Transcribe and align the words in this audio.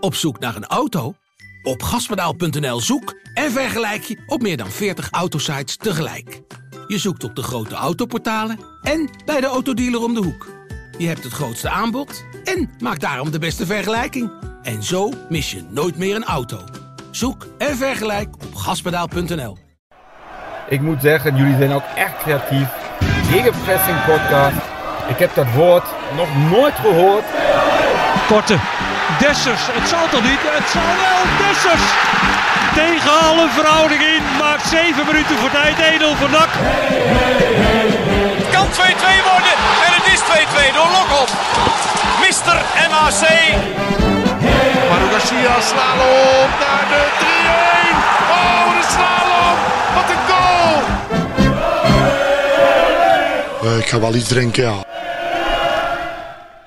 Op 0.00 0.14
zoek 0.14 0.38
naar 0.38 0.56
een 0.56 0.66
auto? 0.66 1.14
Op 1.62 1.82
gaspedaal.nl 1.82 2.80
zoek 2.80 3.14
en 3.34 3.50
vergelijk 3.50 4.02
je 4.02 4.22
op 4.26 4.42
meer 4.42 4.56
dan 4.56 4.70
40 4.70 5.10
autosites 5.10 5.76
tegelijk. 5.76 6.40
Je 6.86 6.98
zoekt 6.98 7.24
op 7.24 7.34
de 7.34 7.42
grote 7.42 7.74
autoportalen 7.74 8.58
en 8.82 9.10
bij 9.24 9.40
de 9.40 9.46
autodealer 9.46 10.02
om 10.02 10.14
de 10.14 10.20
hoek. 10.22 10.46
Je 10.98 11.06
hebt 11.06 11.24
het 11.24 11.32
grootste 11.32 11.68
aanbod 11.68 12.24
en 12.44 12.70
maakt 12.78 13.00
daarom 13.00 13.30
de 13.30 13.38
beste 13.38 13.66
vergelijking. 13.66 14.30
En 14.62 14.82
zo 14.82 15.12
mis 15.28 15.50
je 15.50 15.64
nooit 15.70 15.96
meer 15.98 16.16
een 16.16 16.24
auto. 16.24 16.64
Zoek 17.10 17.46
en 17.58 17.76
vergelijk 17.76 18.34
op 18.34 18.54
gaspedaal.nl. 18.54 19.56
Ik 20.68 20.80
moet 20.80 21.00
zeggen, 21.00 21.36
jullie 21.36 21.56
zijn 21.56 21.72
ook 21.72 21.86
echt 21.96 22.16
creatief. 22.18 22.68
Gegenpressing 23.30 24.04
podcast. 24.04 24.56
Ik 25.08 25.18
heb 25.18 25.34
dat 25.34 25.52
woord 25.54 25.84
nog 26.16 26.50
nooit 26.50 26.74
gehoord. 26.74 27.24
Korte. 28.28 28.87
Dessers. 29.18 29.62
Het 29.78 29.88
zal 29.88 30.08
toch 30.10 30.22
niet? 30.30 30.42
Het 30.58 30.68
zal 30.74 30.90
wel. 31.04 31.20
Dessers. 31.42 31.86
Tegen 32.74 33.14
alle 33.28 33.46
verhouding 33.58 34.02
in. 34.14 34.22
Maakt 34.38 34.66
7 34.68 35.06
minuten 35.06 35.36
voor 35.38 35.50
tijd. 35.50 35.76
1-0 35.76 36.16
voor 36.18 36.30
NAC. 36.30 36.50
Het 38.40 38.48
kan 38.56 38.66
2-2 38.66 38.78
worden. 39.30 39.54
En 39.86 39.92
het 39.98 40.06
is 40.14 40.20
2-2 40.20 40.74
door 40.76 40.90
Lokop. 40.96 41.30
Mister 42.26 42.56
MAC. 42.90 43.22
Manu 44.90 45.06
Garcia 45.12 45.54
slalom 45.70 46.50
naar 46.62 46.84
de 46.92 47.02
3-1. 47.20 47.96
Oh, 48.38 48.64
de 48.76 48.84
slalom. 48.94 49.58
Wat 49.94 50.08
een 50.14 50.22
goal. 50.28 50.82
ik 53.78 53.88
ga 53.88 54.00
wel 54.00 54.14
iets 54.14 54.28
drinken, 54.28 54.62
ja. 54.62 54.97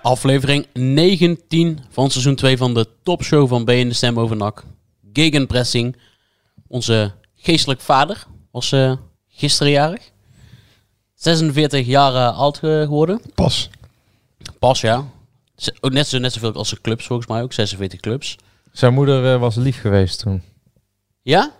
Aflevering 0.01 0.67
19 0.73 1.79
van 1.89 2.09
seizoen 2.09 2.35
2 2.35 2.57
van 2.57 2.73
de 2.73 2.87
topshow 3.03 3.47
van 3.47 3.65
B 3.65 3.69
in 3.69 3.87
de 3.87 3.93
Stem 3.93 4.19
over 4.19 4.35
NAC. 4.35 4.63
Gegenpressing. 5.13 5.97
Onze 6.67 7.12
geestelijk 7.35 7.81
vader 7.81 8.26
was 8.51 8.71
uh, 8.71 8.93
gisteren 9.29 9.71
jarig. 9.71 10.11
46 11.13 11.85
jaar 11.85 12.13
uh, 12.13 12.39
oud 12.39 12.57
geworden. 12.57 13.21
Pas. 13.35 13.70
Pas, 14.59 14.81
ja. 14.81 15.05
Ook 15.79 15.91
net, 15.91 16.07
zo, 16.07 16.17
net 16.17 16.33
zoveel 16.33 16.54
als 16.54 16.70
de 16.70 16.81
clubs 16.81 17.05
volgens 17.05 17.27
mij 17.27 17.41
ook. 17.41 17.54
46 17.54 17.99
clubs. 17.99 18.37
Zijn 18.71 18.93
moeder 18.93 19.33
uh, 19.33 19.39
was 19.39 19.55
lief 19.55 19.81
geweest 19.81 20.20
toen. 20.20 20.41
Ja? 21.21 21.51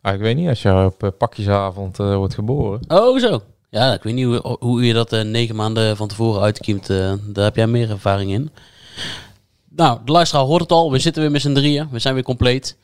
Ah, 0.00 0.14
ik 0.14 0.20
weet 0.20 0.36
niet, 0.36 0.48
als 0.48 0.62
je 0.62 0.84
op 0.84 1.14
pakjesavond 1.18 1.96
wordt 1.96 2.34
geboren. 2.34 2.80
Oh, 2.88 3.18
zo. 3.18 3.42
Ja, 3.70 3.92
ik 3.94 4.02
weet 4.02 4.14
niet 4.14 4.24
hoe, 4.24 4.56
hoe 4.60 4.86
je 4.86 4.92
dat 4.92 5.12
uh, 5.12 5.22
negen 5.22 5.56
maanden 5.56 5.96
van 5.96 6.08
tevoren 6.08 6.42
uitkiemt. 6.42 6.90
Uh, 6.90 7.12
daar 7.26 7.44
heb 7.44 7.56
jij 7.56 7.66
meer 7.66 7.90
ervaring 7.90 8.30
in. 8.30 8.50
Nou, 9.68 9.98
de 10.04 10.12
luisteraar 10.12 10.44
hoort 10.44 10.60
het 10.62 10.72
al. 10.72 10.90
We 10.90 10.98
zitten 10.98 11.22
weer 11.22 11.30
met 11.30 11.40
z'n 11.40 11.54
drieën. 11.54 11.88
We 11.90 11.98
zijn 11.98 12.14
weer 12.14 12.22
compleet. 12.22 12.76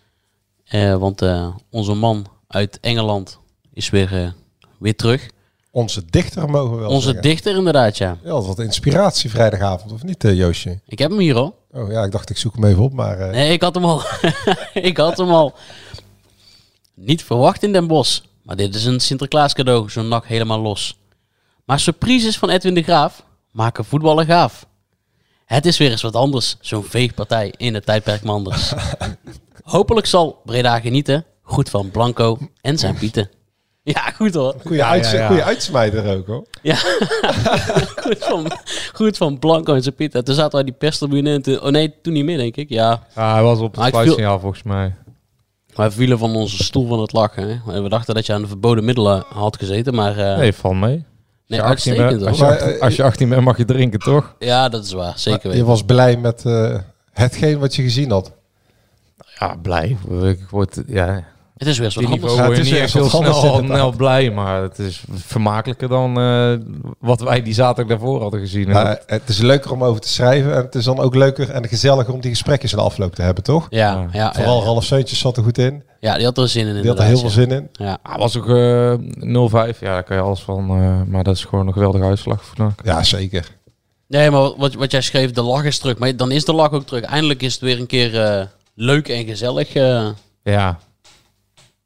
Uh, 0.70 0.96
want 0.96 1.22
onze 1.70 1.94
man 1.94 2.26
uit 2.48 2.78
Engeland 2.80 3.38
is 3.72 3.90
weer, 3.90 4.34
weer 4.78 4.96
terug. 4.96 5.30
Onze 5.70 6.04
dichter 6.10 6.50
mogen 6.50 6.74
we 6.74 6.80
wel 6.80 6.90
Onze 6.90 7.04
zeggen. 7.04 7.22
dichter 7.22 7.56
inderdaad, 7.56 7.98
ja. 7.98 8.18
Ja, 8.22 8.30
dat 8.30 8.46
wat 8.46 8.58
inspiratie 8.58 9.30
vrijdagavond, 9.30 9.92
of 9.92 10.02
niet 10.02 10.22
Joosje? 10.22 10.80
Ik 10.86 10.98
heb 10.98 11.10
hem 11.10 11.18
hier 11.18 11.36
al. 11.36 11.56
Oh 11.70 11.90
ja, 11.90 12.04
ik 12.04 12.12
dacht 12.12 12.30
ik 12.30 12.36
zoek 12.36 12.54
hem 12.54 12.64
even 12.64 12.82
op, 12.82 12.92
maar... 12.92 13.30
Nee, 13.30 13.52
ik 13.52 13.62
had 13.62 13.74
hem 13.74 13.84
al. 13.84 14.02
ik 14.74 14.96
had 14.96 15.18
hem 15.18 15.30
al. 15.30 15.54
Niet 16.94 17.24
verwacht 17.24 17.62
in 17.62 17.72
Den 17.72 17.86
Bosch. 17.86 18.20
Maar 18.42 18.56
dit 18.56 18.74
is 18.74 18.84
een 18.84 19.00
Sinterklaas 19.00 19.52
cadeau, 19.52 19.90
zo'n 19.90 20.08
nak 20.08 20.26
helemaal 20.26 20.60
los. 20.60 20.98
Maar 21.64 21.80
surprises 21.80 22.38
van 22.38 22.50
Edwin 22.50 22.74
de 22.74 22.82
Graaf 22.82 23.24
maken 23.52 23.84
voetballen 23.84 24.26
gaaf. 24.26 24.66
Het 25.44 25.66
is 25.66 25.78
weer 25.78 25.90
eens 25.90 26.02
wat 26.02 26.16
anders, 26.16 26.56
zo'n 26.60 26.84
veegpartij 26.84 27.54
in 27.56 27.74
het 27.74 27.86
tijdperk 27.86 28.22
Manders. 28.22 28.72
Hopelijk 29.62 30.06
zal 30.06 30.40
Breda 30.44 30.80
genieten, 30.80 31.24
goed 31.42 31.70
van 31.70 31.90
Blanco 31.90 32.38
en 32.60 32.78
zijn 32.78 32.94
Pieten. 32.94 33.30
Ja, 33.84 34.00
goed 34.00 34.34
hoor. 34.34 34.54
Goeie, 34.60 34.78
ja, 34.78 34.88
uits 34.88 35.10
ja, 35.10 35.18
ja. 35.18 35.26
goeie 35.26 35.42
uitsmijter 35.42 36.16
ook 36.16 36.26
hoor. 36.26 36.46
Ja, 36.62 36.74
goed, 38.04 38.18
van, 38.18 38.52
goed 38.92 39.16
van 39.16 39.38
Blanco 39.38 39.74
en 39.74 39.82
zijn 39.82 39.94
Pieten. 39.94 40.24
Toen 40.24 40.34
zaten 40.34 40.52
wij 40.52 40.64
die 40.64 40.72
perstribune 40.72 41.32
en 41.32 41.42
toen, 41.42 41.60
oh 41.60 41.68
nee, 41.68 41.94
toen 42.02 42.12
niet 42.12 42.24
meer 42.24 42.36
denk 42.36 42.56
ik. 42.56 42.68
Ja, 42.68 43.06
ja 43.14 43.32
hij 43.32 43.42
was 43.42 43.58
op 43.58 43.76
het 43.76 43.88
sluitsignaal 43.88 44.40
volgens 44.40 44.62
mij. 44.62 44.94
Wij 45.74 45.90
vielen 45.90 46.18
van 46.18 46.34
onze 46.34 46.62
stoel 46.62 46.86
van 46.86 47.00
het 47.00 47.12
lachen. 47.12 47.62
Hè? 47.66 47.82
We 47.82 47.88
dachten 47.88 48.14
dat 48.14 48.26
je 48.26 48.32
aan 48.32 48.42
de 48.42 48.48
verboden 48.48 48.84
middelen 48.84 49.24
had 49.28 49.56
gezeten, 49.56 49.94
maar... 49.94 50.18
Uh... 50.18 50.36
Nee, 50.36 50.52
val 50.52 50.72
mee. 50.72 51.04
Nee, 51.46 51.62
als 51.62 51.84
je, 51.84 51.90
18 51.90 52.06
bent, 52.06 52.26
als, 52.26 52.38
je 52.38 52.46
18, 52.46 52.80
als 52.80 52.96
je 52.96 53.02
18 53.02 53.28
bent 53.28 53.42
mag 53.42 53.56
je 53.56 53.64
drinken, 53.64 53.98
toch? 53.98 54.34
Ja, 54.38 54.68
dat 54.68 54.84
is 54.84 54.92
waar. 54.92 55.12
Zeker 55.18 55.42
weten. 55.42 55.58
Je 55.58 55.64
was 55.64 55.84
blij 55.84 56.16
met 56.16 56.44
uh, 56.46 56.78
hetgeen 57.12 57.58
wat 57.58 57.74
je 57.74 57.82
gezien 57.82 58.10
had? 58.10 58.32
Ja, 59.38 59.56
blij. 59.62 59.96
Ik 60.22 60.46
word, 60.50 60.82
ja, 60.86 61.24
het 61.62 61.70
is 61.70 61.78
weer 61.78 61.90
zo 61.90 62.00
anders. 62.00 62.34
Ja, 62.34 62.48
het 62.48 62.58
is 62.58 62.70
niet 62.70 62.80
echt 62.80 62.92
heel 62.92 63.08
snel, 63.08 63.62
snel 63.64 63.92
blij, 63.92 64.30
maar 64.30 64.62
het 64.62 64.78
is 64.78 65.02
vermakelijker 65.12 65.88
dan 65.88 66.18
uh, 66.18 66.58
wat 66.98 67.20
wij 67.20 67.42
die 67.42 67.54
zaterdag 67.54 67.98
daarvoor 67.98 68.20
hadden 68.20 68.40
gezien. 68.40 68.68
Ja, 68.68 69.00
het 69.06 69.28
is 69.28 69.38
leuker 69.38 69.72
om 69.72 69.84
over 69.84 70.00
te 70.00 70.08
schrijven 70.08 70.54
en 70.54 70.62
het 70.62 70.74
is 70.74 70.84
dan 70.84 70.98
ook 70.98 71.14
leuker 71.14 71.50
en 71.50 71.68
gezelliger 71.68 72.14
om 72.14 72.20
die 72.20 72.30
gesprekjes 72.30 72.72
in 72.72 72.78
de 72.78 72.84
afloop 72.84 73.14
te 73.14 73.22
hebben, 73.22 73.44
toch? 73.44 73.66
Ja, 73.70 74.06
ja. 74.12 74.32
Vooral 74.34 74.58
ja, 74.58 74.64
Ralf 74.64 74.84
Seuntjes 74.84 75.18
zat 75.18 75.36
er 75.36 75.42
goed 75.42 75.58
in. 75.58 75.82
Ja, 76.00 76.16
die 76.16 76.24
had 76.24 76.38
er 76.38 76.48
zin 76.48 76.66
in. 76.66 76.74
Die 76.74 76.88
had 76.88 76.98
er 76.98 77.04
heel 77.04 77.18
veel 77.18 77.28
zin 77.28 77.50
in. 77.50 77.68
Ja. 77.72 77.98
Ah, 78.02 78.18
was 78.18 78.36
ook 78.36 78.48
uh, 78.48 78.94
0-5. 78.98 79.78
Ja, 79.78 79.92
daar 79.92 80.02
kan 80.02 80.16
je 80.16 80.22
alles 80.22 80.40
van. 80.40 80.82
Uh, 80.82 81.02
maar 81.06 81.24
dat 81.24 81.36
is 81.36 81.44
gewoon 81.44 81.66
een 81.66 81.72
geweldige 81.72 82.04
uitslag. 82.04 82.44
Vandaag. 82.44 82.74
Ja, 82.84 83.02
zeker. 83.02 83.48
Nee, 84.08 84.30
maar 84.30 84.56
wat, 84.56 84.74
wat 84.74 84.90
jij 84.90 85.00
schreef, 85.00 85.30
de 85.30 85.42
lach 85.42 85.64
is 85.64 85.78
terug. 85.78 85.98
Maar 85.98 86.16
dan 86.16 86.30
is 86.30 86.44
de 86.44 86.52
lach 86.52 86.72
ook 86.72 86.86
terug. 86.86 87.02
Eindelijk 87.02 87.42
is 87.42 87.52
het 87.52 87.62
weer 87.62 87.80
een 87.80 87.86
keer 87.86 88.14
uh, 88.14 88.44
leuk 88.74 89.08
en 89.08 89.24
gezellig. 89.24 89.72
Ja, 90.42 90.78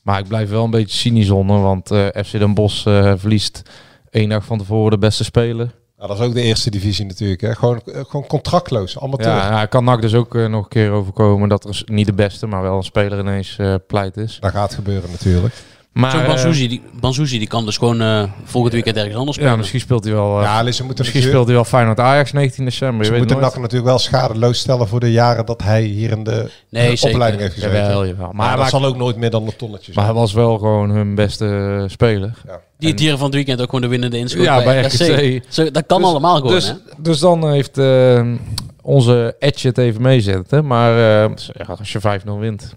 maar 0.06 0.18
ik 0.18 0.28
blijf 0.28 0.50
wel 0.50 0.64
een 0.64 0.70
beetje 0.70 0.96
cynisch 0.96 1.30
onder, 1.30 1.60
want 1.60 1.90
uh, 1.90 2.06
FC 2.24 2.30
Den 2.30 2.54
Bosch 2.54 2.86
uh, 2.86 3.12
verliest 3.16 3.62
één 4.10 4.28
dag 4.28 4.44
van 4.44 4.58
tevoren 4.58 4.90
de 4.90 4.98
beste 4.98 5.24
speler. 5.24 5.74
Dat 5.96 6.10
is 6.10 6.20
ook 6.20 6.34
de 6.34 6.42
eerste 6.42 6.70
divisie 6.70 7.04
natuurlijk. 7.04 7.40
Hè? 7.40 7.54
Gewoon, 7.54 7.80
gewoon 7.84 8.26
contractloos, 8.26 8.98
amateur. 8.98 9.34
Ja, 9.34 9.66
kan 9.66 9.84
NAC 9.84 10.00
dus 10.00 10.14
ook 10.14 10.34
uh, 10.34 10.46
nog 10.46 10.62
een 10.62 10.68
keer 10.68 10.90
overkomen 10.90 11.48
dat 11.48 11.64
er 11.64 11.82
niet 11.86 12.06
de 12.06 12.12
beste, 12.12 12.46
maar 12.46 12.62
wel 12.62 12.76
een 12.76 12.82
speler 12.82 13.18
ineens 13.18 13.58
pleit 13.86 14.16
is. 14.16 14.38
Dat 14.40 14.50
gaat 14.50 14.74
gebeuren 14.74 15.10
natuurlijk. 15.10 15.54
Maar 15.96 16.10
Zo'n 16.10 16.26
Banzuzi, 17.00 17.28
die, 17.28 17.38
die 17.38 17.48
kan 17.48 17.64
dus 17.64 17.76
gewoon 17.76 18.02
uh, 18.02 18.22
volgend 18.44 18.72
weekend 18.72 18.96
ergens 18.96 19.14
anders 19.16 19.36
spelen. 19.36 19.52
Ja, 19.52 19.58
misschien 19.58 19.80
speelt 19.80 20.04
hij 20.04 20.12
wel. 20.12 20.38
Uh, 20.38 20.44
ja, 20.44 20.62
dus 20.62 20.82
moeten 20.82 21.04
misschien 21.04 21.22
speelt 21.22 21.46
hij 21.46 21.54
wel 21.54 21.64
Feyenoord 21.64 22.00
Ajax 22.00 22.32
19 22.32 22.64
december. 22.64 23.06
Ze 23.06 23.12
moeten 23.12 23.40
NAC 23.40 23.56
natuurlijk 23.56 23.84
wel 23.84 23.98
schadeloos 23.98 24.58
stellen 24.58 24.88
voor 24.88 25.00
de 25.00 25.12
jaren 25.12 25.46
dat 25.46 25.62
hij 25.62 25.82
hier 25.82 26.10
in 26.10 26.24
de, 26.24 26.50
nee, 26.70 26.96
de 26.96 27.08
opleiding 27.08 27.42
heeft 27.42 27.54
gezeten. 27.54 27.78
Jawel, 27.78 28.06
jawel. 28.06 28.26
Maar, 28.26 28.34
maar 28.34 28.48
hij 28.48 28.56
dat 28.56 28.68
zal 28.68 28.84
ook 28.84 28.96
nooit 28.96 29.16
meer 29.16 29.30
dan 29.30 29.46
een 29.46 29.56
tonnetje 29.56 29.92
zijn. 29.92 29.96
Maar 29.96 30.04
hij 30.04 30.14
was 30.14 30.32
wel 30.32 30.58
gewoon 30.58 30.90
hun 30.90 31.14
beste 31.14 31.84
speler. 31.88 32.32
Ja. 32.46 32.60
Die 32.78 32.88
het 32.88 32.98
dieren 32.98 33.18
van 33.18 33.26
het 33.26 33.34
weekend 33.34 33.60
ook 33.60 33.66
gewoon 33.66 33.80
de 33.80 33.88
winnende 33.88 34.18
inschot 34.18 34.44
ja, 34.44 34.64
bij 34.64 34.82
RKC. 34.82 35.42
Zo, 35.48 35.70
dat 35.70 35.86
kan 35.86 36.00
dus, 36.00 36.08
allemaal 36.08 36.36
gewoon, 36.36 36.52
dus, 36.52 36.68
hè? 36.68 36.74
dus 36.98 37.18
dan 37.18 37.50
heeft 37.50 37.78
uh, 37.78 38.32
onze 38.82 39.36
Edge 39.38 39.66
het 39.66 39.78
even 39.78 40.02
meezetten. 40.02 40.66
Maar 40.66 40.92
ja, 40.92 41.66
als 41.78 41.92
je 41.92 42.00
5-0 42.00 42.38
wint 42.38 42.76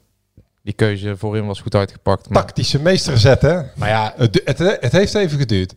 die 0.70 0.78
keuze 0.88 1.18
voorin 1.18 1.46
was 1.46 1.60
goed 1.60 1.76
uitgepakt. 1.76 2.30
Maar... 2.30 2.42
Tactische 2.44 2.80
meesterzet, 2.80 3.42
hè? 3.42 3.60
Maar 3.76 3.90
ja, 3.90 4.14
het, 4.18 4.42
het, 4.46 4.58
het 4.80 4.92
heeft 4.92 5.14
even 5.14 5.40
geduurd. 5.40 5.76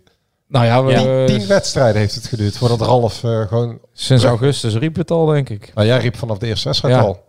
Nou 0.49 0.65
ja, 0.65 0.85
we, 0.85 1.27
tien, 1.27 1.39
tien 1.39 1.49
wedstrijden 1.49 2.01
heeft 2.01 2.15
het 2.15 2.27
geduurd 2.27 2.57
voordat 2.57 2.81
Ralf 2.81 3.23
uh, 3.23 3.47
gewoon... 3.47 3.79
Sinds 3.93 4.25
augustus 4.25 4.75
riep 4.75 4.97
het 4.97 5.11
al, 5.11 5.27
denk 5.27 5.49
ik. 5.49 5.71
Nou, 5.75 5.87
jij 5.87 5.99
riep 5.99 6.17
vanaf 6.17 6.39
de 6.39 6.47
eerste 6.47 6.69
wedstrijd 6.69 6.95
ja. 6.95 7.01
al. 7.01 7.25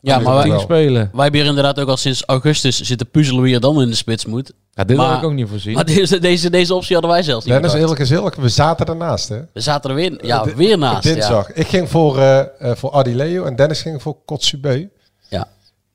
Ja, 0.00 0.18
maar 0.18 0.48
wij, 0.48 0.58
spelen. 0.58 1.10
wij 1.12 1.22
hebben 1.22 1.40
hier 1.40 1.48
inderdaad 1.48 1.80
ook 1.80 1.88
al 1.88 1.96
sinds 1.96 2.22
augustus 2.26 2.80
zitten 2.80 3.10
puzzelen 3.10 3.42
wie 3.42 3.54
er 3.54 3.60
dan 3.60 3.82
in 3.82 3.88
de 3.88 3.96
spits 3.96 4.26
moet. 4.26 4.52
Ja, 4.70 4.84
dit 4.84 4.96
maar, 4.96 5.06
had 5.06 5.18
ik 5.18 5.24
ook 5.24 5.32
niet 5.32 5.48
voorzien. 5.48 5.74
Maar 5.78 5.84
deze, 5.84 6.18
deze, 6.18 6.50
deze 6.50 6.74
optie 6.74 6.92
hadden 6.92 7.12
wij 7.12 7.22
zelfs 7.22 7.44
niet 7.44 7.54
Nee, 7.54 7.62
dat 7.62 7.74
is 7.74 7.80
eerlijk 7.80 8.00
is 8.00 8.10
eerlijk. 8.10 8.34
We 8.34 8.48
zaten 8.48 8.86
ernaast, 8.86 9.28
hè? 9.28 9.40
We 9.52 9.60
zaten 9.60 9.90
er 9.90 9.96
weer, 9.96 10.26
ja, 10.26 10.54
weer 10.54 10.78
naast. 10.78 11.02
Dinsdag. 11.02 11.48
Ja. 11.48 11.54
Ik 11.54 11.66
ging 11.66 11.88
voor, 11.88 12.18
uh, 12.18 12.40
uh, 12.62 12.70
voor 12.74 12.90
Adi 12.90 13.14
Leo 13.14 13.44
en 13.44 13.56
Dennis 13.56 13.82
ging 13.82 14.02
voor 14.02 14.16
Kotsubeu. 14.24 14.88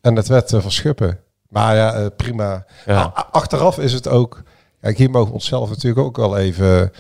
En 0.04 0.16
het 0.16 0.28
werd 0.28 0.52
uh, 0.52 0.62
van 0.62 0.72
Schuppen. 0.72 1.20
Maar 1.50 1.76
ja, 1.76 2.00
uh, 2.00 2.06
prima. 2.16 2.66
Ja. 2.86 3.04
Achteraf 3.32 3.80
is 3.80 3.94
het 3.94 4.08
ook... 4.08 4.44
Kijk, 4.82 4.98
hier 4.98 5.10
mogen 5.10 5.28
we 5.28 5.34
onszelf 5.34 5.70
natuurlijk 5.70 6.06
ook 6.06 6.18
wel 6.18 6.38
even 6.38 6.92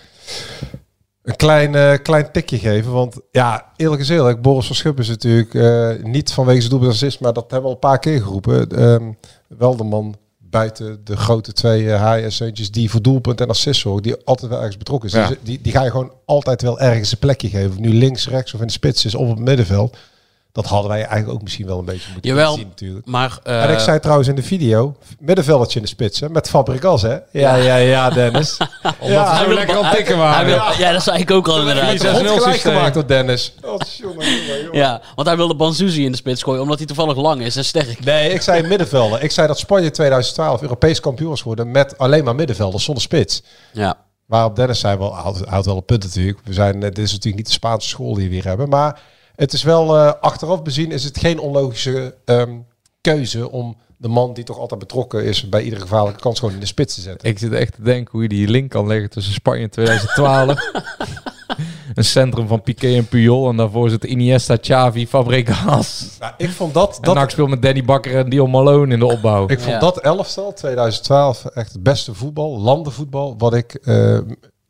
een 1.23 1.35
klein, 1.35 1.73
uh, 1.73 1.93
klein 2.01 2.31
tikje 2.31 2.57
geven. 2.57 2.91
Want 2.91 3.19
ja, 3.31 3.71
eerlijk 3.75 4.01
is 4.01 4.09
eerlijk, 4.09 4.41
Boris 4.41 4.65
van 4.65 4.75
Schuppen 4.75 5.03
is 5.03 5.09
natuurlijk 5.09 5.53
uh, 5.53 6.03
niet 6.03 6.33
vanwege 6.33 6.59
zijn 6.61 6.79
doelpunt 6.79 7.19
maar 7.19 7.33
dat 7.33 7.51
hebben 7.51 7.61
we 7.61 7.67
al 7.67 7.73
een 7.73 7.89
paar 7.89 7.99
keer 7.99 8.21
geroepen. 8.21 8.83
Um, 8.83 9.17
wel 9.47 9.75
de 9.75 9.83
man 9.83 10.15
buiten 10.37 11.01
de 11.03 11.17
grote 11.17 11.53
twee 11.53 11.83
uh, 11.83 12.01
HS'tjes 12.01 12.71
die 12.71 12.89
voor 12.89 13.01
doelpunt 13.01 13.41
en 13.41 13.49
assist 13.49 13.81
zorgen, 13.81 14.03
die 14.03 14.15
altijd 14.23 14.49
wel 14.51 14.59
ergens 14.59 14.77
betrokken 14.77 15.09
is. 15.09 15.15
Ja. 15.15 15.27
Dus 15.27 15.37
die, 15.41 15.59
die 15.61 15.71
ga 15.71 15.83
je 15.83 15.91
gewoon 15.91 16.13
altijd 16.25 16.61
wel 16.61 16.79
ergens 16.79 17.11
een 17.11 17.17
plekje 17.17 17.49
geven. 17.49 17.69
Of 17.69 17.79
nu 17.79 17.93
links, 17.93 18.29
rechts 18.29 18.53
of 18.53 18.59
in 18.59 18.67
de 18.67 18.73
spits 18.73 19.05
is 19.05 19.15
of 19.15 19.29
op 19.29 19.35
het 19.35 19.45
middenveld. 19.45 19.97
Dat 20.53 20.65
hadden 20.65 20.89
wij 20.91 20.99
eigenlijk 21.05 21.29
ook 21.33 21.41
misschien 21.41 21.65
wel 21.65 21.79
een 21.79 21.85
beetje 21.85 22.09
moeten 22.13 22.29
Jawel. 22.31 22.53
zien 22.55 22.67
natuurlijk. 22.67 23.05
Maar 23.05 23.39
eh, 23.43 23.63
en 23.63 23.69
ik 23.71 23.79
zei 23.79 23.99
trouwens 23.99 24.27
in 24.29 24.35
de 24.35 24.43
video, 24.43 24.95
middenveldetje 25.19 25.75
in 25.75 25.81
de 25.85 25.87
spits, 25.91 26.19
hè, 26.19 26.29
met 26.29 26.49
Fabregas, 26.49 27.01
hè? 27.01 27.17
Ja, 27.31 27.55
ja, 27.55 27.75
ja, 27.75 28.09
Dennis. 28.09 28.57
Omdat 28.99 29.27
we 29.29 29.33
hij 29.35 29.45
wil- 29.45 29.55
lekker 29.55 29.75
aan 29.77 29.85
het 29.85 29.95
tikken 29.95 30.15
hij 30.17 30.23
waren. 30.23 30.45
wil- 30.45 30.77
ja, 30.85 30.91
dat 30.91 31.03
zei 31.03 31.19
ik 31.19 31.31
ook 31.31 31.47
al 31.47 31.59
inderdaad. 31.59 32.01
Rond 32.01 32.21
nul 32.21 32.33
gelijk 32.37 32.53
systeem. 32.53 32.73
gemaakt 32.73 32.93
door 32.93 33.07
Dennis. 33.07 33.53
Oh, 33.65 33.75
jongen, 33.97 34.25
jongen, 34.29 34.61
jongen. 34.63 34.77
Ja, 34.77 35.01
want 35.15 35.27
hij 35.27 35.37
wilde 35.37 35.55
Banzuzi 35.55 36.05
in 36.05 36.11
de 36.11 36.17
spits 36.17 36.43
gooien, 36.43 36.61
omdat 36.61 36.77
hij 36.77 36.87
toevallig 36.87 37.17
lang 37.17 37.41
is 37.41 37.55
en 37.55 37.65
sterk. 37.65 38.03
Nee, 38.05 38.29
ik 38.33 38.41
zei 38.41 38.67
middenvelder. 38.67 39.23
Ik 39.23 39.31
zei 39.31 39.47
dat 39.47 39.59
Spanje 39.59 39.91
2012 39.91 40.61
Europees 40.61 40.99
kampioen 40.99 41.29
was 41.29 41.41
geworden 41.41 41.71
met 41.71 41.97
alleen 41.97 42.23
maar 42.23 42.35
middenvelders 42.35 42.83
zonder 42.83 43.03
spits. 43.03 43.43
Ja. 43.71 43.95
Waarop 44.25 44.55
Dennis 44.55 44.79
zei 44.79 44.97
wel, 44.97 45.15
hij 45.15 45.31
hij 45.33 45.43
had 45.55 45.65
wel 45.65 45.75
een 45.75 45.85
punt 45.85 46.03
natuurlijk. 46.03 46.39
We 46.43 46.53
zijn, 46.53 46.73
eh, 46.75 46.81
dit 46.81 46.97
is 46.97 47.11
natuurlijk 47.11 47.35
niet 47.35 47.45
de 47.45 47.51
Spaanse 47.51 47.87
school 47.89 48.13
die 48.13 48.27
we 48.27 48.33
hier 48.33 48.45
hebben. 48.45 48.69
Maar 48.69 48.99
het 49.35 49.53
is 49.53 49.63
wel, 49.63 49.97
eh, 49.97 50.11
achteraf 50.21 50.61
bezien 50.61 50.91
is 50.91 51.03
het 51.03 51.17
geen 51.19 51.39
onlogische 51.39 52.15
ehm, 52.25 52.53
keuze 53.01 53.51
om 53.51 53.77
de 53.97 54.07
man 54.07 54.33
die 54.33 54.43
toch 54.43 54.57
altijd 54.59 54.79
betrokken 54.79 55.23
is 55.23 55.49
bij 55.49 55.61
iedere 55.61 55.81
gevaarlijke 55.81 56.19
kans 56.21 56.39
gewoon 56.39 56.53
in 56.53 56.59
de 56.59 56.65
spits 56.65 56.95
te 56.95 57.01
zetten. 57.01 57.29
Ik 57.29 57.39
zit 57.39 57.51
echt 57.53 57.75
te 57.75 57.81
denken 57.81 58.11
hoe 58.11 58.21
je 58.21 58.27
die 58.29 58.47
link 58.47 58.69
kan 58.69 58.87
leggen 58.87 59.09
tussen 59.09 59.33
Spanje 59.33 59.61
in 59.61 59.69
2012. 59.69 60.59
een 61.93 62.03
centrum 62.03 62.47
van 62.47 62.61
Piqué 62.61 62.95
en 62.95 63.07
Puyol. 63.07 63.49
En 63.49 63.55
daarvoor 63.57 63.89
zit 63.89 64.03
Iniesta, 64.03 64.55
Xavi, 64.55 65.07
Fabregas. 65.07 66.07
Nou, 66.19 66.33
ik 66.37 66.49
vond 66.49 66.73
dat, 66.73 66.95
En 66.95 67.01
dat 67.01 67.15
NAC 67.15 67.29
speelt 67.29 67.49
met 67.49 67.61
Danny 67.61 67.83
Bakker 67.83 68.15
en 68.17 68.29
Dion 68.29 68.49
Malone 68.49 68.93
in 68.93 68.99
de 68.99 69.05
opbouw. 69.05 69.43
Ik 69.47 69.59
vond 69.59 69.71
Ja. 69.71 69.79
dat 69.79 69.99
elftal 69.99 70.53
2012 70.53 71.45
echt 71.45 71.73
het 71.73 71.83
beste 71.83 72.13
voetbal, 72.13 72.59
landenvoetbal, 72.59 73.35
wat 73.37 73.53
ik 73.53 73.73
eh, 73.73 74.17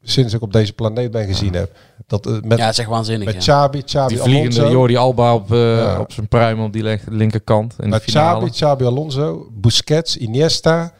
sinds 0.03 0.33
ik 0.33 0.41
op 0.41 0.53
deze 0.53 0.73
planeet 0.73 1.11
ben 1.11 1.25
gezien 1.27 1.53
heb. 1.53 1.71
Dat 2.07 2.25
eh, 2.27 2.33
met 2.41 2.57
ja, 2.57 2.67
echt 2.67 2.85
waanzinnig. 2.85 3.25
met 3.33 3.45
ja. 3.45 3.53
Chabi, 3.53 3.81
Chabi 3.85 4.13
die 4.13 4.23
vliegende 4.23 4.55
Alonso, 4.59 4.71
Jordi 4.77 4.95
Alba 4.95 5.33
op, 5.33 5.51
eh, 5.51 5.77
Ja. 5.77 6.00
op 6.00 6.11
zijn 6.11 6.27
pruim 6.27 6.61
op 6.61 6.73
die 6.73 7.00
linkerkant. 7.09 7.73
In 7.77 7.83
de 7.83 7.89
met 7.89 8.01
finale. 8.03 8.39
Chabi, 8.39 8.51
Chabi 8.51 8.85
Alonso, 8.85 9.47
Busquets, 9.51 10.17
Iniesta, 10.17 10.94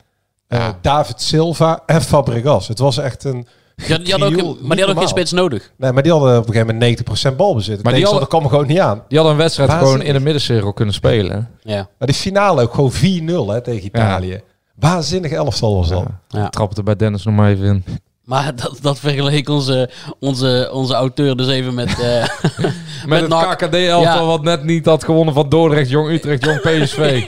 eh, 0.47 0.59
Ja. 0.59 0.77
David 0.81 1.21
Silva 1.21 1.83
en 1.85 2.01
Fabregas. 2.01 2.67
Het 2.67 2.79
was 2.79 2.97
echt 2.97 3.23
een. 3.23 3.47
Had- 3.88 4.05
die 4.05 4.13
had 4.13 4.21
ook, 4.23 4.29
een- 4.31 4.35
niet 4.45 4.61
maar 4.61 4.75
die 4.75 4.85
had 4.85 4.94
ook 4.94 5.00
geen 5.00 5.07
spits 5.09 5.31
nodig. 5.31 5.71
Nee, 5.77 5.91
maar 5.91 6.03
die 6.03 6.11
hadden 6.11 6.29
op 6.38 6.47
een 6.47 6.53
gegeven 6.53 6.73
moment 6.73 6.79
90% 6.81 7.38
balbezit. 7.38 7.73
Maar 7.75 7.83
Maar 7.83 7.94
die 8.01 8.17
die 8.19 8.27
kwam 8.27 8.44
er 8.44 8.50
gewoon 8.50 8.67
niet 8.67 8.79
aan. 8.79 9.03
Die 9.07 9.17
hadden 9.17 9.35
een 9.35 9.41
wedstrijd 9.44 9.71
gewoon 9.71 10.01
in 10.01 10.13
de 10.13 10.19
middencirkel 10.19 10.73
kunnen 10.73 10.94
spelen. 10.94 11.50
Ja. 11.61 11.88
Maar 11.97 12.07
die 12.07 12.17
finale 12.17 12.61
ook 12.61 12.73
gewoon 12.73 12.91
4-0 12.91 13.51
hè, 13.53 13.61
tegen 13.61 13.85
Italië. 13.85 14.41
Waanzinnig 14.75 15.31
elftal 15.31 15.75
was 15.75 15.89
dat. 15.89 16.05
Ja. 16.27 16.50
Trap 16.50 16.69
het 16.69 16.77
er 16.77 16.83
bij 16.83 16.95
Dennis 16.95 17.23
nog 17.23 17.35
maar 17.35 17.50
even 17.50 17.65
in. 17.65 17.83
Maar 18.23 18.55
dat, 18.61 18.77
dat 18.81 18.99
vergeleek 18.99 19.49
onze, 19.49 19.89
onze, 20.19 20.69
onze 20.73 20.93
auteur 20.93 21.35
dus 21.37 21.47
even 21.47 21.73
met... 21.73 21.99
eh, 21.99 22.25
Met, 23.05 23.19
het 23.19 23.29
NAC. 23.29 23.57
KKD-elftal 23.57 24.01
Ja. 24.21 24.25
wat 24.25 24.43
net 24.43 24.63
niet 24.63 24.85
had 24.85 25.03
gewonnen 25.03 25.33
van 25.33 25.49
Dordrecht, 25.49 25.89
Jong 25.89 26.09
Utrecht, 26.09 26.45
Jong 26.45 26.59
PSV. 26.61 27.23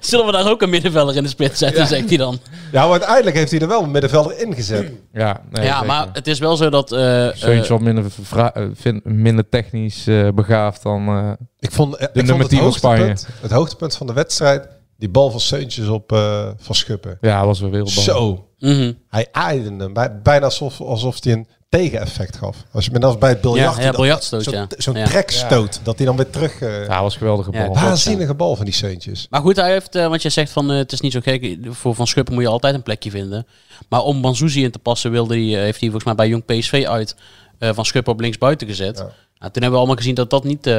Zullen 0.00 0.26
we 0.26 0.32
daar 0.32 0.50
ook 0.50 0.62
een 0.62 0.70
middenvelder 0.70 1.16
in 1.16 1.22
de 1.22 1.28
spits 1.28 1.58
zetten, 1.58 1.86
zegt 1.86 2.08
hij 2.08 2.16
dan. 2.18 2.38
Ja, 2.72 2.82
maar 2.82 2.90
uiteindelijk 2.90 3.36
heeft 3.36 3.50
hij 3.50 3.60
er 3.60 3.68
wel 3.68 3.82
een 3.82 3.90
middenvelder 3.90 4.38
ingezet. 4.46 4.92
Ja, 5.12 5.40
nee, 5.50 5.64
ja, 5.64 5.82
maar 5.82 6.06
het 6.12 6.26
is 6.26 6.38
wel 6.38 6.56
zo 6.56 6.70
dat... 6.70 6.92
eh, 6.92 7.26
eh, 7.28 7.34
Zeuntje 7.36 7.72
wat 7.72 7.82
minder, 7.82 8.04
eh, 8.36 8.46
vind- 8.74 9.04
minder 9.04 9.48
technisch 9.48 10.06
eh, 10.06 10.28
begaafd 10.34 10.82
dan... 10.82 11.08
eh, 11.08 11.30
Ik 11.58 11.70
vond, 11.70 11.96
eh, 11.96 12.02
ik 12.06 12.14
nummer 12.14 12.30
vond 12.36 12.40
het, 12.40 12.50
10 12.50 12.58
van 12.60 12.72
Spanje. 12.72 13.04
hoogtepunt, 13.04 13.28
het 13.42 13.50
hoogtepunt 13.50 13.96
van 13.96 14.06
de 14.06 14.12
wedstrijd, 14.12 14.68
die 14.98 15.08
bal 15.08 15.30
van 15.30 15.40
Seuntjes 15.40 15.88
op 15.88 16.12
eh, 16.12 16.48
Van 16.56 16.74
Schuppen. 16.74 17.18
ja, 17.20 17.46
was 17.46 17.60
weer 17.60 17.70
wereldbal. 17.70 18.02
Zo. 18.04 18.48
mhm. 18.58 18.92
Hij 19.08 19.28
aaide 19.32 19.74
hem, 19.78 19.92
bij- 19.92 20.20
bijna 20.22 20.44
alsof, 20.44 20.80
alsof 20.80 21.24
hij 21.24 21.32
een 21.32 21.46
tegeneffect 21.68 22.36
gaf. 22.36 22.56
Als 22.72 22.84
je 22.84 22.90
met 22.90 23.04
als 23.04 23.18
bij 23.18 23.28
het 23.30 23.40
biljart. 23.40 23.76
Ja, 23.76 23.82
ja, 23.82 23.90
biljartstoot, 23.90 24.42
Zo'n 24.42 24.52
ja. 24.54 24.66
zo'n 24.76 24.94
Ja. 24.94 25.04
trekstoot, 25.06 25.80
dat 25.82 25.96
hij 25.96 26.06
dan 26.06 26.16
weer 26.16 26.30
terug... 26.30 26.60
eh 26.60 26.86
Ja, 26.86 27.02
was 27.02 27.12
een 27.12 27.18
geweldige 27.18 27.52
Ja, 27.52 27.64
bal. 27.66 27.74
waar- 27.74 27.84
waanzinnige 27.84 28.34
bal 28.34 28.56
van 28.56 28.64
die 28.64 28.74
Seuntjes. 28.74 29.26
Maar 29.30 29.40
goed, 29.40 29.56
hij 29.56 29.70
heeft, 29.72 29.94
eh, 29.94 30.06
want 30.08 30.22
jij 30.22 30.30
zegt 30.30 30.52
van 30.52 30.68
het 30.68 30.92
is 30.92 31.00
niet 31.00 31.12
zo 31.12 31.20
gek. 31.22 31.56
Voor 31.70 31.94
Van 31.94 32.06
Schuppen 32.06 32.34
moet 32.34 32.42
je 32.42 32.48
altijd 32.48 32.74
een 32.74 32.82
plekje 32.82 33.10
vinden. 33.10 33.46
Maar 33.88 34.00
om 34.02 34.20
Banzuzi 34.20 34.62
in 34.62 34.70
te 34.70 34.78
passen 34.78 35.10
wilde 35.10 35.34
hij, 35.34 35.42
heeft 35.62 35.80
hij 35.80 35.90
volgens 35.90 36.04
mij 36.04 36.14
bij 36.14 36.28
Jong 36.28 36.44
PSV 36.44 36.84
uit 36.88 37.16
eh, 37.58 37.70
Van 37.74 37.84
Schuppen 37.84 38.12
op 38.12 38.20
links 38.20 38.38
buiten 38.38 38.66
gezet. 38.66 38.96
Ja. 38.98 39.02
Nou, 39.02 39.52
toen 39.52 39.62
hebben 39.62 39.70
we 39.70 39.76
allemaal 39.76 39.96
gezien 39.96 40.14
dat 40.14 40.30
dat 40.30 40.44
niet 40.44 40.66
eh, 40.66 40.72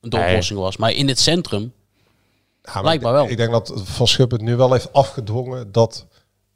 de 0.00 0.16
Nee. 0.16 0.28
oplossing 0.28 0.58
was. 0.58 0.76
Maar 0.76 0.92
in 0.92 1.08
het 1.08 1.18
centrum, 1.20 1.72
Ja, 2.62 2.98
wel. 3.12 3.28
Ik 3.28 3.36
denk 3.36 3.50
dat 3.50 3.72
Van 3.74 4.06
Schuppen 4.06 4.38
het 4.38 4.46
nu 4.46 4.56
wel 4.56 4.72
heeft 4.72 4.92
afgedwongen 4.92 5.72
dat... 5.72 6.06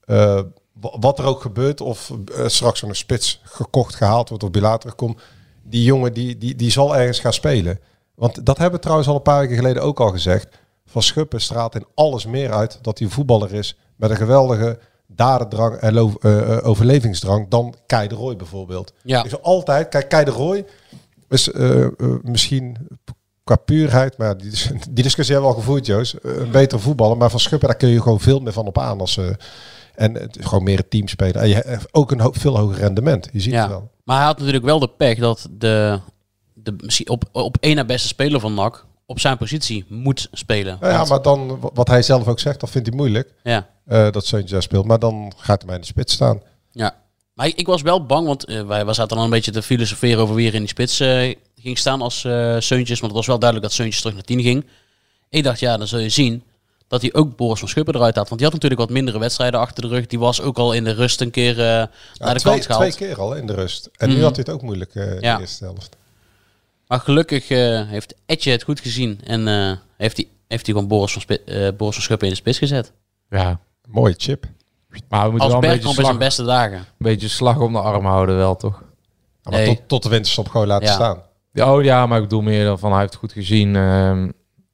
eh, 0.01 0.41
wa- 0.73 0.99
wat 1.01 1.19
er 1.19 1.25
ook 1.25 1.41
gebeurt, 1.41 1.81
of 1.81 2.13
eh, 2.37 2.47
straks 2.47 2.83
een 2.83 2.95
spits 2.95 3.41
gekocht, 3.45 3.95
gehaald 3.95 4.29
wordt 4.29 4.45
of 4.45 4.51
Bilater 4.51 4.81
terugkomt, 4.81 5.21
die 5.63 5.83
jongen 5.85 6.13
die, 6.13 6.39
die, 6.39 6.55
die 6.55 6.71
zal 6.71 6.97
ergens 6.97 7.19
gaan 7.21 7.33
spelen. 7.33 7.81
Want 8.15 8.47
dat 8.47 8.57
hebben 8.59 8.75
we 8.77 8.83
trouwens 8.83 9.09
al 9.09 9.15
een 9.17 9.23
paar 9.23 9.41
weken 9.41 9.57
geleden 9.57 9.83
ook 9.83 10.01
al 10.01 10.11
gezegd. 10.11 10.59
Van 10.87 11.03
Schuppen 11.03 11.41
straalt 11.41 11.75
in 11.75 11.87
alles 11.95 12.27
meer 12.27 12.53
uit 12.53 12.79
dat 12.83 12.99
hij 12.99 13.09
voetballer 13.09 13.53
is 13.55 13.77
met 13.97 14.11
een 14.11 14.17
geweldige 14.17 14.79
dadendrang 15.07 15.77
en 15.77 15.97
eh, 15.97 16.59
overlevingsdrang 16.67 17.49
dan 17.49 17.75
Kei 17.87 18.09
de 18.09 18.15
Roy 18.15 18.37
bijvoorbeeld. 18.37 18.93
Ja. 19.03 19.29
Zeg 19.29 19.43
altijd, 19.43 19.89
kijk, 19.89 20.09
Kei 20.09 20.25
de 20.25 20.31
Roy 20.31 20.67
is 21.29 21.51
misschien 22.23 22.77
qua 23.45 23.57
puurheid, 23.57 24.19
maar 24.19 24.37
die, 24.39 24.51
die 24.91 25.03
discussie 25.03 25.35
hebben 25.35 25.53
we 25.53 25.57
al 25.57 25.63
gevoerd, 25.63 25.87
Joost. 25.87 26.13
Eh, 26.15 26.37
Een 26.37 26.51
betere 26.51 26.81
voetballer, 26.81 27.17
maar 27.17 27.31
van 27.31 27.41
Schuppen 27.41 27.69
daar 27.69 27.77
kun 27.77 27.89
je 27.89 28.03
gewoon 28.03 28.21
veel 28.21 28.41
meer 28.41 28.53
van 28.53 28.67
op 28.67 28.79
aan 28.79 29.01
als 29.01 29.17
eh, 29.17 29.27
en 29.95 30.15
het 30.15 30.39
is 30.39 30.45
gewoon 30.47 30.65
meer 30.65 30.79
een 30.79 30.89
team 30.89 31.09
spelen. 31.09 31.43
En 31.43 31.49
je 31.49 31.55
hebt 31.55 31.87
ook 31.91 32.11
een 32.11 32.35
veel 32.35 32.59
hoger 32.59 32.79
rendement. 32.79 33.29
Je 33.33 33.41
ziet 33.41 33.55
het 33.55 33.69
wel. 33.69 33.91
Maar 34.05 34.17
hij 34.17 34.27
had 34.27 34.39
natuurlijk 34.39 34.65
wel 34.65 34.79
de 34.79 34.89
pech 34.89 35.19
dat 35.19 35.49
de, 35.51 36.01
de 36.55 36.75
misschien 36.79 37.09
op, 37.09 37.25
op 37.33 37.57
één 37.61 37.77
na 37.77 37.85
beste 37.85 38.09
speler 38.09 38.41
van 38.41 38.55
NAC 38.55 38.87
op 39.07 39.21
zijn 39.21 39.37
positie 39.37 39.85
moet 39.89 40.29
spelen. 40.33 40.79
Ja, 40.81 40.89
ja, 40.89 41.05
maar 41.05 41.23
dan, 41.23 41.59
wat 41.75 41.89
hij 41.89 42.03
zelf 42.03 42.29
ook 42.29 42.41
zegt, 42.41 42.61
dat 42.61 42.71
vindt 42.71 42.87
hij 42.89 42.97
moeilijk. 42.97 43.33
ja. 43.43 43.69
eh, 43.87 44.11
dat 44.11 44.35
speelt. 44.59 44.85
Maar 44.87 44.99
dan 44.99 45.33
gaat 45.37 45.59
hij 45.59 45.67
mij 45.67 45.75
in 45.75 45.81
de 45.81 45.87
spits 45.87 46.15
staan. 46.15 46.41
Ja, 46.71 46.95
maar 47.35 47.47
ik, 47.47 47.57
ik 47.57 47.67
was 47.67 47.83
wel 47.83 48.07
bang, 48.07 48.27
want 48.27 48.45
eh, 48.45 48.67
wij, 48.67 48.85
wij 48.85 48.95
zaten 48.95 49.17
dan 49.17 49.25
een 49.25 49.31
beetje 49.31 49.51
te 49.51 49.63
filosoferen 49.63 50.23
over 50.23 50.35
wie 50.35 50.49
er 50.49 50.55
in 50.55 50.61
die 50.61 50.69
spits 50.69 51.01
eh, 51.01 51.35
ging 51.65 51.79
staan 51.79 52.03
als 52.03 52.25
eh 52.25 52.57
Seuntjes. 52.59 53.01
Want 53.01 53.13
het 53.13 53.21
was 53.21 53.27
wel 53.27 53.39
duidelijk 53.39 53.69
dat 53.69 53.77
Seuntjes 53.79 54.01
terug 54.01 54.15
naar 54.17 54.25
10 54.27 54.43
ging. 54.43 54.67
Ik 55.31 55.43
dacht, 55.45 55.61
ja, 55.61 55.77
dan 55.77 55.87
zul 55.87 55.99
je 55.99 56.09
zien 56.09 56.43
dat 56.89 57.01
hij 57.03 57.15
ook 57.15 57.37
Boris 57.37 57.59
van 57.59 57.69
Schuppen 57.69 57.95
eruit 57.95 58.17
had. 58.17 58.29
Want 58.29 58.41
die 58.41 58.45
had 58.51 58.53
natuurlijk 58.61 58.81
wat 58.81 58.91
mindere 58.91 59.19
wedstrijden 59.19 59.61
achter 59.61 59.83
de 59.83 59.89
rug. 59.89 60.07
Die 60.07 60.19
was 60.19 60.41
ook 60.41 60.59
al 60.59 60.73
in 60.73 60.85
de 60.85 60.93
rust 60.93 61.21
een 61.21 61.31
keer 61.31 61.59
eh, 61.59 61.65
naar 61.65 61.89
de 62.35 62.41
twee, 62.41 62.53
kant 62.53 62.67
gehaald. 62.67 62.93
twee 62.93 63.09
keer 63.09 63.21
al 63.21 63.35
in 63.35 63.47
de 63.47 63.55
rust. 63.55 63.89
En 63.97 64.09
Mhm. 64.09 64.17
nu 64.19 64.23
had 64.25 64.37
hij 64.37 64.45
het 64.47 64.55
ook 64.55 64.63
moeilijk 64.63 64.95
eh 64.95 65.11
in 65.15 65.21
Ja. 65.21 65.35
de 65.35 65.41
eerste 65.41 65.65
helft. 65.65 65.97
Maar 66.87 67.01
gelukkig 67.01 67.51
eh, 67.51 67.89
heeft 67.89 68.15
Etje 68.27 68.51
het 68.51 68.63
goed 68.63 68.81
gezien. 68.81 69.21
En 69.25 69.49
eh, 69.49 69.73
heeft 69.97 70.17
hij 70.17 70.29
heeft 70.49 70.67
hij 70.67 70.75
gewoon 70.75 70.89
Boris 70.89 71.13
van, 71.13 71.21
Spi- 71.23 71.35
eh, 71.47 71.69
Boris 71.77 71.95
van 71.95 72.03
Schuppen 72.05 72.27
in 72.27 72.33
de 72.33 72.39
spits 72.41 72.59
gezet. 72.59 72.93
Ja, 73.31 73.61
Mooie 73.89 74.15
chip. 74.17 74.45
maar 75.09 75.25
we 75.25 75.31
moeten 75.31 75.41
Als 75.41 75.53
wel 75.61 75.63
een 75.71 75.77
beetje, 75.77 75.93
slag, 75.93 76.05
zijn 76.07 76.19
beste 76.19 76.43
dagen. 76.45 76.79
een 76.79 76.85
beetje 76.99 77.29
slag 77.29 77.59
om 77.59 77.73
de 77.73 77.79
arm 77.81 78.05
houden 78.05 78.37
wel, 78.37 78.57
toch? 78.57 78.83
Ja, 79.43 79.51
maar 79.51 79.61
Nee. 79.61 79.67
tot, 79.77 79.89
tot 79.89 80.03
de 80.03 80.09
winterstop 80.09 80.49
gewoon 80.49 80.67
laten 80.67 80.87
Ja. 80.89 80.95
staan. 80.95 81.23
Ja, 81.55 81.75
Oh 81.75 81.83
ja, 81.83 82.07
maar 82.07 82.17
ik 82.17 82.23
bedoel 82.25 82.43
meer 82.43 82.65
dan 82.65 82.79
van 82.79 82.91
hij 82.93 83.01
heeft 83.01 83.15
goed 83.15 83.33
gezien. 83.33 83.77
ehm, 83.77 84.29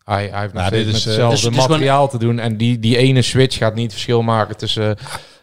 hij, 0.05 0.29
hij 0.29 0.41
heeft 0.41 0.53
nog 0.55 0.69
dit 0.69 0.87
is, 0.87 0.87
eh, 0.87 0.93
hetzelfde 0.93 1.31
dus- 1.31 1.41
dus 1.45 1.55
gewoon- 1.55 1.71
materiaal 1.71 2.09
te 2.09 2.19
doen. 2.19 2.39
En 2.39 2.57
die, 2.57 2.79
die 2.79 2.97
ene 2.97 3.23
switch 3.23 3.57
gaat 3.57 3.75
niet 3.75 3.91
verschil 3.93 4.23
maken 4.23 4.57
tussen 4.57 4.97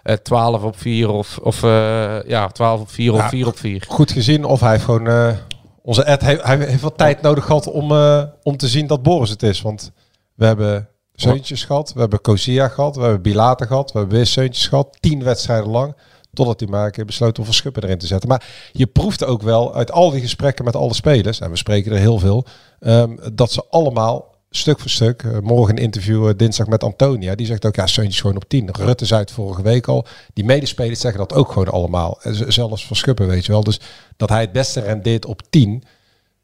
eh 0.03 0.15
12 0.15 0.63
op 0.63 0.77
4 0.79 1.09
of, 1.09 1.37
of 1.37 1.63
eh, 1.63 2.17
ja, 2.27 2.47
12 2.47 2.81
op 2.81 2.89
4 2.89 3.13
of 3.13 3.19
Ja. 3.19 3.29
4 3.29 3.47
op 3.47 3.57
4. 3.57 3.83
Goed 3.87 4.11
gezien 4.11 4.43
of 4.45 4.59
hij 4.59 4.71
heeft 4.71 4.83
gewoon... 4.83 5.07
eh, 5.07 5.33
onze 5.81 6.03
Ed 6.03 6.21
heeft, 6.21 6.43
hij 6.43 6.57
heeft 6.57 6.81
wat 6.81 6.97
tijd 6.97 7.21
nodig 7.21 7.45
gehad 7.45 7.67
om, 7.71 7.91
eh, 7.91 8.23
om 8.43 8.57
te 8.57 8.67
zien 8.67 8.87
dat 8.87 9.03
Boris 9.03 9.29
het 9.29 9.43
is. 9.43 9.61
Want 9.61 9.91
we 10.35 10.45
hebben 10.45 10.87
Zeuntjes 11.13 11.63
gehad, 11.63 11.93
we 11.93 11.99
hebben 11.99 12.21
Kozia 12.21 12.67
gehad, 12.67 12.95
we 12.95 13.01
hebben 13.01 13.21
Bilater 13.21 13.67
gehad, 13.67 13.91
we 13.91 13.99
hebben 13.99 14.17
weer 14.17 14.25
Zeuntjes 14.25 14.67
gehad. 14.67 14.97
Tien 14.99 15.23
wedstrijden 15.23 15.69
lang. 15.69 15.95
Totdat 16.33 16.61
een 16.61 16.91
keer 16.91 17.05
besloot 17.05 17.39
om 17.39 17.45
Van 17.45 17.53
Schuppen 17.53 17.83
erin 17.83 17.97
te 17.97 18.07
zetten. 18.07 18.29
Maar 18.29 18.69
je 18.71 18.87
proeft 18.87 19.23
ook 19.23 19.41
wel 19.41 19.75
uit 19.75 19.91
al 19.91 20.11
die 20.11 20.21
gesprekken 20.21 20.65
met 20.65 20.75
alle 20.75 20.93
spelers, 20.93 21.39
en 21.39 21.49
we 21.49 21.57
spreken 21.57 21.91
er 21.91 21.97
heel 21.97 22.19
veel, 22.19 22.45
ehm, 22.79 23.15
dat 23.33 23.51
ze 23.51 23.63
allemaal 23.69 24.35
stuk 24.49 24.79
voor 24.79 24.89
stuk, 24.89 25.23
eh, 25.23 25.39
morgen 25.39 25.77
een 25.77 25.83
interview 25.83 26.33
dinsdag 26.37 26.67
met 26.67 26.83
Antonia, 26.83 27.35
die 27.35 27.45
zegt 27.45 27.65
ook, 27.65 27.75
ja, 27.75 27.87
Seuntjes 27.87 28.21
gewoon 28.21 28.35
op 28.35 28.49
10. 28.49 28.69
Rutte 28.71 29.05
zei 29.05 29.21
het 29.21 29.31
vorige 29.31 29.61
week 29.61 29.87
al. 29.87 30.05
Die 30.33 30.45
medespelers 30.45 30.99
zeggen 30.99 31.19
dat 31.19 31.33
ook 31.33 31.51
gewoon 31.51 31.69
allemaal. 31.69 32.19
En 32.21 32.53
zelfs 32.53 32.87
Van 32.87 32.95
Schuppen, 32.95 33.27
weet 33.27 33.45
je 33.45 33.51
wel. 33.51 33.63
Dus 33.63 33.79
dat 34.17 34.29
hij 34.29 34.41
het 34.41 34.51
beste 34.51 34.79
rendeert 34.79 35.25
op 35.25 35.41
10. 35.49 35.83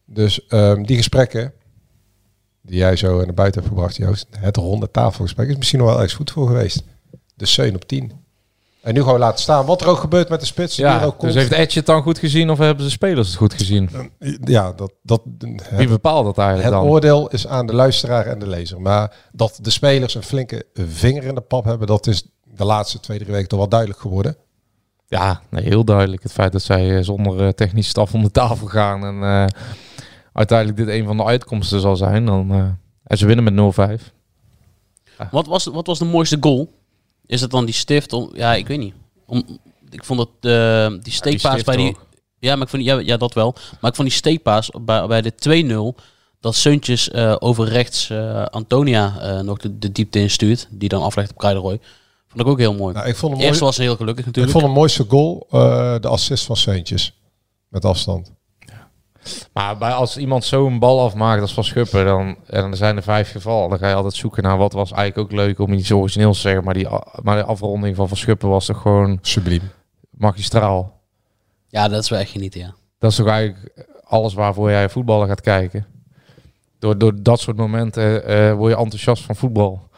Dus 0.06 0.48
ehm, 0.48 0.84
die 0.84 0.98
gesprekken 0.98 1.54
die 2.62 2.78
jij 2.78 2.96
zo 2.96 3.25
naar 3.25 3.34
buiten 3.34 3.62
hebt 3.62 3.74
gebracht, 3.74 3.96
Joost, 3.96 4.28
het 4.32 4.58
ronde 4.58 4.92
tafelgesprek, 4.92 5.50
is 5.50 5.58
misschien 5.58 5.80
nog 5.80 5.88
wel 5.88 5.98
ergens 5.98 6.13
goed 6.13 6.32
voor 6.32 6.48
geweest. 6.48 6.84
De 7.36 7.46
Seun 7.46 7.75
op 7.75 7.88
10. 7.88 8.23
En 8.84 8.94
nu 8.94 9.02
gewoon 9.02 9.20
laten 9.20 9.40
staan. 9.42 9.66
Wat 9.66 9.82
er 9.82 9.88
ook 9.88 9.98
gebeurt 9.98 10.30
met 10.30 10.40
de 10.40 10.46
spits. 10.46 10.75
die 10.75 10.86
er 10.86 10.92
Ja, 10.92 11.04
ook 11.06 11.18
komt. 11.18 11.34
dus 11.34 11.42
heeft 11.42 11.52
Edge 11.54 11.78
het 11.78 11.86
dan 11.88 12.02
goed 12.02 12.18
gezien 12.20 12.50
of 12.50 12.58
hebben 12.58 12.86
de 12.86 12.92
spelers 12.92 13.28
het 13.28 13.38
goed 13.38 13.54
gezien? 13.54 13.90
Ja, 14.44 14.72
dat, 14.72 14.94
dat, 15.02 15.22
Wie 15.25 15.56
het, 15.70 15.90
bepaalt 15.90 16.25
dat 16.25 16.38
eigenlijk 16.38 16.70
het 16.70 16.80
dan? 16.82 16.92
oordeel 16.92 17.28
is 17.30 17.48
aan 17.48 17.68
de 17.68 17.74
luisteraar 17.75 18.25
en 18.25 18.40
de 18.40 18.48
lezer. 18.48 18.82
Maar 18.82 19.16
dat 19.32 19.60
de 19.62 19.70
spelers 19.70 20.16
een 20.16 20.24
flinke 20.24 20.66
vinger 20.74 21.24
in 21.24 21.36
de 21.36 21.42
pap 21.42 21.63
hebben, 21.66 21.88
dat 21.88 22.08
is 22.08 22.24
de 22.44 22.66
laatste 22.66 23.00
twee, 23.00 23.18
drie 23.20 23.32
weken 23.32 23.48
toch 23.48 23.60
wel 23.60 23.70
duidelijk 23.70 24.00
geworden. 24.00 24.38
Ja, 25.08 25.42
nee, 25.50 25.63
heel 25.63 25.84
duidelijk. 25.84 26.24
Het 26.24 26.32
feit 26.32 26.52
dat 26.52 26.62
zij 26.62 26.98
eh, 26.98 27.04
zonder 27.04 27.42
eh, 27.46 27.50
technische 27.50 27.90
staf 27.90 28.13
om 28.13 28.24
de 28.24 28.32
tafel 28.32 28.68
gaan 28.68 29.06
en 29.06 29.24
eh, 29.30 29.46
uiteindelijk 30.34 30.78
dit 30.78 30.88
een 30.88 31.06
van 31.06 31.18
de 31.18 31.24
uitkomsten 31.24 31.80
zal 31.80 31.96
zijn, 31.96 32.25
dan... 32.25 32.52
eh, 32.52 32.58
en 33.04 33.18
ze 33.18 33.25
winnen 33.25 33.54
met 33.56 34.00
0-5. 34.00 34.12
Wat 35.32 35.48
was, 35.48 35.66
wat 35.66 35.88
was 35.88 36.00
de 36.00 36.06
mooiste 36.06 36.38
goal? 36.40 36.82
Is 37.34 37.42
het 37.42 37.52
dan 37.52 37.66
die 37.66 37.74
stift? 37.74 38.13
Om, 38.13 38.30
ja, 38.34 38.56
ik 38.56 38.68
weet 38.68 38.80
niet. 38.80 38.94
Om, 39.25 39.60
ik 39.90 40.04
vond 40.04 40.20
dat 40.20 40.52
eh, 40.52 41.04
die 41.04 41.13
steekpaas 41.13 41.63
bij 41.63 41.75
die... 41.75 41.90
ook. 41.90 42.06
Ja, 42.40 42.54
maar 42.54 42.63
ik 42.63 42.70
vond, 42.70 42.84
ja, 42.84 43.00
ja, 43.00 43.18
dat 43.18 43.34
wel. 43.34 43.56
Maar 43.82 43.90
ik 43.90 43.96
vond 43.96 44.08
die 44.08 44.18
steekpaas 44.18 44.70
bij, 44.82 45.08
bij 45.08 45.22
de 45.22 45.94
2-0... 45.96 46.02
Dat 46.44 46.56
Seuntjes 46.56 47.10
eh, 47.10 47.36
over 47.40 47.68
rechts 47.68 48.10
eh, 48.10 48.46
Antonia 48.46 49.20
eh, 49.20 49.40
nog 49.40 49.58
de, 49.58 49.80
de 49.80 49.92
diepte 49.92 50.20
instuurt. 50.20 50.68
Die 50.72 50.90
dan 50.90 51.02
aflegt 51.02 51.32
op 51.32 51.38
Kruideroy. 51.38 51.80
Vond 52.28 52.42
ik 52.42 52.48
ook 52.48 52.60
heel 52.60 52.74
mooi. 52.74 52.94
Nou, 52.94 53.08
ik 53.08 53.16
vond 53.16 53.32
hem 53.32 53.42
Eerst 53.42 53.60
mooi, 53.60 53.66
was 53.66 53.75
ze 53.75 53.82
heel 53.82 53.96
gelukkig 53.96 54.20
ik 54.20 54.25
natuurlijk. 54.25 54.58
vond 54.58 54.66
de 54.66 54.80
mooiste 54.80 55.06
goal 55.08 55.48
eh, 55.52 55.96
de 56.00 56.08
assist 56.08 56.46
van 56.46 56.58
Seuntjes. 56.58 57.20
Met 57.68 57.86
afstand. 57.86 58.32
Maar 59.53 59.77
bij, 59.77 59.92
als 59.92 60.18
iemand 60.18 60.44
zo 60.44 60.68
een 60.68 60.80
bal 60.80 61.01
afmaakt 61.01 61.42
als 61.42 61.53
Van 61.53 61.63
Schuppen, 61.63 62.06
dan, 62.06 62.38
en 62.48 62.72
er 62.72 62.77
zijn 62.77 62.96
er 62.96 63.03
vijf 63.03 63.32
gevallen, 63.32 63.70
dan 63.70 63.80
ga 63.80 63.88
je 63.88 63.96
altijd 63.96 64.13
zoeken 64.13 64.44
naar 64.44 64.58
wat 64.58 64.74
was 64.74 64.92
eigenlijk 64.92 65.32
ook 65.32 65.38
leuk 65.38 65.60
om 65.60 65.74
iets 65.74 65.92
origineels 65.92 66.36
te 66.36 66.42
zeggen. 66.42 66.63
Maar, 66.63 66.74
die, 66.74 66.88
maar 67.24 67.38
de 67.38 67.44
afronding 67.44 67.96
van 67.96 68.08
Van 68.08 68.18
Schuppen 68.18 68.50
was 68.50 68.65
toch 68.65 68.82
gewoon 68.82 69.20
Subliem. 69.22 69.62
magistraal. 70.10 71.01
Ja, 71.68 71.88
dat 71.88 72.03
is 72.03 72.10
wel 72.10 72.20
echt 72.20 72.32
genieten, 72.32 72.60
ja. 72.60 72.74
Dat 73.00 73.12
is 73.12 73.18
toch 73.18 73.27
eigenlijk 73.27 73.88
alles 74.03 74.34
waarvoor 74.34 74.70
jij 74.70 74.89
voetballen 74.89 75.27
gaat 75.27 75.42
kijken. 75.42 75.86
Door, 76.80 76.98
door 76.98 77.13
dat 77.22 77.39
soort 77.39 77.58
momenten 77.58 78.25
eh, 78.25 78.53
word 78.53 78.72
je 78.72 78.77
enthousiast 78.77 79.24
van 79.24 79.36
voetbal. 79.36 79.89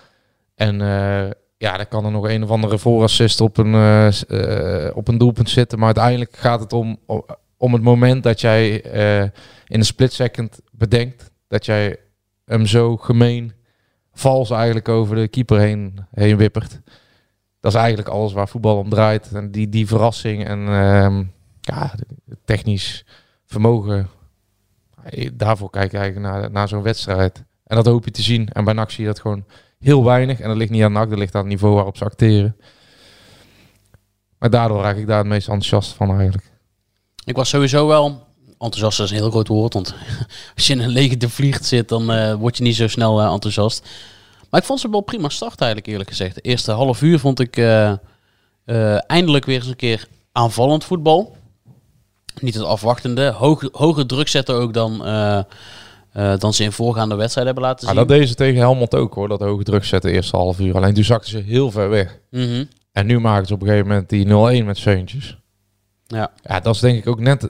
En 0.55 0.81
eh, 0.81 1.31
ja, 1.57 1.77
dan 1.77 1.87
kan 1.87 2.05
er 2.05 2.11
nog 2.11 2.29
een 2.29 2.43
of 2.43 2.49
andere 2.49 2.77
voorassist 2.77 3.41
op 3.41 3.57
een, 3.57 3.73
eh, 3.73 4.87
eh, 4.87 4.97
op 4.97 5.07
een 5.07 5.17
doelpunt 5.17 5.49
zitten. 5.49 5.77
Maar 5.77 5.87
uiteindelijk 5.87 6.35
gaat 6.35 6.59
het 6.59 6.73
om, 6.73 6.97
om, 7.05 7.25
om 7.65 7.73
het 7.73 7.81
moment 7.81 8.23
dat 8.23 8.41
jij 8.41 8.83
eh, 8.83 9.21
in 9.67 9.79
een 9.79 9.85
split 9.85 10.13
second 10.13 10.59
bedenkt 10.71 11.31
dat 11.47 11.65
jij 11.65 11.97
hem 12.45 12.65
zo 12.65 12.97
gemeen, 12.97 13.53
vals 14.13 14.49
eigenlijk 14.49 14.89
over 14.89 15.15
de 15.15 15.27
keeper 15.27 15.59
heen, 15.59 16.05
heen 16.11 16.37
wippert. 16.37 16.81
Dat 17.59 17.73
is 17.73 17.79
eigenlijk 17.79 18.07
alles 18.07 18.33
waar 18.33 18.47
voetbal 18.47 18.77
om 18.77 18.89
draait. 18.89 19.31
En 19.31 19.51
die, 19.51 19.69
die 19.69 19.87
verrassing 19.87 20.45
en 20.45 20.67
ehm, 20.67 21.23
ja, 21.61 21.93
technisch 22.45 23.05
vermogen. 23.45 24.09
Daarvoor 25.33 25.69
kijk 25.69 25.93
ik 25.93 25.99
eigenlijk 25.99 26.33
naar, 26.33 26.51
naar 26.51 26.67
zo'n 26.67 26.81
wedstrijd. 26.81 27.43
En 27.63 27.75
dat 27.75 27.85
hoop 27.85 28.05
je 28.05 28.11
te 28.11 28.21
zien. 28.21 28.49
En 28.49 28.63
bij 28.63 28.73
NAC 28.73 28.91
zie 28.91 29.03
je 29.03 29.09
dat 29.09 29.19
gewoon 29.19 29.45
heel 29.79 30.03
weinig. 30.03 30.39
En 30.39 30.47
dat 30.47 30.57
ligt 30.57 30.71
niet 30.71 30.83
aan 30.83 30.91
NAC, 30.91 31.09
dat 31.09 31.19
ligt 31.19 31.35
aan 31.35 31.41
het 31.41 31.49
niveau 31.49 31.75
waarop 31.75 31.97
ze 31.97 32.03
acteren. 32.03 32.55
Maar 34.37 34.49
daardoor 34.49 34.81
raak 34.81 34.97
ik 34.97 35.07
daar 35.07 35.17
het 35.17 35.27
meest 35.27 35.47
enthousiast 35.47 35.93
van 35.93 36.09
eigenlijk. 36.09 36.53
Ik 37.25 37.35
was 37.35 37.49
sowieso 37.49 37.87
wel... 37.87 38.23
Enthousiast 38.59 38.99
is 38.99 39.09
een 39.09 39.17
heel 39.17 39.29
groot 39.29 39.47
woord, 39.47 39.73
want 39.73 39.95
als 40.55 40.67
je 40.67 40.73
in 40.73 40.79
een 40.79 40.89
lege 40.89 41.17
de 41.17 41.29
vliegt 41.29 41.65
zit, 41.65 41.89
dan 41.89 42.11
eh, 42.11 42.33
word 42.33 42.57
je 42.57 42.63
niet 42.63 42.75
zo 42.75 42.87
snel 42.87 43.21
eh, 43.21 43.31
enthousiast. 43.31 43.87
Maar 44.49 44.59
ik 44.59 44.65
vond 44.65 44.79
ze 44.79 44.89
wel 44.89 45.01
prima 45.01 45.29
start 45.29 45.59
eigenlijk, 45.59 45.91
eerlijk 45.91 46.09
gezegd. 46.09 46.35
De 46.35 46.41
eerste 46.41 46.71
half 46.71 47.01
uur 47.01 47.19
vond 47.19 47.39
ik 47.39 47.57
eh, 47.57 47.93
eindelijk 49.09 49.45
weer 49.45 49.55
eens 49.55 49.67
een 49.67 49.75
keer 49.75 50.07
aanvallend 50.31 50.83
voetbal. 50.83 51.35
Niet 52.41 52.53
het 52.53 52.63
afwachtende. 52.63 53.29
Hoog, 53.29 53.69
hoger 53.71 54.07
druk 54.07 54.27
zetten 54.27 54.55
ook 54.55 54.73
dan, 54.73 54.97
dan 56.13 56.53
ze 56.53 56.63
in 56.63 56.71
voorgaande 56.71 57.15
wedstrijden 57.15 57.53
hebben 57.53 57.71
laten 57.71 57.87
zien. 57.87 57.95
dat 57.95 58.07
deden 58.07 58.27
ze 58.27 58.35
tegen 58.35 58.59
Helmond 58.59 58.95
ook 58.95 59.13
hoor, 59.13 59.27
dat 59.27 59.39
hoge 59.39 59.63
druk 59.63 59.83
zetten 59.83 60.11
eerste 60.11 60.35
half 60.35 60.59
uur. 60.59 60.75
Alleen 60.75 60.93
toen 60.93 61.03
zakten 61.03 61.29
ze 61.29 61.37
heel 61.37 61.71
ver 61.71 61.89
weg. 61.89 62.19
Mhm. 62.31 62.63
En 62.91 63.05
nu 63.05 63.19
maken 63.19 63.47
ze 63.47 63.53
op 63.53 63.61
een 63.61 63.67
gegeven 63.67 63.87
moment 63.87 64.09
die 64.09 64.25
0-1 64.61 64.65
met 64.65 64.77
Seuntjes. 64.77 65.37
Ja. 66.07 66.31
Ja, 66.43 66.59
dat 66.59 66.75
is 66.75 66.81
denk 66.81 66.97
ik 66.97 67.07
ook 67.07 67.19
net 67.19 67.49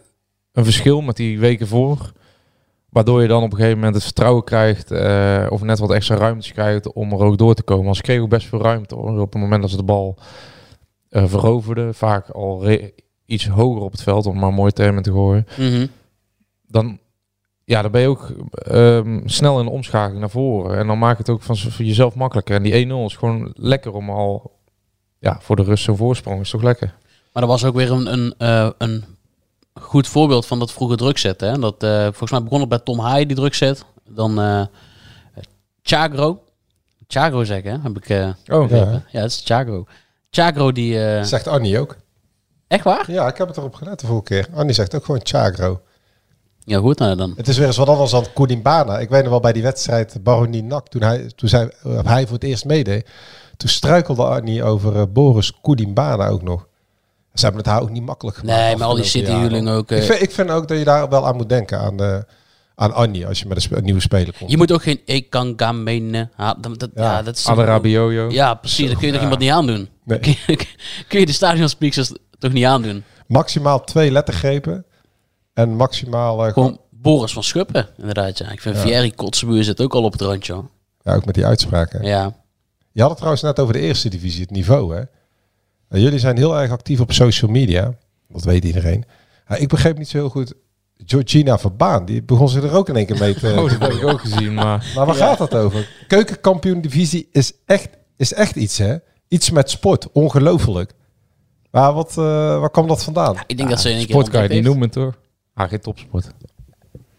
een 0.51 0.63
verschil 0.63 1.01
met 1.01 1.15
die 1.15 1.39
weken 1.39 1.67
voor. 1.67 2.11
Waardoor 2.89 3.21
je 3.21 3.27
dan 3.27 3.43
op 3.43 3.51
een 3.51 3.57
gegeven 3.57 3.77
moment 3.77 3.95
het 3.95 4.03
vertrouwen 4.03 4.43
krijgt. 4.43 4.91
eh, 4.91 5.47
of 5.49 5.61
net 5.61 5.79
wat 5.79 5.91
extra 5.91 6.15
ruimte 6.15 6.51
krijgt 6.53 6.93
om 6.93 7.11
er 7.11 7.19
ook 7.19 7.37
door 7.37 7.53
te 7.53 7.63
komen. 7.63 7.83
Want 7.83 7.95
ze 7.95 8.01
kregen 8.01 8.23
ook 8.23 8.29
best 8.29 8.47
veel 8.47 8.61
ruimte 8.61 8.95
hoor. 8.95 9.19
Op 9.19 9.33
het 9.33 9.41
moment 9.41 9.61
dat 9.61 9.69
ze 9.71 9.77
de 9.77 9.83
bal 9.83 10.17
eh, 11.09 11.23
veroverden. 11.27 11.95
Vaak 11.95 12.29
al 12.29 12.67
iets 13.25 13.47
hoger 13.47 13.81
op 13.81 13.91
het 13.91 14.01
veld, 14.03 14.25
om 14.25 14.39
maar 14.39 14.53
mooi 14.53 14.71
termen 14.71 15.03
te 15.03 15.11
gooien. 15.11 15.47
Mhm. 15.57 15.87
Dan, 16.67 16.99
ja, 17.63 17.81
dan 17.81 17.91
ben 17.91 18.01
je 18.01 18.07
ook 18.07 18.31
ehm, 18.51 19.21
snel 19.27 19.59
in 19.59 19.65
de 19.65 19.71
omschakeling 19.71 20.19
naar 20.19 20.29
voren. 20.29 20.77
En 20.77 20.87
dan 20.87 20.99
maakt 20.99 21.17
het 21.17 21.29
ook 21.29 21.41
van 21.41 21.57
voor 21.57 21.85
jezelf 21.85 22.15
makkelijker. 22.15 22.55
En 22.55 22.63
die 22.63 22.85
1-0 22.87 23.05
is 23.05 23.15
gewoon 23.15 23.51
lekker 23.55 23.93
om 23.93 24.09
al 24.09 24.51
ja, 25.19 25.37
voor 25.41 25.55
de 25.55 25.63
rust 25.63 25.83
zo'n 25.83 25.97
voorsprong. 25.97 26.39
Is 26.41 26.49
toch 26.49 26.63
lekker? 26.63 26.95
Maar 27.35 27.43
dat 27.47 27.51
was 27.51 27.65
ook 27.65 27.75
weer 27.75 27.91
een, 27.91 28.13
een, 28.13 28.33
eh, 28.37 28.69
een 28.77 29.03
goed 29.73 30.07
voorbeeld 30.07 30.45
van 30.45 30.59
dat 30.59 30.71
vroege 30.71 30.95
druk 30.95 31.17
zetten. 31.17 31.49
Hè? 31.51 31.59
Dat, 31.59 31.83
eh, 31.83 32.03
volgens 32.03 32.31
mij 32.31 32.43
begon 32.43 32.59
het 32.59 32.69
bij 32.69 32.79
Tom 32.79 32.99
Haaien 32.99 33.27
die 33.27 33.35
druk 33.37 33.53
zet. 33.53 33.85
Dan 34.09 34.41
eh 34.41 34.61
Chagro. 35.83 36.43
Chagro 37.07 37.43
zeggen, 37.43 37.71
hè? 37.71 37.77
heb 37.81 37.97
ik 37.97 38.09
eh 38.09 38.29
Oh, 38.57 38.67
begrepen. 38.67 39.05
Ja, 39.11 39.21
het 39.21 39.31
is 39.31 39.41
Chagro. 39.45 39.85
Chagro 40.29 40.71
die... 40.71 41.03
eh, 41.05 41.23
Zegt 41.23 41.47
Annie 41.47 41.79
ook. 41.79 41.95
echt 42.67 42.83
waar? 42.83 43.11
Ja, 43.11 43.27
ik 43.27 43.37
heb 43.37 43.47
het 43.47 43.57
erop 43.57 43.75
gelet 43.75 43.99
de 43.99 44.07
vorige 44.07 44.23
keer. 44.23 44.47
Annie 44.53 44.73
zegt 44.75 44.95
ook 44.95 45.05
gewoon 45.05 45.21
Chagro. 45.23 45.81
Ja, 46.59 46.79
goed 46.79 46.99
nou 46.99 47.15
dan. 47.15 47.33
Het 47.37 47.47
is 47.47 47.57
weer 47.57 47.67
eens 47.67 47.77
wat 47.77 47.87
anders 47.89 48.11
dan 48.11 48.25
Koulimbana. 48.33 48.99
Ik 48.99 49.09
weet 49.09 49.21
nog 49.21 49.29
wel 49.31 49.39
bij 49.39 49.53
die 49.53 49.63
wedstrijd 49.63 50.23
Baronie 50.23 50.63
Nak, 50.63 50.87
toen 50.87 51.01
hij, 51.01 51.31
toen 51.35 51.49
zij, 51.49 51.71
hij 52.03 52.23
voor 52.23 52.33
het 52.33 52.43
eerst 52.43 52.65
meedeed. 52.65 53.09
Toen 53.57 53.69
struikelde 53.69 54.23
Annie 54.25 54.63
over 54.63 55.11
Boris 55.11 55.53
Koulimbana 55.61 56.27
ook 56.27 56.41
nog. 56.41 56.67
Ze 57.35 57.45
hebben 57.45 57.61
het 57.63 57.71
haar 57.71 57.81
ook 57.81 57.89
niet 57.89 58.05
makkelijk 58.05 58.37
gemaakt. 58.37 58.59
Nee, 58.59 58.75
maar 58.75 58.87
al 58.87 58.95
die 58.95 59.03
City-huurlingen 59.03 59.63
jaren. 59.63 59.79
ook... 59.79 59.91
eh, 59.91 59.97
Ik, 59.97 60.03
vind, 60.03 60.21
ik 60.21 60.31
vind 60.31 60.49
ook 60.49 60.67
dat 60.67 60.77
je 60.77 60.83
daar 60.83 61.09
wel 61.09 61.27
aan 61.27 61.35
moet 61.35 61.49
denken, 61.49 61.79
aan, 61.79 61.97
de, 61.97 62.25
aan 62.75 62.93
Annie, 62.93 63.27
als 63.27 63.39
je 63.39 63.47
met 63.47 63.55
een, 63.57 63.61
spe- 63.63 63.75
een 63.77 63.83
nieuwe 63.83 63.99
speler 64.01 64.33
komt. 64.39 64.51
je 64.51 64.57
moet 64.57 64.71
ook 64.71 64.83
geen 64.83 65.01
Ekangamene... 65.05 66.29
Ha, 66.35 66.53
dat, 66.61 66.79
dat, 66.79 66.89
ja. 66.95 67.03
Ja. 67.03 67.21
dat 67.21 67.37
is 67.37 67.47
Adarabioyo. 67.47 68.29
Ja, 68.31 68.53
precies. 68.53 68.89
Dat 68.89 68.97
kun 68.97 69.07
je 69.07 69.13
toch 69.13 69.21
iemand 69.21 69.39
niet 69.39 69.51
aandoen? 69.51 69.89
Nee. 70.03 70.19
Kun, 70.25 70.35
je, 70.47 70.67
kun 71.07 71.19
je 71.19 71.25
de 71.25 71.31
stadionspeakers 71.31 72.11
toch 72.39 72.51
niet 72.53 72.65
aandoen? 72.65 73.03
Maximaal 73.27 73.83
twee 73.83 74.11
lettergrepen 74.11 74.85
en 75.53 75.75
maximaal... 75.75 76.45
eh, 76.45 76.53
Gewoon 76.53 76.79
Boris 76.89 77.33
van 77.33 77.43
Schuppen, 77.43 77.87
inderdaad. 77.97 78.37
Ja. 78.37 78.51
Ik 78.51 78.61
vind 78.61 78.83
Ja. 78.83 79.09
Kotzebuur 79.15 79.63
zit 79.63 79.81
ook 79.81 79.93
al 79.93 80.03
op 80.03 80.11
het 80.11 80.21
randje. 80.21 80.53
hoor. 80.53 80.69
ja, 81.03 81.15
ook 81.15 81.25
met 81.25 81.35
die 81.35 81.45
uitspraken. 81.45 82.03
Ja. 82.05 82.33
Je 82.91 82.99
had 82.99 83.09
het 83.09 83.17
trouwens 83.17 83.43
net 83.43 83.59
over 83.59 83.73
de 83.73 83.79
eerste 83.79 84.09
divisie, 84.09 84.41
het 84.41 84.51
niveau. 84.51 84.95
Hè? 84.95 85.01
En 85.89 86.01
jullie 86.01 86.19
zijn 86.19 86.37
heel 86.37 86.59
erg 86.59 86.71
actief 86.71 86.99
op 86.99 87.11
social 87.11 87.51
media. 87.51 87.93
Dat 88.29 88.43
weet 88.43 88.63
iedereen. 88.65 89.03
Ja, 89.47 89.55
ik 89.55 89.67
begreep 89.67 89.97
niet 89.97 90.07
zo 90.07 90.17
heel 90.17 90.29
goed. 90.29 90.53
Georgina 91.05 91.59
Verbaan, 91.59 92.05
die 92.05 92.23
begon 92.23 92.49
ze 92.49 92.61
er 92.61 92.73
ook 92.73 92.89
in 92.89 92.95
één 92.95 93.05
keer 93.05 93.19
mee 93.19 93.33
te... 93.35 93.47
Oh, 93.57 93.69
dat 93.69 93.79
heb 93.79 93.91
ik 93.91 94.03
ook 94.03 94.19
gezien. 94.21 94.53
Maar 94.53 94.85
Maar 94.95 95.05
waar 95.05 95.15
gaat 95.15 95.37
dat 95.37 95.55
over? 95.55 95.89
Keukenkampioen 96.07 96.81
divisie 96.81 97.27
is 97.31 97.53
echt, 97.65 97.89
is 98.17 98.33
echt 98.33 98.55
iets, 98.55 98.77
hè? 98.77 98.95
Iets 99.27 99.49
met 99.49 99.69
sport. 99.69 100.11
Ongelooflijk. 100.11 100.91
Maar 101.71 101.93
wat, 101.93 102.09
eh, 102.09 102.15
waar 102.59 102.69
kwam 102.71 102.87
dat 102.87 103.03
vandaan? 103.03 103.35
Ik 103.47 103.57
denk 103.57 103.69
dat 103.69 103.81
ze 103.81 103.89
in 103.89 103.95
één 103.95 104.05
keer 104.05 104.15
sport 104.15 104.29
kan 104.29 104.43
je 104.43 104.49
niet 104.49 104.63
noemen 104.63 104.89
toch? 104.89 105.17
Ah, 105.53 105.69
geen 105.69 105.79
topsport. 105.79 106.27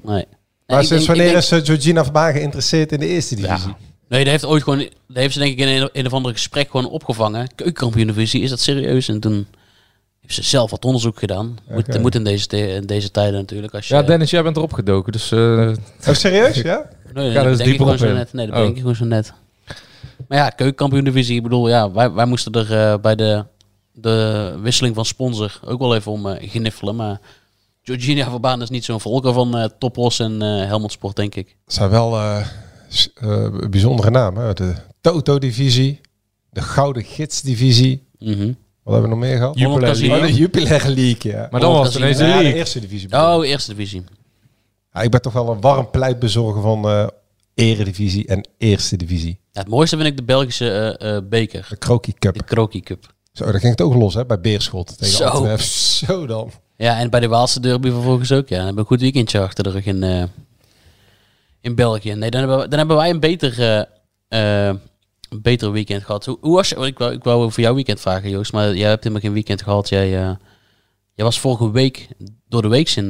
Nee. 0.02 0.14
Nee, 0.14 0.26
Maar 0.66 0.80
ik 0.80 0.86
sinds 0.86 1.04
denk- 1.04 1.06
wanneer 1.06 1.26
denk- 1.32 1.42
is 1.44 1.50
eh, 1.52 1.64
Georgina 1.64 2.02
Verbaan 2.04 2.32
geïnteresseerd 2.32 2.92
in 2.92 2.98
de 3.00 3.06
eerste 3.06 3.34
divisie? 3.34 3.74
Nee, 4.08 4.20
dat 4.22 4.30
heeft 4.32 4.44
ooit 4.44 4.62
gewoon... 4.62 4.78
Dat 4.78 4.88
heeft 5.16 5.32
ze 5.32 5.38
denk 5.38 5.52
ik 5.52 5.58
in 5.58 5.68
een, 5.82 5.88
een 5.92 6.06
of 6.06 6.12
ander 6.12 6.32
gesprek 6.32 6.70
gewoon 6.70 6.88
opgevangen. 6.88 7.48
Keukenkampioen-divisie, 7.54 8.42
is 8.42 8.50
dat 8.50 8.60
serieus? 8.60 9.08
En 9.08 9.20
toen 9.20 9.46
heeft 10.20 10.34
ze 10.34 10.42
zelf 10.42 10.70
wat 10.70 10.84
onderzoek 10.84 11.18
gedaan. 11.18 11.58
Moet, 11.68 12.00
moet 12.00 12.14
in, 12.14 12.24
deze, 12.24 12.48
in 12.74 12.86
deze 12.86 13.10
tijden 13.10 13.40
natuurlijk. 13.40 13.74
Als 13.74 13.88
je, 13.88 13.94
Ja, 13.94 14.02
Dennis, 14.02 14.30
jij 14.30 14.42
bent 14.42 14.56
erop 14.56 14.72
gedoken. 14.72 15.12
Dus 15.12 15.32
eh, 15.32 15.72
Oh, 16.08 16.14
serieus? 16.14 16.56
Ja? 16.56 16.82
Nee, 17.14 17.28
er 17.38 17.44
dat 17.44 17.58
ik 17.58 17.64
dieper 17.64 17.86
gewoon 17.98 18.10
op 18.10 18.16
net. 18.16 18.32
Nee, 18.32 18.46
dat 18.46 18.54
Oh. 18.54 18.60
denk 18.60 18.72
ik 18.74 18.80
gewoon 18.80 18.96
zo 18.96 19.04
net. 19.04 19.32
Maar 20.28 20.38
ja, 20.38 20.48
keukenkampioen-divisie. 20.50 21.36
Ik 21.36 21.42
bedoel, 21.42 21.68
ja, 21.68 21.90
wij, 21.90 22.10
wij 22.12 22.26
moesten 22.26 22.52
er 22.52 22.72
eh, 22.92 22.98
bij 23.00 23.14
de, 23.14 23.44
de 23.92 24.54
wisseling 24.62 24.94
van 24.94 25.04
sponsor 25.04 25.60
ook 25.64 25.78
wel 25.78 25.94
even 25.94 26.12
om 26.12 26.26
eh, 26.26 26.48
gniffelen. 26.50 26.96
Maar 26.96 27.20
Georgina 27.82 28.30
Verbaan 28.30 28.62
is 28.62 28.68
niet 28.70 28.84
zo'n 28.84 29.00
volker 29.00 29.32
van 29.32 29.56
eh 29.56 29.64
Topos 29.78 30.18
en 30.18 30.42
eh 30.42 30.66
Helmond 30.66 30.92
Sport, 30.92 31.16
denk 31.16 31.34
ik. 31.34 31.56
Zijn 31.66 31.90
wel 31.90 32.18
eh, 33.14 33.44
eh, 33.44 33.52
bijzondere 33.70 34.10
namen. 34.10 34.44
hè? 34.46 34.52
De 34.52 34.74
Toto-divisie. 35.00 36.00
De 36.50 36.60
Gouden 36.62 37.04
Gids-divisie. 37.04 38.06
Mhm. 38.18 38.52
Wat 38.82 38.94
hebben 38.94 39.02
we 39.02 39.16
nog 39.16 39.18
meer 39.28 39.36
gehad? 39.36 39.58
Jupiler 39.58 39.88
Casino. 39.88 40.14
Oh, 40.16 40.22
de 40.22 40.32
Jupiler 40.34 40.88
League, 40.88 41.32
ja. 41.32 41.48
maar 41.50 41.60
dan 41.60 41.72
was 41.72 41.86
het 41.86 41.96
ineens 41.96 42.16
de 42.18 42.24
Ja, 42.24 42.30
de 42.36 42.42
league. 42.42 42.58
eerste 42.58 42.80
divisie. 42.80 43.08
bedoel. 43.08 43.36
Oh, 43.38 43.46
eerste 43.46 43.70
divisie. 43.74 44.04
Ja, 44.92 45.00
ik 45.02 45.10
ben 45.10 45.22
toch 45.22 45.32
wel 45.32 45.48
een 45.50 45.60
warm 45.60 45.90
pleitbezorger 45.90 46.62
van 46.62 46.88
eh 46.88 47.06
eredivisie 47.54 48.26
en 48.26 48.48
eerste 48.58 48.96
divisie. 48.96 49.38
Ja, 49.52 49.60
het 49.60 49.68
mooiste 49.68 49.96
vind 49.96 50.08
ik 50.08 50.16
de 50.16 50.22
Belgische 50.22 50.70
eh, 50.70 51.16
eh, 51.16 51.22
beker. 51.28 51.66
De 51.68 51.76
Kroki 51.76 52.12
Cup. 52.18 52.34
De 52.34 52.44
Kroki 52.44 52.80
Cup. 52.80 53.14
Zo, 53.32 53.44
daar 53.44 53.60
ging 53.60 53.70
het 53.70 53.80
ook 53.80 53.94
los 53.94 54.14
hè, 54.14 54.26
bij 54.26 54.40
Beerschot 54.40 54.98
tegen 54.98 55.16
Zo. 55.16 55.24
Antwerpen. 55.24 55.64
Zo 55.64 56.26
dan. 56.26 56.50
Ja, 56.76 56.98
en 56.98 57.10
bij 57.10 57.20
de 57.20 57.28
Waalse 57.28 57.60
derby 57.60 57.90
vervolgens 57.90 58.32
ook. 58.32 58.48
Ja, 58.48 58.56
dan 58.56 58.64
hebben 58.66 58.74
we 58.74 58.80
een 58.80 58.86
goed 58.86 59.00
weekendje 59.00 59.40
achter 59.40 59.64
de 59.64 59.70
rug 59.70 59.84
in, 59.86 60.02
eh, 60.02 60.22
in 61.66 61.74
België. 61.74 62.14
Nee, 62.14 62.30
dan 62.30 62.40
hebben, 62.40 62.58
we, 62.58 62.68
dan 62.68 62.78
hebben 62.78 62.96
wij 62.96 63.10
een 63.10 63.20
beter, 63.20 63.60
eh, 64.28 64.68
eh, 64.68 64.76
een 65.28 65.42
beter 65.42 65.72
weekend 65.72 66.04
gehad. 66.04 66.24
Hoe, 66.24 66.38
hoe 66.40 66.54
was 66.54 66.68
je, 66.68 66.76
ik, 66.76 66.98
wou, 66.98 67.12
ik 67.12 67.24
wou 67.24 67.44
over 67.44 67.62
jouw 67.62 67.74
weekend 67.74 68.00
vragen, 68.00 68.30
Joost. 68.30 68.52
Maar 68.52 68.74
jij 68.74 68.88
hebt 68.88 69.02
helemaal 69.02 69.22
geen 69.24 69.32
weekend 69.32 69.62
gehad. 69.62 69.88
Jij, 69.88 70.04
eh, 70.22 70.30
jij 71.14 71.24
was 71.24 71.40
vorige 71.40 71.70
week 71.70 72.08
door 72.48 72.62
de 72.62 72.68
week 72.68 72.90
in, 72.90 73.08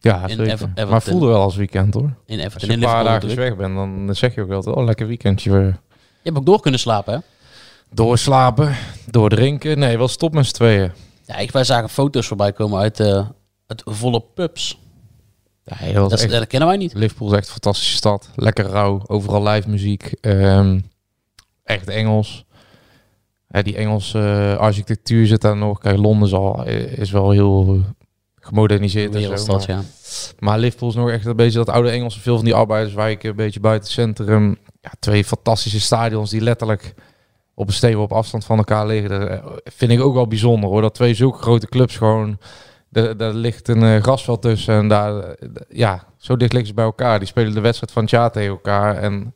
Ja, 0.00 0.22
In 0.22 0.28
zeker. 0.28 0.44
Ever- 0.44 0.68
Everton. 0.68 0.88
maar 0.88 1.02
voelde 1.02 1.26
wel 1.26 1.40
als 1.42 1.56
weekend 1.56 1.94
hoor. 1.94 2.14
In 2.26 2.36
Als 2.36 2.44
Everton 2.44 2.68
je 2.68 2.74
een 2.74 2.80
paar 2.80 3.04
dagen 3.04 3.36
weg 3.36 3.56
bent, 3.56 3.74
dan 3.74 4.14
zeg 4.14 4.34
je 4.34 4.40
ook 4.42 4.48
wel, 4.48 4.60
oh 4.62 4.84
lekker 4.84 5.06
weekendje 5.06 5.50
weer. 5.50 5.80
Je 6.22 6.22
hebt 6.22 6.36
ook 6.36 6.46
door 6.46 6.60
kunnen 6.60 6.80
slapen, 6.80 7.14
hè? 7.14 7.18
Doorslapen, 7.90 8.76
doordrinken. 9.10 9.78
Nee, 9.78 9.98
wel 9.98 10.08
stop 10.08 10.34
met 10.34 10.46
z'n 10.46 10.54
tweeën. 10.54 10.92
Ja, 11.26 11.36
ik, 11.36 11.50
wij 11.50 11.64
zagen 11.64 11.88
foto's 11.88 12.26
voorbij 12.26 12.52
komen 12.52 12.80
uit 12.80 12.98
het 13.66 13.82
volle 13.84 14.20
pubs. 14.34 14.78
Ja, 15.68 15.76
heel 15.76 16.08
Dat, 16.08 16.20
echt, 16.20 16.30
dat 16.30 16.46
kennen 16.46 16.68
wij 16.68 16.76
niet. 16.78 16.94
Liverpool 16.94 17.28
is 17.30 17.36
echt 17.36 17.46
een 17.46 17.52
fantastische 17.52 17.96
stad. 17.96 18.30
Lekker 18.34 18.64
rauw, 18.66 19.02
overal 19.06 19.42
live 19.48 19.68
muziek. 19.68 20.12
Ehm, 20.20 20.80
echt 21.64 21.88
Engels. 21.88 22.44
Ja, 23.48 23.62
die 23.62 23.76
Engelse 23.76 24.18
eh, 24.18 24.56
architectuur 24.58 25.26
zit 25.26 25.40
daar 25.40 25.56
nog. 25.56 25.78
Kijk, 25.78 25.98
Londen 25.98 26.28
is, 26.28 26.34
al, 26.34 26.64
is 26.96 27.10
wel 27.10 27.30
heel 27.30 27.66
eh, 27.74 27.80
gemoderniseerd. 28.40 29.14
en 29.14 29.38
zo, 29.38 29.52
maar- 29.56 29.64
ja. 29.66 29.82
Maar 30.38 30.58
Liverpool 30.58 30.88
is 30.88 30.94
nog 30.94 31.10
echt 31.10 31.26
een 31.26 31.36
beetje 31.36 31.58
dat 31.58 31.68
oude 31.68 31.90
Engelse. 31.90 32.20
Veel 32.20 32.36
van 32.36 32.44
die 32.44 32.54
arbeiderswijken, 32.54 33.30
een 33.30 33.36
beetje 33.36 33.60
buiten 33.60 33.84
het 33.84 33.92
centrum. 33.98 34.56
Ja, 34.80 34.92
twee 34.98 35.24
fantastische 35.24 35.80
stadions 35.80 36.30
die 36.30 36.40
letterlijk 36.40 36.94
op 37.54 37.66
een 37.66 37.72
stevig 37.72 37.98
op 37.98 38.12
afstand 38.12 38.44
van 38.44 38.58
elkaar 38.58 38.86
liggen. 38.86 39.10
Dat 39.10 39.28
eh, 39.28 39.44
vind 39.64 39.90
ik 39.90 40.00
ook 40.00 40.14
wel 40.14 40.26
bijzonder 40.26 40.70
hoor. 40.70 40.80
Dat 40.82 40.94
twee 40.94 41.14
zulke 41.14 41.38
grote 41.42 41.66
clubs 41.68 41.96
gewoon... 41.96 42.38
Daar, 42.90 43.16
daar 43.16 43.32
ligt 43.32 43.68
een 43.68 43.82
eh, 43.82 44.02
grasveld 44.02 44.42
tussen 44.42 44.74
en 44.74 44.88
daar... 44.88 45.18
eh, 45.18 45.48
ja, 45.68 46.04
zo 46.16 46.36
dicht 46.36 46.50
liggen 46.52 46.68
ze 46.68 46.74
bij 46.74 46.84
elkaar. 46.84 47.18
Die 47.18 47.28
spelen 47.28 47.54
de 47.54 47.60
wedstrijd 47.60 47.92
van 47.92 48.02
het 48.02 48.10
jaar 48.10 48.30
tegen 48.32 48.48
elkaar. 48.50 48.96
En 48.96 49.34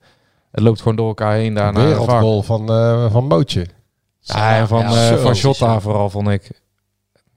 het 0.50 0.62
loopt 0.62 0.78
gewoon 0.78 0.96
door 0.96 1.08
elkaar 1.08 1.34
heen 1.34 1.54
daar 1.54 1.72
VAR. 1.74 1.84
Wereldgoal 1.84 2.42
van, 2.42 2.68
eh 2.72 3.12
van 3.12 3.26
Mootje. 3.26 3.66
Ja, 4.20 4.56
en 4.56 4.68
van, 4.68 4.78
Ja, 4.80 5.10
eh, 5.10 5.16
van 5.16 5.32
Jota 5.34 5.80
vooral, 5.80 6.10
vond 6.10 6.28
ik. 6.28 6.60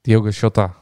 Diogo 0.02 0.30
Jota. 0.30 0.74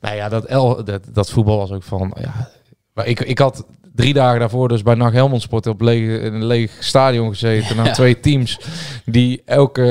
Nou 0.00 0.16
ja, 0.16 0.28
dat, 0.28 0.44
El, 0.44 0.84
dat, 0.84 1.02
dat 1.12 1.30
voetbal 1.30 1.58
was 1.58 1.70
ook 1.72 1.82
van... 1.82 2.16
Ja, 2.20 2.48
maar 2.94 3.06
ik, 3.06 3.20
ik 3.20 3.38
had 3.38 3.64
drie 3.94 4.12
dagen 4.14 4.40
daarvoor 4.40 4.68
dus 4.68 4.82
bij 4.82 4.94
NAC 4.94 5.12
Helmond 5.12 5.42
Sport 5.42 5.66
op 5.66 5.80
lege, 5.80 6.18
in 6.20 6.34
een 6.34 6.44
leeg 6.44 6.76
stadion 6.80 7.28
gezeten. 7.28 7.76
Naar 7.76 7.86
Ja. 7.86 7.92
twee 7.92 8.20
teams 8.20 8.60
die 9.04 9.42
elke, 9.44 9.82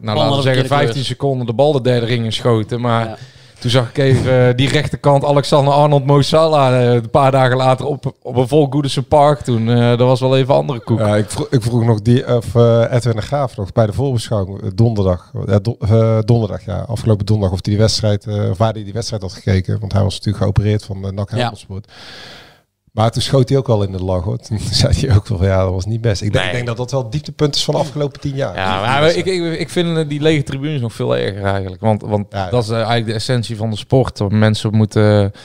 nou 0.00 0.18
laten 0.18 0.36
we 0.36 0.42
zeggen, 0.42 0.42
verkeerde 0.42 0.68
15 0.68 0.92
kleur. 0.92 1.04
seconden 1.04 1.46
de 1.46 1.52
bal 1.54 1.72
de 1.72 1.80
derde 1.80 2.06
ring 2.06 2.24
inschoten. 2.24 2.80
Maar 2.80 3.04
Ja. 3.08 3.16
Toen 3.58 3.70
zag 3.70 3.88
ik 3.88 3.98
even 3.98 4.48
eh, 4.48 4.54
die 4.56 4.68
rechterkant 4.68 5.24
Alexander 5.24 5.72
Arnold 5.72 6.04
Mo 6.04 6.22
Salah 6.22 6.82
eh, 6.82 6.94
een 6.94 7.10
paar 7.10 7.30
dagen 7.30 7.56
later 7.56 7.86
op, 7.86 8.14
op 8.22 8.36
een 8.36 8.48
vol 8.48 8.66
Goodison 8.70 9.04
Park. 9.04 9.40
Toen 9.40 9.68
eh, 9.70 9.88
dat 9.88 9.98
was 9.98 10.20
wel 10.20 10.36
even 10.36 10.54
andere 10.54 10.80
koek. 10.80 10.98
Ja, 10.98 11.16
ik, 11.16 11.30
vroeg, 11.30 11.46
ik 11.50 11.62
vroeg 11.62 11.84
nog 11.84 12.00
die, 12.02 12.36
of 12.36 12.54
eh, 12.54 12.84
Edwin 12.90 13.16
de 13.16 13.22
Graaf 13.22 13.56
nog 13.56 13.72
bij 13.72 13.86
de 13.86 13.92
voorbeschouwing 13.92 14.74
donderdag. 14.74 15.30
do- 15.62 15.76
donderdag, 16.24 16.64
ja. 16.64 16.78
Afgelopen 16.78 17.26
donderdag 17.26 17.58
of 17.58 17.64
hij 17.64 17.72
die 17.74 17.82
wedstrijd, 17.82 18.26
eh, 18.26 18.50
of 18.50 18.58
waar 18.58 18.72
hij 18.72 18.84
die 18.84 18.92
wedstrijd 18.92 19.22
had 19.22 19.32
gekeken. 19.32 19.80
Want 19.80 19.92
hij 19.92 20.02
was 20.02 20.14
natuurlijk 20.14 20.42
geopereerd 20.44 20.84
van 20.84 21.02
de 21.02 21.12
NAC 21.12 21.30
Ja. 21.36 21.52
Maar 22.98 23.10
toen 23.10 23.22
schoot 23.22 23.48
hij 23.48 23.58
ook 23.58 23.68
al 23.68 23.82
in 23.82 23.92
de 23.92 24.04
lach 24.04 24.24
hoor. 24.24 24.38
Toen 24.38 24.58
zei 24.70 24.94
hij 25.06 25.16
ook 25.16 25.26
wel 25.26 25.38
van 25.38 25.46
ja, 25.46 25.62
dat 25.62 25.72
was 25.72 25.86
niet 25.86 26.00
best. 26.00 26.22
Ik 26.22 26.32
denk, 26.32 26.44
Nee. 26.44 26.46
ik 26.46 26.52
denk 26.52 26.66
dat 26.66 26.76
dat 26.76 26.90
wel 26.90 27.02
het 27.02 27.12
dieptepunt 27.12 27.54
is 27.54 27.64
van 27.64 27.74
de 27.74 27.80
afgelopen 27.80 28.20
tien 28.20 28.34
jaar. 28.34 28.56
Ja, 28.56 28.80
maar 28.80 29.10
ik, 29.14 29.24
ik, 29.24 29.58
ik 29.58 29.68
vind 29.68 30.08
die 30.08 30.20
lege 30.20 30.42
tribunes 30.42 30.80
nog 30.80 30.92
veel 30.92 31.16
erger 31.16 31.44
eigenlijk. 31.44 31.80
Want, 31.80 32.02
want 32.02 32.26
Ja, 32.30 32.44
ja. 32.44 32.50
dat 32.50 32.62
is 32.62 32.68
eh, 32.68 32.76
eigenlijk 32.76 33.06
de 33.06 33.12
essentie 33.12 33.56
van 33.56 33.70
de 33.70 33.76
sport. 33.76 34.30
Mensen 34.30 34.74
moeten 34.74 35.24
eh, 35.24 35.40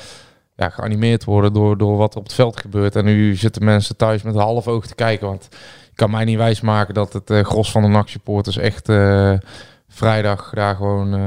ja, 0.55 0.69
geanimeerd 0.69 1.23
worden 1.23 1.53
door, 1.53 1.77
door 1.77 1.97
wat 1.97 2.13
er 2.13 2.19
op 2.19 2.23
het 2.25 2.33
veld 2.33 2.59
gebeurt. 2.59 2.95
En 2.95 3.05
nu 3.05 3.35
zitten 3.35 3.63
mensen 3.65 3.95
thuis 3.95 4.21
met 4.21 4.35
een 4.35 4.41
half 4.41 4.67
oog 4.67 4.87
te 4.87 4.95
kijken. 4.95 5.27
Want 5.27 5.47
ik 5.91 5.95
kan 5.95 6.11
mij 6.11 6.25
niet 6.25 6.37
wijsmaken 6.37 6.93
dat 6.93 7.13
het 7.13 7.29
eh, 7.29 7.43
gros 7.43 7.71
van 7.71 7.81
de 7.81 7.87
NAC-supporters 7.87 8.57
echt 8.57 8.89
eh, 8.89 9.33
vrijdag 9.87 10.51
daar 10.53 10.75
gewoon 10.75 11.13
eh, 11.13 11.21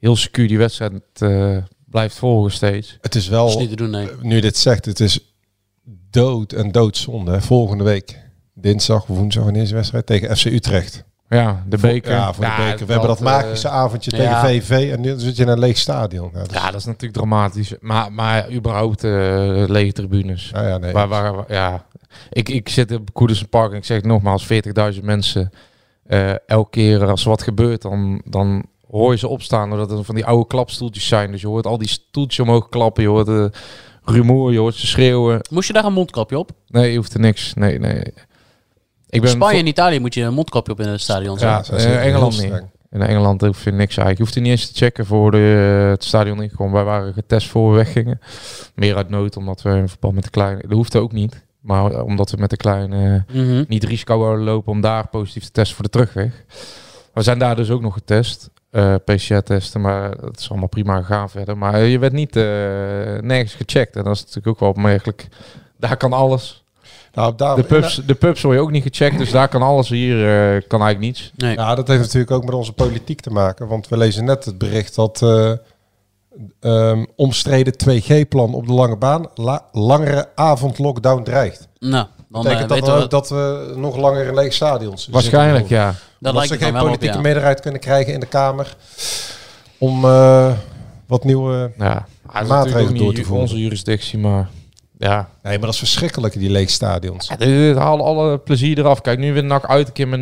heel 0.00 0.16
secuur 0.16 0.48
die 0.48 0.58
wedstrijd 0.58 0.92
eh, 1.18 1.56
blijft 1.90 2.18
volgen 2.18 2.52
steeds. 2.52 2.98
Het 3.00 3.14
is 3.14 3.28
Dat 3.28 3.48
is 3.48 3.54
wel, 3.54 3.60
niet 3.60 3.70
te 3.70 3.76
doen, 3.76 3.90
nee. 3.90 4.08
nu 4.20 4.34
je 4.34 4.40
dit 4.40 4.56
zegt, 4.56 4.84
het 4.84 5.00
is 5.00 5.29
dood 6.10 6.52
en 6.52 6.72
doodzonde. 6.72 7.40
Volgende 7.40 7.84
week, 7.84 8.18
dinsdag 8.54 9.02
of 9.08 9.16
woensdag, 9.16 9.44
wanneer 9.44 9.62
is 9.62 9.68
de 9.68 9.74
wedstrijd? 9.74 10.06
Tegen 10.06 10.36
FC 10.36 10.44
Utrecht. 10.44 11.04
Ja, 11.28 11.64
de 11.68 11.78
beker. 11.78 12.12
Ja, 12.12 12.32
voor 12.32 12.44
de 12.44 12.50
beker. 12.56 12.86
We 12.86 12.92
hebben 12.92 13.08
dat 13.10 13.18
eh, 13.18 13.24
magische 13.24 13.68
avondje 13.68 14.10
tegen 14.10 14.24
ja. 14.24 14.44
VV 14.44 14.90
en 14.92 15.00
nu 15.00 15.14
zit 15.18 15.36
je 15.36 15.42
in 15.42 15.48
een 15.48 15.58
leeg 15.58 15.76
stadion. 15.76 16.30
Ja, 16.32 16.38
dat 16.38 16.50
is- 16.50 16.56
Ja, 16.56 16.70
dat 16.70 16.80
is 16.80 16.84
natuurlijk 16.86 17.12
dramatisch. 17.14 17.74
Maar, 17.80 18.12
maar 18.12 18.50
überhaupt 18.52 19.04
eh, 19.04 19.10
lege 19.66 19.92
tribunes. 19.92 20.50
ja, 20.54 20.68
ja, 20.68 20.78
nee. 20.78 20.92
Waar, 20.92 21.08
waar, 21.08 21.34
waar- 21.34 21.52
ja. 21.52 21.84
ik, 22.30 22.48
ik 22.48 22.68
zit 22.68 22.92
op 22.92 23.12
Koedersen 23.12 23.48
Park 23.48 23.70
en 23.70 23.76
ik 23.76 23.84
zeg 23.84 24.02
nogmaals, 24.02 24.46
40.000 24.94 25.02
mensen. 25.04 25.50
eh, 26.06 26.48
elke 26.48 26.70
keer 26.70 27.04
als 27.10 27.22
er 27.22 27.28
wat 27.28 27.42
gebeurt, 27.42 27.82
dan, 27.82 28.22
dan 28.24 28.64
hoor 28.90 29.12
je 29.12 29.18
ze 29.18 29.28
opstaan. 29.28 29.68
Doordat 29.70 29.90
er 29.98 30.04
van 30.04 30.14
die 30.14 30.24
oude 30.26 30.46
klapstoeltjes 30.46 31.06
zijn. 31.08 31.30
Dus 31.32 31.40
je 31.40 31.46
hoort 31.46 31.66
al 31.66 31.78
die 31.78 31.88
stoeltjes 31.88 32.40
omhoog 32.46 32.68
klappen. 32.68 33.02
Je 33.02 33.08
hoort 33.08 33.26
de 33.26 33.50
rumoer, 34.10 34.52
je 34.52 34.58
hoort 34.58 34.74
ze 34.74 34.86
schreeuwen. 34.86 35.40
Moest 35.50 35.66
je 35.66 35.72
daar 35.72 35.84
een 35.84 35.92
mondkapje 35.92 36.38
op? 36.38 36.50
Nee, 36.66 36.90
je 36.90 36.96
hoeft 36.96 37.14
er 37.14 37.20
niks. 37.20 37.54
Nee, 37.54 37.78
nee. 37.78 37.98
Ik 38.00 38.14
In 39.16 39.20
ben 39.20 39.30
Spanje 39.30 39.58
en 39.58 39.66
Italië 39.66 39.98
moet 40.00 40.14
je 40.14 40.22
een 40.22 40.34
mondkapje 40.34 40.72
op 40.72 40.80
in 40.80 40.88
het 40.88 41.00
stadion. 41.00 41.38
Ja, 41.38 41.62
heel 41.66 41.98
Engeland 41.98 42.42
niet. 42.42 42.62
In 42.90 43.02
Engeland 43.02 43.40
hoef 43.40 43.64
je 43.64 43.70
niks 43.70 43.96
eigenlijk. 43.96 44.16
Je 44.16 44.22
hoeft 44.22 44.34
er 44.34 44.40
niet 44.42 44.50
eens 44.50 44.70
te 44.70 44.84
checken 44.84 45.06
voor 45.06 45.30
de, 45.30 45.36
het 45.90 46.04
stadion 46.04 46.42
ingekomen. 46.42 46.74
Wij 46.74 46.84
waren 46.84 47.12
getest 47.12 47.48
voor 47.48 47.70
we 47.70 47.76
weggingen. 47.76 48.20
Meer 48.74 48.96
uit 48.96 49.08
nood, 49.08 49.36
omdat 49.36 49.62
we 49.62 49.70
in 49.70 49.88
verband 49.88 50.14
met 50.14 50.24
de 50.24 50.30
kleine... 50.30 50.60
Dat 50.62 50.72
hoefde 50.72 50.98
ook 50.98 51.12
niet. 51.12 51.44
Maar 51.60 52.02
omdat 52.02 52.30
we 52.30 52.36
met 52.36 52.50
de 52.50 52.56
kleine 52.56 53.24
Mhm. 53.32 53.64
niet 53.68 53.84
risico 53.84 54.36
lopen 54.38 54.72
om 54.72 54.80
daar 54.80 55.08
positief 55.08 55.44
te 55.44 55.50
testen 55.50 55.74
voor 55.76 55.84
de 55.84 55.90
terugweg. 55.90 56.44
We 57.14 57.22
zijn 57.22 57.38
daar 57.38 57.56
dus 57.56 57.70
ook 57.70 57.80
nog 57.80 57.94
getest. 57.94 58.50
Eh, 58.70 58.94
PCR-testen, 59.04 59.80
maar 59.80 60.20
dat 60.20 60.38
is 60.38 60.50
allemaal 60.50 60.68
prima 60.68 60.96
gegaan 60.96 61.30
verder. 61.30 61.58
Maar 61.58 61.80
je 61.80 61.98
werd 61.98 62.12
niet 62.12 62.36
eh, 62.36 62.42
nergens 63.20 63.54
gecheckt. 63.54 63.96
En 63.96 64.04
dat 64.04 64.14
is 64.14 64.20
natuurlijk 64.20 64.46
ook 64.48 64.60
wel 64.60 64.68
opmerkelijk. 64.68 65.28
Daar 65.78 65.96
kan 65.96 66.12
alles. 66.12 66.64
Nou, 67.14 67.34
daar, 67.36 67.56
De 67.56 67.62
pubs, 67.62 68.02
de 68.06 68.14
pubs 68.14 68.42
word 68.42 68.54
je 68.56 68.62
ook 68.62 68.70
niet 68.70 68.82
gecheckt, 68.82 69.18
dus 69.18 69.30
daar 69.30 69.48
kan 69.48 69.62
alles. 69.62 69.88
Hier 69.88 70.16
eh, 70.16 70.62
kan 70.68 70.80
eigenlijk 70.82 70.98
niets. 71.00 71.32
Nee. 71.36 71.54
Ja, 71.56 71.74
dat 71.74 71.88
heeft 71.88 72.00
natuurlijk 72.00 72.30
ook 72.30 72.44
met 72.44 72.54
onze 72.54 72.72
politiek 72.72 73.20
te 73.20 73.30
maken. 73.30 73.66
Want 73.68 73.88
we 73.88 73.96
lezen 73.96 74.24
net 74.24 74.44
het 74.44 74.58
bericht 74.58 74.94
dat 74.94 75.22
eh, 75.22 75.52
ehm, 76.60 77.04
omstreden 77.16 77.74
2G-plan 77.88 78.54
op 78.54 78.66
de 78.66 78.72
lange 78.72 78.96
baan 78.96 79.26
la- 79.34 79.64
langere 79.72 80.28
avondlockdown 80.34 81.22
dreigt. 81.22 81.68
Nou, 81.78 82.06
dan 82.30 82.42
Dat 82.42 82.52
eh, 82.52 82.58
betekent 82.58 82.68
dat, 82.68 82.78
weten 82.78 82.94
we, 82.94 83.02
we... 83.02 83.08
dat 83.08 83.28
we 83.28 83.80
nog 83.80 83.96
langer 83.96 84.26
in 84.26 84.34
lege 84.34 84.50
stadions. 84.50 85.08
Waarschijnlijk, 85.10 85.68
ja. 85.68 85.94
dat 86.18 86.34
lijkt 86.34 86.48
ze 86.52 86.58
geen 86.58 86.72
wel 86.72 86.80
op, 86.82 86.86
politieke 86.86 87.14
ja. 87.16 87.20
meerderheid 87.20 87.60
kunnen 87.60 87.80
krijgen 87.80 88.12
in 88.12 88.20
de 88.20 88.26
Kamer 88.26 88.76
om 89.78 90.04
eh, 90.04 90.52
wat 91.06 91.24
nieuwe... 91.24 91.72
ja. 91.78 92.06
Maatregelen 92.46 92.96
door 92.96 93.06
niet 93.06 93.14
te 93.16 93.22
voeren. 93.24 93.42
onze 93.42 93.58
jurisdictie, 93.58 94.18
maar 94.18 94.48
ja. 94.98 95.28
Nee, 95.42 95.52
maar 95.56 95.64
dat 95.66 95.72
is 95.72 95.78
verschrikkelijk, 95.78 96.38
die 96.38 96.50
lege 96.50 96.70
stadions. 96.70 97.28
Ja, 97.28 97.36
dit- 97.36 97.48
dit 97.48 97.76
haalt 97.76 98.00
alle 98.00 98.38
plezier 98.38 98.78
eraf. 98.78 99.00
Kijk, 99.00 99.18
nu 99.18 99.32
wint 99.32 99.46
NAC 99.46 99.66
uit 99.66 99.86
een 99.86 99.92
keer 99.92 100.08
met 100.08 100.20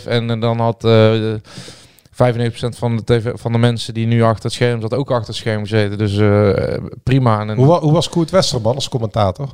0-5. 0.00 0.06
En, 0.06 0.30
eh, 0.30 0.40
dan 0.40 0.60
had 0.60 0.84
eh 0.84 1.34
95% 2.10 2.78
van 2.78 2.96
de, 2.96 3.04
TV, 3.04 3.30
van 3.34 3.52
de 3.52 3.58
mensen 3.58 3.94
die 3.94 4.06
nu 4.06 4.22
achter 4.22 4.44
het 4.44 4.52
scherm 4.52 4.80
zat 4.80 4.94
ook 4.94 5.10
achter 5.10 5.26
het 5.26 5.36
scherm 5.36 5.60
gezeten. 5.60 5.98
Dus 5.98 6.16
eh, 6.16 6.78
prima. 7.02 7.40
En, 7.40 7.56
Hoe, 7.56 7.78
hoe 7.78 7.92
was 7.92 8.08
Koert 8.08 8.30
Westerman 8.30 8.74
als 8.74 8.88
commentator? 8.88 9.48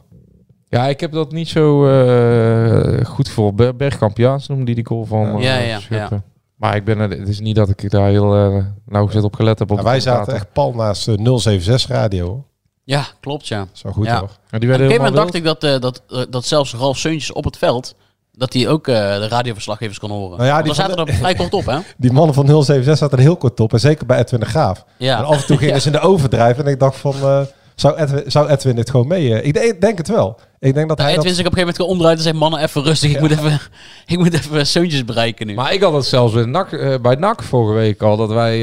Ja, 0.72 0.86
ik 0.88 1.00
heb 1.00 1.12
dat 1.12 1.32
niet 1.32 1.48
zo 1.48 1.86
eh, 1.86 3.04
goed 3.04 3.28
voor. 3.28 3.54
Ber- 3.54 3.76
Bergkamp 3.76 4.16
Jaans 4.16 4.48
noemde 4.48 4.64
die 4.64 4.74
die 4.74 4.86
goal 4.86 5.04
van 5.04 5.40
Ja. 5.40 5.58
eh, 5.58 5.68
Ja, 5.68 5.78
ja. 5.90 6.08
Maar 6.56 6.76
ik 6.76 6.84
ben 6.84 6.98
er, 6.98 7.10
het 7.10 7.28
is 7.28 7.40
niet 7.40 7.56
dat 7.56 7.68
ik 7.68 7.90
daar 7.90 8.08
heel 8.08 8.34
eh 8.36 8.64
nauwgezet 8.86 9.22
op 9.22 9.34
gelet 9.34 9.58
heb. 9.58 9.70
Op 9.70 9.76
Ja, 9.78 9.84
wij 9.84 10.00
zaten 10.00 10.34
echt 10.34 10.52
pal 10.52 10.72
naast 10.72 11.08
eh, 11.08 11.14
076 11.36 11.90
radio. 11.90 12.44
Ja, 12.84 13.04
klopt, 13.20 13.48
ja. 13.48 13.66
Zo 13.72 13.90
goed 13.90 14.06
Ja. 14.06 14.12
Ja, 14.12 14.20
die 14.22 14.28
Op 14.28 14.50
werden 14.50 14.70
een 14.70 14.76
gegeven 14.92 14.96
moment 15.04 15.14
dacht 15.16 15.34
ik 15.34 15.44
dat, 15.44 15.64
eh, 15.64 15.80
dat, 15.80 16.02
dat 16.30 16.44
zelfs 16.46 16.74
Ralf 16.74 16.96
Seuntjes 16.98 17.32
op 17.32 17.44
het 17.44 17.56
veld... 17.58 17.94
dat 18.32 18.52
hij 18.52 18.68
ook 18.68 18.88
eh, 18.88 18.94
de 18.94 19.28
radioverslaggevers 19.28 19.98
kon 19.98 20.10
horen. 20.10 20.36
Nou 20.38 20.48
ja, 20.48 20.62
die 20.62 20.74
zaten 20.74 20.96
er 21.06 21.14
vrij 21.14 21.34
kort 21.34 21.52
op, 21.54 21.66
hè? 21.66 21.78
Die 21.96 22.12
mannen 22.12 22.34
van 22.34 22.46
076 22.46 22.96
zaten 22.98 23.18
er 23.18 23.24
heel 23.24 23.36
kort 23.36 23.60
op. 23.60 23.72
En 23.72 23.80
zeker 23.80 24.06
bij 24.06 24.18
Edwin 24.18 24.40
de 24.40 24.46
Graaf. 24.46 24.84
Ja. 24.98 25.18
En 25.18 25.24
af 25.24 25.40
en 25.40 25.46
toe 25.46 25.56
gingen 25.58 25.80
ze 25.82 25.86
in 25.86 25.92
de 25.92 26.00
overdrijven. 26.00 26.64
En 26.64 26.70
ik 26.72 26.78
dacht 26.78 26.96
van, 26.96 27.14
eh, 27.14 27.40
zou, 27.74 27.96
Edwin, 27.96 28.22
zou 28.26 28.48
Edwin 28.48 28.76
dit 28.76 28.90
gewoon 28.90 29.06
mee? 29.06 29.34
eh? 29.34 29.46
ik 29.46 29.54
denk, 29.54 29.80
denk 29.80 29.98
het 29.98 30.08
wel. 30.08 30.38
Ik 30.58 30.74
denk 30.74 30.88
dat 30.88 30.98
Nou, 30.98 31.10
hij 31.10 31.18
Edwin 31.18 31.28
dat... 31.34 31.36
zich 31.36 31.46
op 31.46 31.52
een 31.52 31.58
gegeven 31.58 31.58
moment 31.58 31.76
gewoon 31.76 31.90
omdraait 31.90 32.16
en 32.16 32.22
zei... 32.22 32.36
mannen, 32.36 32.60
even 32.60 32.82
rustig, 32.82 33.10
ik, 33.14 33.20
moet 33.20 33.30
even, 33.30 33.60
ik 34.06 34.18
moet 34.18 34.32
even 34.34 34.66
Seuntjes 34.66 35.04
bereiken 35.04 35.46
nu. 35.46 35.54
Maar 35.54 35.72
ik 35.72 35.82
had 35.82 35.92
het 35.92 36.04
zelfs 36.04 36.34
bij 36.34 36.44
NAC, 36.44 36.72
eh, 36.72 36.94
bij 37.02 37.14
NAC 37.14 37.42
vorige 37.42 37.72
week 37.74 38.02
al. 38.02 38.16
Dat 38.16 38.28
wij 38.32 38.54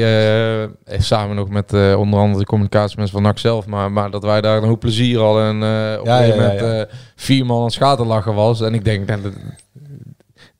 eh, 0.64 0.68
samen 1.00 1.36
nog 1.36 1.48
met 1.48 1.72
eh, 1.72 1.98
onder 1.98 2.20
andere 2.20 2.38
de 2.38 2.44
communicatiemensen 2.46 3.14
van 3.16 3.22
NAC 3.26 3.38
zelf. 3.38 3.66
Maar, 3.66 3.92
maar 3.92 4.10
dat 4.10 4.22
wij 4.22 4.40
daar 4.40 4.56
een 4.62 4.68
hoop 4.68 4.80
plezier 4.80 5.18
hadden. 5.18 5.44
En 5.44 5.62
eh 5.94 6.00
op 6.00 6.06
Ja, 6.06 6.20
een 6.20 6.26
ja, 6.26 6.32
gegeven 6.32 6.52
ja, 6.52 6.60
moment 6.62 6.88
eh, 6.88 6.94
vier 7.16 7.46
man 7.46 7.58
aan 7.58 7.64
het 7.64 7.72
schaterlachen 7.72 8.34
was. 8.34 8.60
En 8.60 8.74
ik 8.74 8.84
denk, 8.84 9.08
dat- 9.08 9.32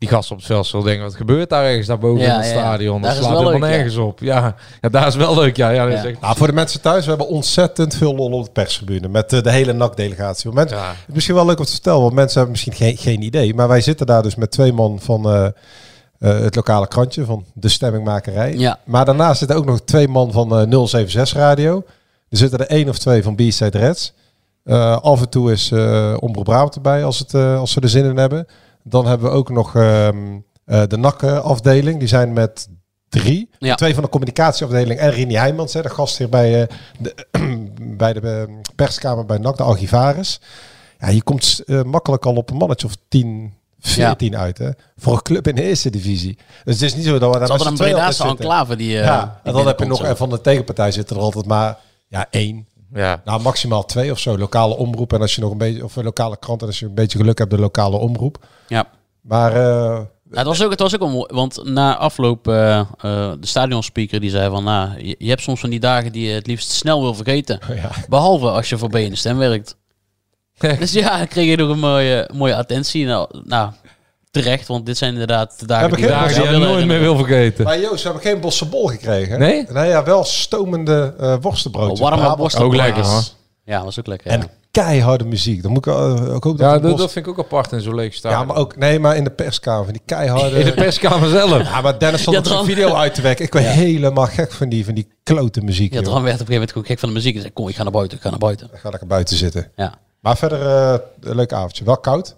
die 0.01 0.09
gasten 0.09 0.33
op 0.33 0.39
het 0.39 0.47
veld 0.47 0.67
zullen 0.67 0.85
denken, 0.87 1.05
wat 1.05 1.15
gebeurt 1.15 1.49
daar 1.51 1.65
ergens 1.65 1.87
daarboven 1.87 2.21
Ja, 2.25 2.33
in 2.35 2.41
het 2.41 2.45
ja, 2.45 2.51
stadion? 2.51 3.03
Daar 3.03 3.15
Dat 3.15 3.23
slaat 3.25 3.33
wel 3.33 3.39
helemaal 3.47 3.61
leuk, 3.61 3.71
ja. 3.71 3.77
nergens 3.77 3.97
op. 3.97 4.21
Ja. 4.21 4.55
ja, 4.81 4.89
daar 4.89 5.07
is 5.07 5.15
wel 5.15 5.35
leuk. 5.35 5.57
Ja, 5.57 5.71
ja, 5.71 5.87
dat 5.87 6.05
echt- 6.05 6.21
Nou, 6.21 6.37
voor 6.37 6.47
de 6.47 6.53
mensen 6.53 6.81
thuis, 6.81 7.03
we 7.05 7.11
hebben 7.11 7.29
ontzettend 7.29 7.95
veel 7.97 8.15
lol 8.15 8.31
op 8.33 8.45
de 8.45 8.51
perstribune. 8.51 9.09
Met 9.09 9.33
eh, 9.33 9.43
de 9.43 9.51
hele 9.51 9.73
NAC-delegatie. 9.73 10.51
Het 10.51 10.71
is 10.71 10.77
misschien 11.15 11.35
wel 11.35 11.47
leuk 11.47 11.59
om 11.59 11.65
te 11.65 11.71
vertellen, 11.73 12.01
want 12.01 12.13
mensen 12.15 12.35
hebben 12.41 12.51
misschien 12.51 12.73
geen, 12.87 12.97
geen 12.97 13.23
idee. 13.23 13.55
Maar 13.55 13.69
wij 13.69 13.81
zitten 13.81 14.07
daar 14.07 14.23
dus 14.23 14.35
met 14.35 14.51
twee 14.51 14.73
man 14.73 14.99
van 15.01 15.25
eh, 15.31 15.45
eh, 16.19 16.41
het 16.41 16.55
lokale 16.55 16.89
krantje, 16.89 17.25
van 17.25 17.45
de 17.55 17.69
stemmingmakerij. 17.69 18.55
Ja. 18.57 18.79
Maar 18.85 19.05
daarnaast 19.05 19.39
zitten 19.39 19.57
ook 19.57 19.67
nog 19.67 19.81
twee 19.85 20.09
man 20.09 20.33
van 20.33 20.57
eh 20.59 20.85
076 20.87 21.39
Radio. 21.39 21.83
Er 22.29 22.37
zitten 22.37 22.59
er 22.59 22.67
één 22.67 22.89
of 22.89 22.99
twee 22.99 23.23
van 23.23 23.35
B-Side 23.35 23.79
Reds. 23.79 24.13
Eh, 24.65 24.97
af 25.01 25.21
en 25.21 25.29
toe 25.29 25.53
is 25.53 25.71
eh 25.71 26.17
Omroep 26.21 26.45
Brabant 26.45 26.75
erbij 26.75 27.05
als, 27.05 27.19
het, 27.19 27.35
eh, 27.35 27.59
als 27.59 27.73
ze 27.73 27.81
er 27.81 27.89
zin 27.89 28.05
in 28.05 28.17
hebben. 28.17 28.47
Dan 28.83 29.07
hebben 29.07 29.31
we 29.31 29.37
ook 29.37 29.51
nog 29.51 29.77
ehm, 29.77 30.38
eh, 30.64 30.83
de 30.87 30.97
NAC-afdeling. 30.97 31.99
Die 31.99 32.09
zijn 32.09 32.33
met 32.33 32.69
drie. 33.11 33.51
Ja. 33.59 33.75
Twee 33.75 33.95
van 33.95 34.03
de 34.03 34.09
communicatieafdeling 34.09 35.01
en 35.01 35.11
Rini 35.11 35.35
Heijmans, 35.35 35.73
hè, 35.73 35.83
de 35.83 35.88
gast 35.88 36.19
hier 36.19 36.29
bij, 36.29 36.62
eh, 36.62 36.77
de, 36.99 37.14
bij 38.03 38.12
de 38.12 38.21
eh, 38.21 38.55
perskamer 38.75 39.27
bij 39.27 39.38
NAC, 39.38 39.57
de 39.57 39.62
archivaris. 39.62 40.40
Ja, 40.99 41.09
je 41.09 41.23
komt 41.23 41.62
eh, 41.66 41.83
makkelijk 41.83 42.27
al 42.27 42.35
op 42.35 42.51
een 42.51 42.57
mannetje 42.57 42.87
of 42.87 42.97
10, 43.09 43.55
14 43.81 44.37
uit. 44.37 44.59
Hè, 44.59 44.71
voor 44.97 45.12
een 45.12 45.23
club 45.23 45.49
in 45.49 45.55
de 45.55 45.62
eerste 45.62 45.90
divisie. 45.90 46.38
Dus 46.64 46.75
het 46.75 46.83
is 46.83 46.95
niet 46.95 47.05
zo 47.05 47.19
dat 47.19 47.33
we 47.33 47.38
daar 47.38 47.59
z'n 47.59 47.66
een 47.66 47.75
Bredaanse 47.75 48.25
enclave 48.25 48.77
die... 48.77 48.90
ja, 48.90 49.40
en 49.45 49.53
dan 49.53 49.66
heb 49.66 49.79
je 49.79 49.85
nog, 49.85 50.05
en 50.05 50.16
van 50.16 50.31
de 50.31 50.40
tegenpartij 50.40 50.93
zitten 50.93 51.16
er 51.16 51.23
altijd 51.23 51.47
maar 51.47 51.79
ja, 52.09 52.27
één. 52.31 52.66
Ja. 52.94 53.20
Nou, 53.24 53.42
maximaal 53.42 53.85
twee 53.85 54.11
of 54.11 54.18
zo. 54.18 54.38
Lokale 54.38 54.76
omroep. 54.76 55.12
En 55.12 55.20
als 55.20 55.35
je 55.35 55.40
nog 55.40 55.50
een 55.50 55.59
beetje, 55.59 55.85
of 55.85 55.96
een 55.96 56.05
lokale 56.05 56.38
krant. 56.38 56.61
En 56.61 56.66
als 56.66 56.79
je 56.79 56.87
een 56.87 56.94
beetje 56.94 57.18
geluk 57.18 57.38
hebt, 57.38 57.50
de 57.50 57.59
lokale 57.59 57.96
omroep. 57.96 58.46
Ja. 58.68 58.87
Maar 59.20 59.53
eh, 59.53 59.61
Nou, 59.90 60.09
het, 60.31 60.46
was 60.46 60.62
ook, 60.62 60.70
het 60.70 60.81
was 60.81 60.94
ook 60.94 61.00
wel 61.00 61.11
mooi, 61.11 61.26
want 61.35 61.64
na 61.64 61.96
afloop, 61.96 62.48
eh, 62.48 62.79
eh, 62.79 62.87
de 63.40 63.46
stadionspeaker 63.46 64.20
die 64.20 64.31
zei 64.31 64.50
van, 64.50 64.64
nou, 64.64 65.07
je, 65.07 65.14
je 65.18 65.29
hebt 65.29 65.42
soms 65.42 65.61
van 65.61 65.70
die 65.70 65.81
dagen 65.81 66.12
die 66.12 66.26
je 66.26 66.33
het 66.33 66.46
liefst 66.46 66.70
snel 66.70 67.00
wil 67.00 67.14
vergeten. 67.14 67.61
ja. 67.83 67.90
Behalve 68.09 68.50
als 68.50 68.68
je 68.68 68.79
voor 68.79 69.09
Stem 69.12 69.38
werkt. 69.38 69.76
dus 70.79 70.92
ja, 70.92 71.18
dan 71.18 71.29
kreeg 71.29 71.50
je 71.50 71.57
nog 71.57 71.70
een 71.70 71.79
mooie, 71.79 72.31
mooie 72.33 72.57
attentie. 72.57 73.07
Nou, 73.07 73.40
nou, 73.44 73.70
terecht, 74.31 74.66
want 74.69 74.87
dit 74.87 74.97
zijn 74.99 75.12
inderdaad 75.12 75.61
de 75.61 75.66
dagen 75.66 75.88
Heb 75.88 75.97
die 75.97 76.05
ik 76.07 76.11
Dagen 76.12 76.43
die 76.43 76.51
je 76.51 76.59
nooit 76.59 76.87
meer 76.87 77.01
wil 77.01 77.16
vergeten. 77.16 77.64
Maar 77.64 77.81
Joost, 77.81 78.03
we 78.03 78.09
hebben 78.11 78.23
geen 78.31 78.40
bosse 78.40 78.66
bol 78.66 78.87
gekregen. 78.87 79.38
Nee? 79.38 79.66
Nou 79.69 79.87
ja, 79.87 80.05
wel 80.05 80.25
stomende 80.25 81.14
eh 81.19 81.35
worstenbroodjes. 81.40 82.01
Oh, 82.01 82.09
warme 82.09 82.37
worstenbroodjes. 82.37 82.81
Ook 82.81 82.95
lekker, 82.95 83.12
hoor. 83.12 83.23
Ja, 83.64 83.77
dat 83.77 83.85
was 83.85 83.99
ook 83.99 84.07
lekker. 84.07 84.31
En 84.31 84.40
ja. 84.40 84.47
keiharde 84.71 85.25
muziek. 85.25 85.62
Dan 85.62 85.73
moet 85.73 85.87
ik 85.87 85.93
uh, 85.93 86.35
ook 86.35 86.43
dat 86.43 86.59
Ja, 86.59 86.73
dat, 86.79 86.90
bos- 86.90 87.01
dat 87.01 87.12
vind 87.12 87.27
ik 87.27 87.33
ook 87.33 87.38
apart 87.38 87.73
in 87.73 87.81
zo'n 87.81 87.95
leeg 87.95 88.14
staan. 88.14 88.33
Ja, 88.33 88.45
maar 88.45 88.57
ook... 88.57 88.77
Nee, 88.77 88.99
maar 88.99 89.16
in 89.16 89.25
de 89.25 89.31
perskamer. 89.31 89.85
van 89.85 89.93
Die 89.93 90.03
keiharde... 90.05 90.59
in 90.59 90.64
de 90.64 90.75
perskamer 90.75 91.29
zelf. 91.29 91.62
Ja, 91.62 91.81
maar 91.81 91.99
Dennis 91.99 92.21
stond 92.21 92.37
Ja, 92.37 92.43
Dran- 92.43 92.64
video 92.64 92.95
uit 92.95 93.14
te 93.14 93.21
werken. 93.23 93.45
Ik 93.45 93.51
ben 93.51 93.62
helemaal 93.62 94.27
gek 94.27 94.53
van 94.53 94.69
die, 94.69 94.85
van 94.85 94.95
die 94.95 95.09
klote 95.23 95.61
muziek. 95.61 95.93
Ja. 95.93 96.03
Dran 96.03 96.23
werd 96.23 96.40
op 96.40 96.40
een 96.40 96.47
gegeven 96.47 96.53
moment 96.53 96.71
gewoon 96.73 96.87
gek 96.87 96.99
van 96.99 97.09
de 97.09 97.14
muziek. 97.14 97.35
En 97.35 97.40
zei, 97.40 97.53
kom, 97.53 97.69
ik 97.69 97.77
ga 97.77 97.83
naar 97.83 97.93
buiten, 97.93 98.16
ik 98.16 98.23
ga 98.23 98.31
naar 98.31 98.38
buiten. 98.38 98.69
Dan 98.71 98.79
ga 98.81 98.88
lekker 98.90 99.09
buiten 99.09 99.37
zitten. 99.37 99.71
Ja. 99.77 99.95
Maar 100.21 100.37
verder 100.37 100.66
eh, 100.66 100.95
een 101.21 101.37
leuk 101.37 101.53
avondje. 101.53 101.85
Wel 101.85 101.99
koud. 101.99 102.37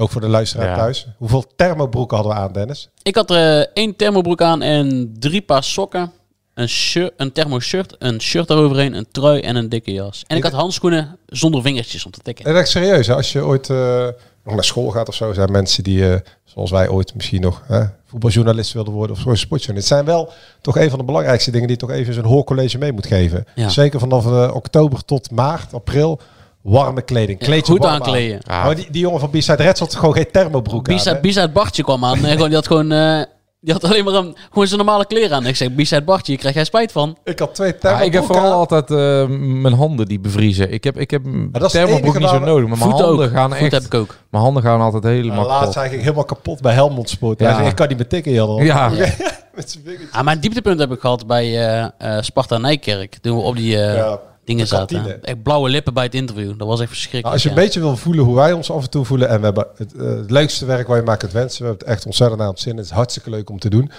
Ook 0.00 0.10
voor 0.10 0.20
de 0.20 0.28
luisteraar 0.28 0.68
Ja. 0.68 0.76
thuis. 0.76 1.06
Hoeveel 1.16 1.44
thermobroeken 1.56 2.16
hadden 2.16 2.34
we 2.36 2.40
aan, 2.40 2.52
Dennis? 2.52 2.88
Ik 3.02 3.14
had 3.14 3.30
er 3.30 3.60
eh, 3.60 3.66
één 3.74 3.96
thermobroek 3.96 4.42
aan 4.42 4.62
en 4.62 5.14
drie 5.18 5.42
paar 5.42 5.64
sokken. 5.64 6.12
Een, 6.54 6.68
shirt, 6.68 7.12
een 7.16 7.32
thermoshirt, 7.32 7.96
een 7.98 8.20
shirt 8.20 8.48
daaroverheen, 8.48 8.94
een 8.94 9.06
trui 9.10 9.40
en 9.40 9.56
een 9.56 9.68
dikke 9.68 9.92
jas. 9.92 10.24
En 10.26 10.36
ik 10.36 10.42
had 10.42 10.52
handschoenen 10.52 11.18
zonder 11.26 11.62
vingertjes 11.62 12.04
om 12.04 12.10
te 12.10 12.20
tikken. 12.22 12.44
En 12.44 12.56
echt 12.56 12.68
serieus, 12.68 13.06
hè? 13.06 13.14
als 13.14 13.32
je 13.32 13.44
ooit 13.44 13.70
eh, 13.70 14.06
nog 14.44 14.54
naar 14.54 14.64
school 14.64 14.90
gaat 14.90 15.08
of 15.08 15.14
zo, 15.14 15.32
zijn 15.32 15.52
mensen 15.52 15.82
die, 15.82 16.12
eh, 16.12 16.20
zoals 16.44 16.70
wij 16.70 16.88
ooit 16.88 17.14
misschien 17.14 17.40
nog 17.40 17.62
hè, 17.66 17.84
voetbaljournalist 18.06 18.72
wilden 18.72 18.92
worden 18.92 19.16
of 19.16 19.22
zo'n 19.22 19.36
sportjournalist. 19.36 19.88
Het 19.88 19.98
zijn 19.98 20.16
wel 20.16 20.32
toch 20.60 20.76
een 20.76 20.90
van 20.90 20.98
de 20.98 21.04
belangrijkste 21.04 21.50
dingen 21.50 21.66
die 21.68 21.76
je 21.80 21.86
toch 21.86 21.96
even 21.96 22.14
zo'n 22.14 22.24
hoorcollege 22.24 22.78
mee 22.78 22.92
moet 22.92 23.06
geven. 23.06 23.44
Ja. 23.54 23.68
Zeker 23.68 24.00
vanaf 24.00 24.26
eh, 24.26 24.50
oktober 24.54 25.04
tot 25.04 25.30
maart, 25.30 25.74
april. 25.74 26.20
Warme 26.62 27.02
kleding. 27.02 27.40
Ja, 27.40 27.46
Kleed 27.46 27.66
je 27.66 27.72
goed 27.72 27.80
warm 27.82 27.94
aankleden. 27.94 28.40
aan. 28.48 28.64
Maar 28.66 28.74
die, 28.74 28.86
die 28.90 29.00
jongen 29.00 29.20
van 29.20 29.30
B-Side 29.30 29.62
Reds 29.62 29.80
had 29.80 29.94
gewoon 29.94 30.14
geen 30.14 30.30
thermobroek 30.32 30.88
aan. 30.88 31.20
Bisa- 31.20 31.48
Bartje 31.48 31.82
kwam 31.82 32.04
aan 32.04 32.24
en 32.24 32.30
gewoon, 32.32 32.46
die 32.46 32.54
had 32.56 32.66
gewoon... 32.66 32.92
eh, 32.92 33.22
die 33.60 33.72
had 33.72 33.84
alleen 33.84 34.04
maar 34.04 34.14
een, 34.14 34.36
gewoon 34.50 34.66
zijn 34.66 34.78
normale 34.78 35.06
kleren 35.06 35.36
aan. 35.36 35.46
Ik 35.46 35.56
zeg, 35.56 35.74
Bisa 35.74 36.00
Bartje, 36.00 36.32
hier 36.32 36.40
krijg 36.40 36.54
jij 36.54 36.64
spijt 36.64 36.92
van. 36.92 37.16
Ik 37.24 37.38
had 37.38 37.54
twee 37.54 37.72
Ja, 37.72 37.78
thermobroeken 37.78 38.06
ik 38.06 38.12
heb 38.12 38.24
vooral 38.36 38.52
aan. 38.52 38.58
altijd 38.58 38.90
eh, 38.90 39.26
mijn 39.38 39.74
handen 39.74 40.06
die 40.06 40.20
bevriezen. 40.20 40.72
Ik 40.72 40.84
heb, 40.84 40.96
ik 40.98 41.10
heb 41.10 41.22
dat 41.52 41.70
thermobroek 41.70 42.18
niet 42.18 42.28
zo 42.28 42.38
nodig, 42.38 42.68
maar 42.68 42.78
mijn 42.78 42.90
handen 42.90 43.08
ook. 43.26 43.30
gaan 43.32 43.48
Voeten 43.50 43.64
echt... 43.64 43.72
heb 43.72 43.82
ik 43.82 43.94
ook. 43.94 44.16
Mijn 44.30 44.42
handen 44.44 44.62
gaan 44.62 44.80
altijd 44.80 45.02
helemaal 45.04 45.36
Maar 45.36 45.44
laatst 45.46 45.58
kapot. 45.58 45.72
zei 45.72 45.94
ik 45.94 46.00
helemaal 46.00 46.24
kapot 46.24 46.60
bij 46.60 46.72
Helmond 46.74 47.08
Sport. 47.10 47.40
Ja. 47.40 47.46
Hij 47.46 47.54
zei, 47.54 47.68
ik 47.68 47.74
kan 47.74 47.88
niet 47.88 47.96
meer 47.96 48.08
tikken, 48.08 48.32
Jan. 48.32 48.64
Ja. 48.64 48.88
Met 49.54 49.70
zijn 49.70 49.84
vingertjes. 49.84 50.12
Ah, 50.12 50.24
mijn 50.24 50.40
dieptepunt 50.40 50.80
heb 50.80 50.92
ik 50.92 51.00
gehad 51.00 51.26
bij 51.26 51.44
eh, 51.44 51.88
eh, 52.16 52.22
Sparta 52.22 52.58
Nijkerk. 52.58 53.18
Toen 53.20 53.36
we 53.36 53.42
op 53.42 53.56
die 53.56 53.80
eh, 53.82 53.96
Ja, 53.96 54.18
dingen 54.48 54.62
de 54.64 54.68
zaten. 54.70 55.22
Echt 55.24 55.42
blauwe 55.42 55.68
lippen 55.68 55.94
bij 55.94 56.04
het 56.04 56.14
interview. 56.14 56.58
Dat 56.58 56.68
was 56.68 56.80
echt 56.80 56.88
verschrikkelijk. 56.88 57.22
Nou, 57.22 57.34
als 57.34 57.42
je 57.42 57.48
ja. 57.48 57.54
een 57.56 57.62
beetje 57.62 57.80
wil 57.80 57.96
voelen 57.96 58.24
hoe 58.24 58.34
wij 58.34 58.52
ons 58.52 58.70
af 58.70 58.82
en 58.82 58.90
toe 58.90 59.04
voelen. 59.04 59.28
En 59.28 59.38
we 59.38 59.44
hebben 59.44 59.66
het, 59.76 59.94
eh, 59.96 60.06
het 60.06 60.30
leukste 60.30 60.64
werk 60.64 60.86
waar 60.86 60.96
je 60.96 61.02
maar 61.02 61.16
kunt 61.16 61.32
wensen. 61.32 61.60
We 61.62 61.66
hebben 61.68 61.86
het 61.86 61.94
echt 61.96 62.06
ontzettend 62.06 62.40
aan 62.40 62.48
het 62.48 62.60
zin. 62.60 62.76
Het 62.76 62.84
is 62.84 62.90
hartstikke 62.90 63.30
leuk 63.30 63.50
om 63.50 63.58
te 63.58 63.70
doen. 63.70 63.90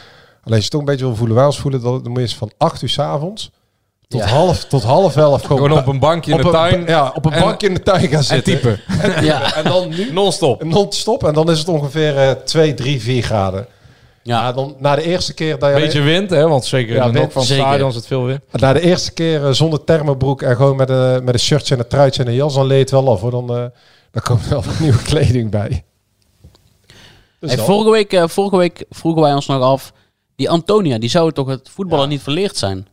Alleen 0.43 0.55
als 0.55 0.63
je 0.63 0.69
toch 0.69 0.79
een 0.79 0.85
beetje 0.85 1.05
wil 1.05 1.15
voelen 1.15 1.35
hoe 1.35 1.37
wij 1.37 1.45
ons 1.53 1.59
voelen. 1.59 1.81
Dan 1.81 2.01
moet 2.03 2.15
je 2.15 2.21
eens 2.21 2.35
van 2.35 2.51
8 2.57 2.81
uur 2.81 2.89
s 2.89 2.99
avonds 2.99 3.51
tot, 4.07 4.19
Ja. 4.21 4.27
half, 4.27 4.65
tot 4.65 4.83
half 4.83 5.15
elf 5.15 5.41
gewoon, 5.41 5.61
Gewoon 5.61 5.77
op 5.79 5.87
een 5.87 5.99
bankje 5.99 6.31
in 6.31 6.37
de 6.37 6.43
een- 6.43 6.51
tuin 6.51 6.85
Ja, 6.87 7.11
op 7.15 7.25
een 7.25 7.31
en- 7.31 7.41
bankje 7.41 7.67
in 7.67 7.73
de 7.73 7.81
tuin 7.83 8.07
gaan 8.07 8.11
en 8.17 8.23
zitten. 8.23 8.53
typen. 8.53 8.79
Ja, 9.23 9.55
En 9.55 9.63
dan 9.63 9.89
nu 9.89 10.11
Non-stop. 10.11 10.63
non-stop. 10.63 11.23
En 11.23 11.33
dan 11.33 11.51
is 11.51 11.59
het 11.59 11.67
ongeveer 11.67 12.17
eh 12.17 12.31
2, 12.31 12.73
3, 12.73 13.01
4 13.01 13.23
graden. 13.23 13.67
Ja. 14.29 14.51
dan 14.51 14.75
na 14.79 14.95
de 14.95 15.01
eerste 15.03 15.33
keer 15.33 15.59
dat 15.59 15.69
je... 15.69 15.75
Beetje 15.75 16.01
wind, 16.01 16.29
hè? 16.29 16.47
Want 16.47 16.65
zeker 16.65 16.95
Ja, 16.95 17.05
in 17.05 17.11
de 17.13 17.19
nok 17.19 17.31
van 17.31 17.41
het 17.41 17.51
stadion 17.51 17.89
is 17.89 17.95
het 17.95 18.07
veel 18.07 18.23
wind. 18.25 18.39
Na 18.51 18.73
de 18.73 18.81
eerste 18.81 19.11
keer 19.13 19.45
eh, 19.45 19.51
zonder 19.51 19.83
thermobroek 19.83 20.41
en 20.41 20.55
gewoon 20.55 20.75
met 20.75 20.89
een, 20.89 21.23
met 21.23 21.33
een 21.33 21.39
shirtje 21.39 21.73
en 21.73 21.79
een 21.81 21.87
truitje 21.87 22.21
en 22.23 22.27
een 22.29 22.35
jas, 22.35 22.53
dan 22.53 22.65
leed 22.65 22.79
het 22.79 22.91
wel 22.91 23.09
af 23.11 23.21
hoor. 23.21 23.31
Dan, 23.31 23.49
eh, 23.49 23.65
dan 24.11 24.21
komt 24.23 24.43
er 24.43 24.49
wel 24.49 24.63
wat 24.63 24.79
nieuwe 24.85 25.01
kleding 25.01 25.49
bij. 25.51 25.83
Dus 27.39 27.53
Hey, 27.53 27.63
vorige, 27.65 27.91
week, 27.91 28.13
eh, 28.13 28.27
vorige 28.27 28.57
week 28.57 28.85
vroegen 28.89 29.21
wij 29.21 29.33
ons 29.33 29.45
nog 29.47 29.61
af... 29.61 29.93
Die 30.35 30.49
Antonia, 30.49 30.97
die 30.99 31.09
zou 31.09 31.31
toch 31.31 31.47
het 31.47 31.69
voetballen 31.69 32.03
Ja. 32.05 32.09
niet 32.09 32.21
verleerd 32.21 32.57
zijn? 32.57 32.87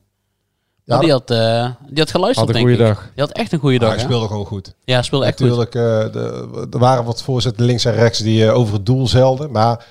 Ja, 0.85 0.99
die, 0.99 1.11
had, 1.11 1.31
eh, 1.31 1.71
die 1.89 1.99
had 1.99 2.11
geluisterd, 2.11 2.47
Had 2.47 2.57
een 2.57 2.63
denk 2.65 2.77
goede 2.77 2.91
ik. 2.91 2.95
dag. 2.95 3.11
Die 3.15 3.25
had 3.25 3.33
echt 3.33 3.53
een 3.53 3.59
goede 3.59 3.79
dag, 3.79 3.89
hij 3.89 3.99
hè? 3.99 4.05
speelde 4.05 4.27
gewoon 4.27 4.45
goed. 4.47 4.75
Ja, 4.85 4.95
hij 4.95 5.03
speelde 5.03 5.27
echt 5.27 5.37
goed. 5.41 5.49
Natuurlijk, 5.49 5.75
eh, 5.75 6.13
de, 6.13 6.67
er 6.71 6.79
waren 6.79 7.05
wat 7.05 7.23
voorzetten 7.23 7.65
links 7.65 7.85
en 7.85 7.93
rechts 7.95 8.19
die 8.19 8.51
over 8.51 8.75
het 8.75 8.87
doel 8.87 9.07
zelden. 9.09 9.51
Maar 9.51 9.87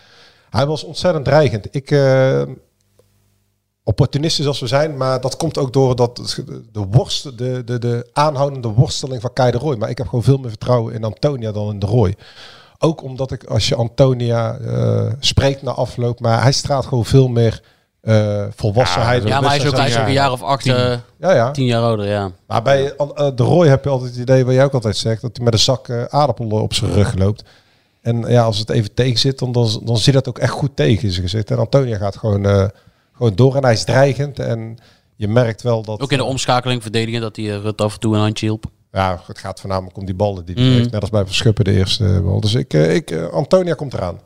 hij 0.56 0.66
was 0.66 0.84
ontzettend 0.84 1.26
dreigend. 1.26 1.68
Ik, 1.76 1.92
eh, 1.92 2.42
opportunistisch 3.84 4.48
als 4.48 4.60
we 4.60 4.68
zijn, 4.68 4.98
maar 4.98 5.22
dat 5.22 5.38
komt 5.38 5.58
ook 5.58 5.74
door 5.74 5.96
dat 5.96 6.42
de, 6.72 6.86
worst, 6.92 7.38
de, 7.38 7.64
de, 7.64 7.80
de 7.80 8.10
aanhoudende 8.14 8.68
worsteling 8.68 9.22
van 9.22 9.34
Kei 9.34 9.52
de 9.52 9.58
Roy. 9.58 9.76
Maar 9.76 9.90
ik 9.90 9.98
heb 9.98 10.08
gewoon 10.08 10.24
veel 10.24 10.38
meer 10.38 10.50
vertrouwen 10.50 10.94
in 10.94 11.04
Antonia 11.04 11.52
dan 11.52 11.70
in 11.70 11.80
de 11.80 11.86
Roy. 11.86 12.16
Ook 12.80 13.04
omdat 13.04 13.32
ik, 13.32 13.44
als 13.44 13.68
je 13.68 13.76
Antonia 13.76 14.58
eh, 14.58 15.12
spreekt 15.20 15.62
na 15.62 15.72
afloop, 15.72 16.20
maar 16.20 16.42
hij 16.42 16.52
straalt 16.52 16.86
gewoon 16.86 17.06
veel 17.06 17.28
meer 17.28 17.62
eh, 18.02 18.46
volwassenheid. 18.56 19.24
Ja, 19.24 19.30
Ja, 19.30 19.40
maar 19.42 19.50
hij 19.50 19.60
is 19.60 19.66
ook, 19.66 19.76
hij 19.76 19.88
is 19.88 19.98
ook 19.98 20.02
een 20.02 20.08
Ja. 20.08 20.14
jaar 20.14 20.32
of 20.32 20.42
acht, 20.44 20.66
eh, 20.68 20.94
Ja, 21.20 21.34
ja. 21.34 21.52
tien 21.52 21.66
jaar 21.66 21.82
ouder, 21.82 22.08
ja. 22.08 22.32
Maar 22.48 22.62
bij 22.62 22.94
de 23.36 23.44
Roy 23.44 23.68
heb 23.68 23.84
je 23.84 23.90
altijd 23.90 24.12
het 24.12 24.20
idee, 24.20 24.46
wat 24.46 24.54
jij 24.54 24.64
ook 24.64 24.74
altijd 24.74 24.98
zegt, 24.98 25.22
dat 25.22 25.36
hij 25.36 25.46
met 25.46 25.54
een 25.54 25.60
zak 25.60 25.90
aardappelen 26.10 26.62
op 26.62 26.74
zijn 26.74 26.94
rug 26.94 27.16
loopt. 27.16 27.44
En 28.06 28.22
ja, 28.28 28.44
als 28.44 28.58
het 28.58 28.70
even 28.70 28.94
tegen 28.94 29.20
zit, 29.20 29.40
dan, 29.40 29.52
dan, 29.52 29.82
dan 29.84 29.98
zit 29.98 30.14
dat 30.14 30.28
ook 30.28 30.38
echt 30.40 30.52
goed 30.52 30.76
tegen 30.76 31.04
in 31.04 31.12
zijn 31.12 31.24
gezicht. 31.24 31.52
En 31.52 31.58
Antonia 31.58 31.98
gaat 31.98 32.18
gewoon, 32.18 32.46
eh, 32.46 32.66
gewoon 33.14 33.36
door 33.36 33.56
en 33.56 33.64
hij 33.64 33.74
is 33.74 33.84
dreigend. 33.84 34.40
En 34.40 34.78
je 35.16 35.28
merkt 35.28 35.62
wel 35.62 35.82
dat... 35.82 36.02
Ook 36.02 36.12
in 36.12 36.18
de 36.18 36.24
omschakeling 36.24 36.82
verdedigen, 36.82 37.22
dat 37.22 37.36
hij 37.36 37.46
eh, 37.54 37.62
Rut 37.62 37.82
af 37.82 37.94
en 37.94 38.00
toe 38.00 38.16
een 38.16 38.22
handje 38.22 38.46
hielp. 38.46 38.66
Ja, 38.92 39.22
het 39.28 39.40
gaat 39.40 39.60
voornamelijk 39.60 39.98
om 39.98 40.06
die 40.06 40.16
ballen 40.16 40.46
die 40.46 40.56
hij 40.56 40.64
Mm. 40.64 40.72
heeft. 40.72 40.92
Net 40.92 41.02
als 41.02 41.10
bij 41.10 41.26
Verschuppen 41.26 41.64
de 41.66 41.72
eerste 41.72 42.22
bal. 42.24 42.40
Dus 42.42 42.54
ik, 42.54 42.74
eh, 42.74 42.96
ik, 42.96 43.12
eh, 43.12 43.28
Antonia 43.28 43.74
komt 43.74 43.94
eraan. 43.94 44.20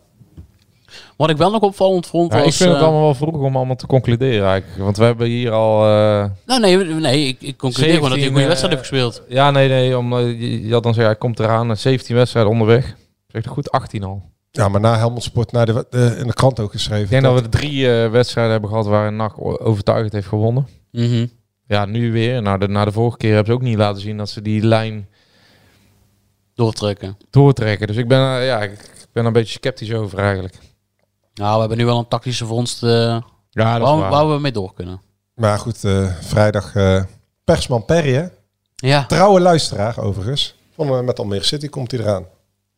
Wat 1.18 1.30
ik 1.30 1.38
wel 1.38 1.52
nog 1.52 1.62
opvallend 1.62 2.08
vond 2.08 2.32
Ja, 2.34 2.38
was... 2.40 2.48
ik 2.48 2.54
vind 2.54 2.70
het 2.70 2.78
eh, 2.80 2.84
allemaal 2.86 3.04
wel 3.04 3.16
vroeg 3.16 3.34
om 3.42 3.56
allemaal 3.56 3.76
te 3.76 3.86
concluderen 3.88 4.48
eigenlijk. 4.48 4.84
Want 4.84 4.98
we 4.98 5.04
hebben 5.04 5.28
hier 5.28 5.52
al... 5.52 5.84
eh, 5.86 6.26
Nou, 6.46 6.60
nee, 6.62 6.78
nee 6.78 7.28
ik, 7.28 7.42
ik 7.42 7.58
concludeer 7.58 7.94
gewoon 7.94 8.10
dat 8.10 8.18
hij 8.20 8.28
een 8.28 8.34
goede 8.34 8.48
17, 8.48 8.48
wedstrijd 8.48 8.74
eh, 8.74 8.78
heeft 8.80 8.90
gespeeld. 8.90 9.22
Ja, 9.38 9.52
nee, 9.52 9.68
nee. 9.70 9.98
Om, 9.98 10.14
eh, 10.18 10.26
je, 10.40 10.68
je 10.68 10.74
had 10.74 10.84
dan 10.84 10.94
zeggen, 10.94 11.12
hij 11.12 11.22
komt 11.22 11.40
eraan. 11.40 11.70
eh, 11.72 11.76
17 11.78 12.16
wedstrijden 12.16 12.52
onderweg. 12.52 12.96
Zeg 13.32 13.44
ik 13.44 13.50
goed, 13.50 13.72
18 13.72 14.04
al. 14.04 14.30
Ja, 14.52 14.68
maar 14.70 14.82
na 14.82 14.98
Helmond 14.98 15.24
Sport, 15.24 15.52
naar 15.52 15.66
de, 15.66 15.86
de- 15.90 16.16
in 16.20 16.28
de 16.28 16.34
krant 16.34 16.60
ook 16.60 16.72
geschreven. 16.72 17.04
Ik 17.04 17.10
denk 17.10 17.24
dat 17.24 17.42
we 17.42 17.50
drie 17.50 17.92
eh, 18.04 18.12
wedstrijden 18.12 18.52
hebben 18.52 18.70
gehad 18.70 18.86
waarin 18.86 19.16
NAC 19.16 19.34
o- 19.42 19.58
overtuigend 19.60 20.14
heeft 20.14 20.28
gewonnen. 20.28 20.68
Mhm. 20.92 21.26
Ja, 21.68 21.86
nu 21.86 22.12
weer. 22.12 22.42
Nou, 22.42 22.58
de, 22.60 22.68
na 22.68 22.86
de 22.86 22.92
vorige 22.92 23.18
keer 23.18 23.30
hebben 23.34 23.54
ze 23.54 23.60
ook 23.60 23.66
niet 23.66 23.78
laten 23.78 24.02
zien 24.02 24.18
dat 24.18 24.30
ze 24.30 24.42
die 24.42 24.62
lijn 24.66 25.08
Doortrekken. 26.54 27.18
doortrekken. 27.30 27.88
Dus 27.88 27.96
ik 27.96 28.08
ben, 28.08 28.20
eh, 28.20 28.46
ja, 28.46 28.62
ik, 28.62 28.92
ben 29.14 29.26
een 29.26 29.34
beetje 29.34 29.60
sceptisch 29.60 29.94
over 29.94 30.20
eigenlijk. 30.20 30.56
Nou, 31.34 31.54
we 31.54 31.60
hebben 31.60 31.78
nu 31.78 31.86
wel 31.86 31.98
een 32.00 32.08
tactische 32.08 32.46
vondst 32.46 32.84
eh 32.84 32.90
Ja, 33.50 33.80
waar, 33.80 33.98
waar 34.10 34.30
we 34.30 34.40
mee 34.40 34.52
door 34.52 34.74
kunnen. 34.74 35.02
Maar 35.36 35.60
goed, 35.60 35.84
eh, 35.84 36.06
vrijdag 36.22 36.76
eh, 36.76 37.04
Persman 37.44 37.86
Perry, 37.86 38.14
hè? 38.14 38.28
Ja, 38.76 39.06
Trouwe 39.06 39.40
luisteraar 39.40 39.98
overigens. 40.00 40.56
Van, 40.76 41.06
met 41.06 41.20
Almere 41.20 41.44
City 41.44 41.68
komt 41.68 41.92
hij 41.92 42.00
eraan. 42.00 42.26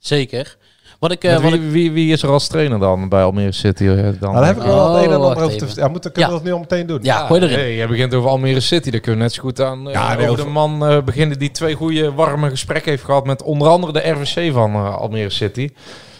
Zeker. 0.01 0.57
Wat 0.99 1.11
ik... 1.11 1.23
eh, 1.23 1.33
wat 1.33 1.41
wie, 1.41 1.53
ik 1.53 1.71
wie, 1.71 1.91
wie 1.91 2.11
is 2.13 2.23
er 2.23 2.29
als 2.29 2.47
trainer 2.47 2.79
dan 2.79 3.09
bij 3.09 3.23
Almere 3.23 3.51
City? 3.51 3.83
eh, 3.87 3.95
Dan? 3.95 4.03
Nou, 4.19 4.35
daar 4.35 4.45
heb 4.45 4.55
ik 4.57 4.61
wel 4.63 4.75
Oh, 4.87 4.93
het 4.95 5.03
een 5.03 5.09
en 5.09 5.15
ander 5.15 5.29
over 5.29 5.41
te 5.51 5.57
vertellen. 5.57 5.83
Ja, 5.83 5.87
moeten, 5.87 6.11
kunnen 6.11 6.31
Ja. 6.31 6.37
we 6.37 6.41
dat 6.43 6.51
nu 6.51 6.55
al 6.55 6.59
meteen 6.69 6.87
doen? 6.87 6.99
ja, 7.01 7.25
gooi 7.25 7.41
erin. 7.41 7.57
Hey, 7.57 7.75
je 7.75 7.87
begint 7.87 8.13
over 8.13 8.29
Almere 8.29 8.59
City. 8.59 8.89
Dan 8.89 8.99
kunnen 8.99 9.17
we 9.19 9.23
net 9.25 9.33
zo 9.33 9.41
goed 9.41 9.61
aan 9.61 9.87
eh, 9.87 9.93
Ja, 9.93 10.27
over 10.27 10.43
de 10.45 10.49
man 10.51 10.85
eh, 10.87 11.03
beginnen 11.03 11.39
die 11.39 11.51
twee 11.51 11.73
goede 11.75 12.11
warme 12.13 12.49
gesprekken 12.49 12.91
heeft 12.91 13.03
gehad 13.03 13.25
met 13.25 13.43
onder 13.43 13.67
andere 13.67 13.93
de 13.93 14.09
RVC 14.09 14.53
van 14.53 14.73
eh, 14.73 14.95
Almere 14.95 15.29
City. 15.29 15.69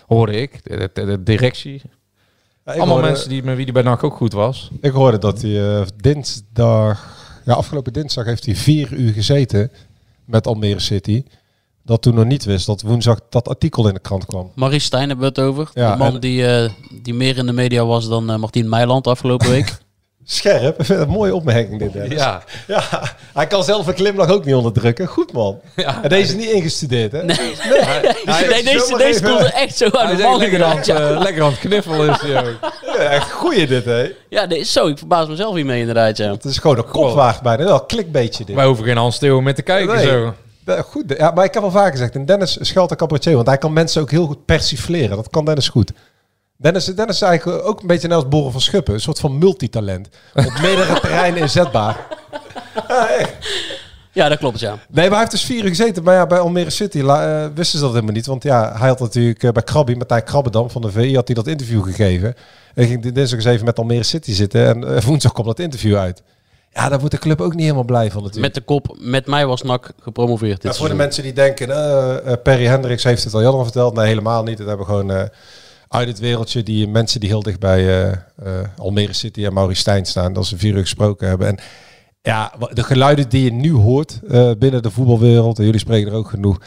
Hoorde 0.08 0.42
ik. 0.42 0.60
De, 0.64 0.90
de- 0.94 1.06
de 1.06 1.24
directie. 1.24 1.82
Ja, 2.66 2.72
Allemaal 2.72 2.88
hoorde- 2.88 3.08
mensen 3.08 3.30
die, 3.30 3.44
met 3.44 3.56
wie 3.56 3.66
die 3.66 3.74
bij 3.74 3.84
NAC 3.84 4.04
ook 4.04 4.16
goed 4.16 4.34
was. 4.34 4.70
Ik 4.82 4.92
hoorde 4.92 5.18
dat 5.18 5.42
hij 5.42 5.76
eh, 5.76 5.82
dinsdag... 5.98 7.20
Ja, 7.46 7.54
afgelopen 7.54 7.94
dinsdag 7.94 8.26
heeft 8.26 8.46
hij 8.46 8.56
vier 8.56 8.92
uur 8.94 9.14
gezeten 9.14 9.72
met 10.26 10.48
Almere 10.48 10.80
City. 10.80 11.24
Dat 11.84 12.02
toen 12.02 12.16
nog 12.16 12.26
niet 12.26 12.44
wist 12.46 12.66
dat 12.66 12.82
woensdag 12.82 13.20
dat 13.30 13.48
artikel 13.48 13.88
in 13.88 13.94
de 13.94 14.00
krant 14.00 14.26
kwam. 14.26 14.52
Maurice 14.56 14.86
Stijn 14.86 15.08
hebben 15.10 15.34
we 15.34 15.42
het 15.42 15.50
over. 15.50 15.70
Ja, 15.74 15.92
de 15.92 15.98
man 15.98 16.14
en- 16.14 16.20
die, 16.20 16.48
eh, 16.48 16.70
die 17.02 17.14
meer 17.14 17.38
in 17.38 17.46
de 17.46 17.54
media 17.54 17.86
was 17.86 18.08
dan 18.10 18.30
eh, 18.30 18.36
Martien 18.38 18.70
Meiland 18.70 19.08
afgelopen 19.08 19.50
week. 19.50 19.72
Scherp, 20.24 20.80
een 20.90 21.10
mooie 21.10 21.36
opmerking 21.36 21.80
dit. 21.80 21.94
Dennis. 21.94 22.18
Ja, 22.18 22.44
ja, 22.68 22.84
hij 23.34 23.48
kan 23.48 23.64
zelf 23.64 23.88
een 23.88 23.94
glimlach 23.94 24.30
ook 24.30 24.46
niet 24.46 24.56
onderdrukken. 24.56 25.08
Goed 25.08 25.32
man. 25.34 25.60
En 25.76 26.10
deze 26.10 26.38
is 26.38 26.46
niet 26.46 26.50
ingestudeerd 26.54 27.12
hè? 27.12 27.24
Nee, 27.24 27.38
nee, 27.38 28.64
deze, 28.64 28.96
deze 28.98 29.04
even- 29.04 29.30
komt 29.30 29.40
er 29.40 29.54
echt 29.54 29.78
zo 29.78 29.90
uit 29.92 30.18
de 30.18 30.46
inderdaad. 30.46 30.86
Ja. 30.86 31.10
eh, 31.10 31.20
lekker 31.20 31.44
aan 31.44 31.50
het 31.50 31.60
kniffelen 31.60 32.10
is 32.10 32.22
hij 32.22 32.40
ook. 32.48 32.58
Ja, 32.86 32.94
echt 32.98 33.32
goeie 33.32 33.68
dit 33.68 33.86
hè. 33.86 34.12
ja, 34.30 34.48
dit 34.48 34.58
is 34.58 34.72
zo. 34.72 34.88
Ik 34.88 34.98
verbaas 34.98 35.28
mezelf 35.28 35.56
hiermee 35.56 35.80
inderdaad, 35.80 36.18
ja. 36.18 36.32
Het 36.32 36.46
is 36.46 36.58
gewoon 36.58 36.78
een 36.78 36.88
kopwaard 36.90 37.42
bijna. 37.42 37.64
Wel 37.64 37.74
een 37.80 37.86
klikbeetje 37.86 38.46
dit. 38.46 38.56
Wij 38.56 38.66
hoeven 38.66 38.86
geen 38.86 38.98
Hans 38.98 39.18
Theo 39.18 39.42
meer 39.42 39.56
te 39.56 39.62
kijken 39.62 39.96
Nee. 39.96 40.06
zo. 40.06 40.34
Ja, 40.66 40.82
Goed, 40.82 41.04
ja, 41.18 41.32
maar 41.32 41.46
ik 41.46 41.54
heb 41.54 41.64
al 41.64 41.72
vaker 41.72 41.92
gezegd, 41.92 42.16
en 42.16 42.26
Dennis 42.26 42.58
schuilt 42.62 42.92
een 42.92 42.98
cabaretier, 42.98 43.36
want 43.36 43.48
hij 43.48 43.58
kan 43.58 43.74
mensen 43.74 44.02
ook 44.02 44.12
heel 44.12 44.26
goed 44.26 44.46
persifleren. 44.46 45.16
Dat 45.16 45.30
kan 45.30 45.46
Dennis 45.46 45.70
goed. 45.70 45.92
Dennis, 46.58 46.86
Dennis 46.86 47.16
is 47.16 47.22
eigenlijk 47.22 47.66
ook 47.66 47.82
een 47.82 47.88
beetje 47.88 48.08
net 48.08 48.18
als 48.18 48.28
Borrel 48.28 48.52
van 48.52 48.62
Schuppen. 48.62 48.94
Een 48.94 49.00
soort 49.00 49.20
van 49.20 49.38
multitalent. 49.38 50.10
Op 50.36 50.54
meerdere 50.62 51.00
terreinen 51.00 51.42
inzetbaar. 51.42 52.08
Ja, 52.88 53.08
echt. 53.10 53.34
Ja, 54.14 54.30
dat 54.30 54.38
klopt, 54.38 54.60
ja. 54.60 54.70
Nee, 54.72 54.80
maar 55.04 55.10
hij 55.10 55.20
heeft 55.20 55.32
dus 55.32 55.44
vier 55.44 55.64
uur 55.64 55.70
gezeten. 55.70 56.04
Maar 56.04 56.16
ja, 56.16 56.28
bij 56.28 56.40
Almere 56.40 56.70
City 56.70 57.00
la- 57.02 57.44
eh, 57.44 57.50
wisten 57.56 57.78
ze 57.80 57.84
dat 57.86 57.94
helemaal 57.94 58.14
niet. 58.16 58.26
Want 58.26 58.44
ja, 58.44 58.74
hij 58.78 58.88
had 58.88 59.00
natuurlijk 59.00 59.44
eh, 59.44 59.52
bij 59.52 59.64
Krabby, 59.64 59.94
Martijn 59.94 60.24
Krabbedam 60.24 60.70
van 60.70 60.82
de 60.82 60.92
VI, 60.92 61.16
had 61.16 61.26
hij 61.28 61.36
dat 61.36 61.48
interview 61.48 61.84
gegeven. 61.84 62.34
En 62.76 62.86
ging 62.88 63.02
dinsdag 63.14 63.40
eens 63.40 63.48
even 63.48 63.66
met 63.66 63.78
Almere 63.80 64.04
City 64.04 64.32
zitten. 64.34 64.66
En 64.68 64.96
eh, 64.96 65.02
woensdag 65.04 65.32
kwam 65.32 65.46
dat 65.46 65.60
interview 65.60 65.96
uit. 65.96 66.22
Ja, 66.74 66.90
daar 66.90 67.00
wordt 67.00 67.14
de 67.16 67.22
club 67.22 67.42
ook 67.42 67.52
niet 67.54 67.62
helemaal 67.62 67.84
blij 67.84 68.12
van 68.12 68.24
natuurlijk. 68.24 68.54
Met 68.54 68.56
de 68.56 68.74
kop, 68.74 68.98
met 69.00 69.28
mij 69.28 69.46
was 69.46 69.62
NAC 69.62 69.92
gepromoveerd 70.02 70.62
dit 70.62 70.72
Ja, 70.72 70.78
voor 70.78 70.88
de 70.90 70.94
mensen 70.96 71.24
die 71.24 71.34
denken, 71.34 71.70
eh, 71.70 72.32
eh, 72.32 72.42
Perry 72.44 72.66
Hendricks 72.66 73.04
heeft 73.04 73.24
het 73.24 73.34
al 73.34 73.40
helemaal 73.40 73.64
verteld. 73.64 73.94
Nee, 73.96 74.08
helemaal 74.08 74.44
niet. 74.44 74.58
Dat 74.58 74.68
hebben 74.68 74.86
we 74.86 74.92
gewoon 74.92 75.12
eh, 75.12 75.24
uit 75.88 76.08
het 76.08 76.20
wereldje. 76.20 76.64
Die 76.64 76.88
mensen 76.88 77.20
die 77.20 77.30
heel 77.30 77.44
dicht 77.44 77.60
bij 77.60 77.80
eh, 77.88 78.12
eh, 78.12 78.18
Almere 78.78 79.14
City 79.14 79.46
en 79.46 79.54
Maurice 79.54 79.80
Stijn 79.80 80.06
staan. 80.06 80.34
Dat 80.34 80.46
ze 80.46 80.58
vier 80.58 80.74
uur 80.76 80.82
gesproken 80.82 81.28
hebben. 81.28 81.48
En 81.48 81.58
ja, 82.22 82.54
de 82.74 82.84
geluiden 82.84 83.30
die 83.30 83.44
je 83.44 83.52
nu 83.52 83.72
hoort 83.74 84.20
eh, 84.30 84.52
binnen 84.58 84.82
de 84.82 84.92
voetbalwereld. 84.92 85.58
En 85.60 85.66
jullie 85.66 85.80
spreken 85.80 86.12
er 86.12 86.18
ook 86.18 86.30
genoeg. 86.30 86.58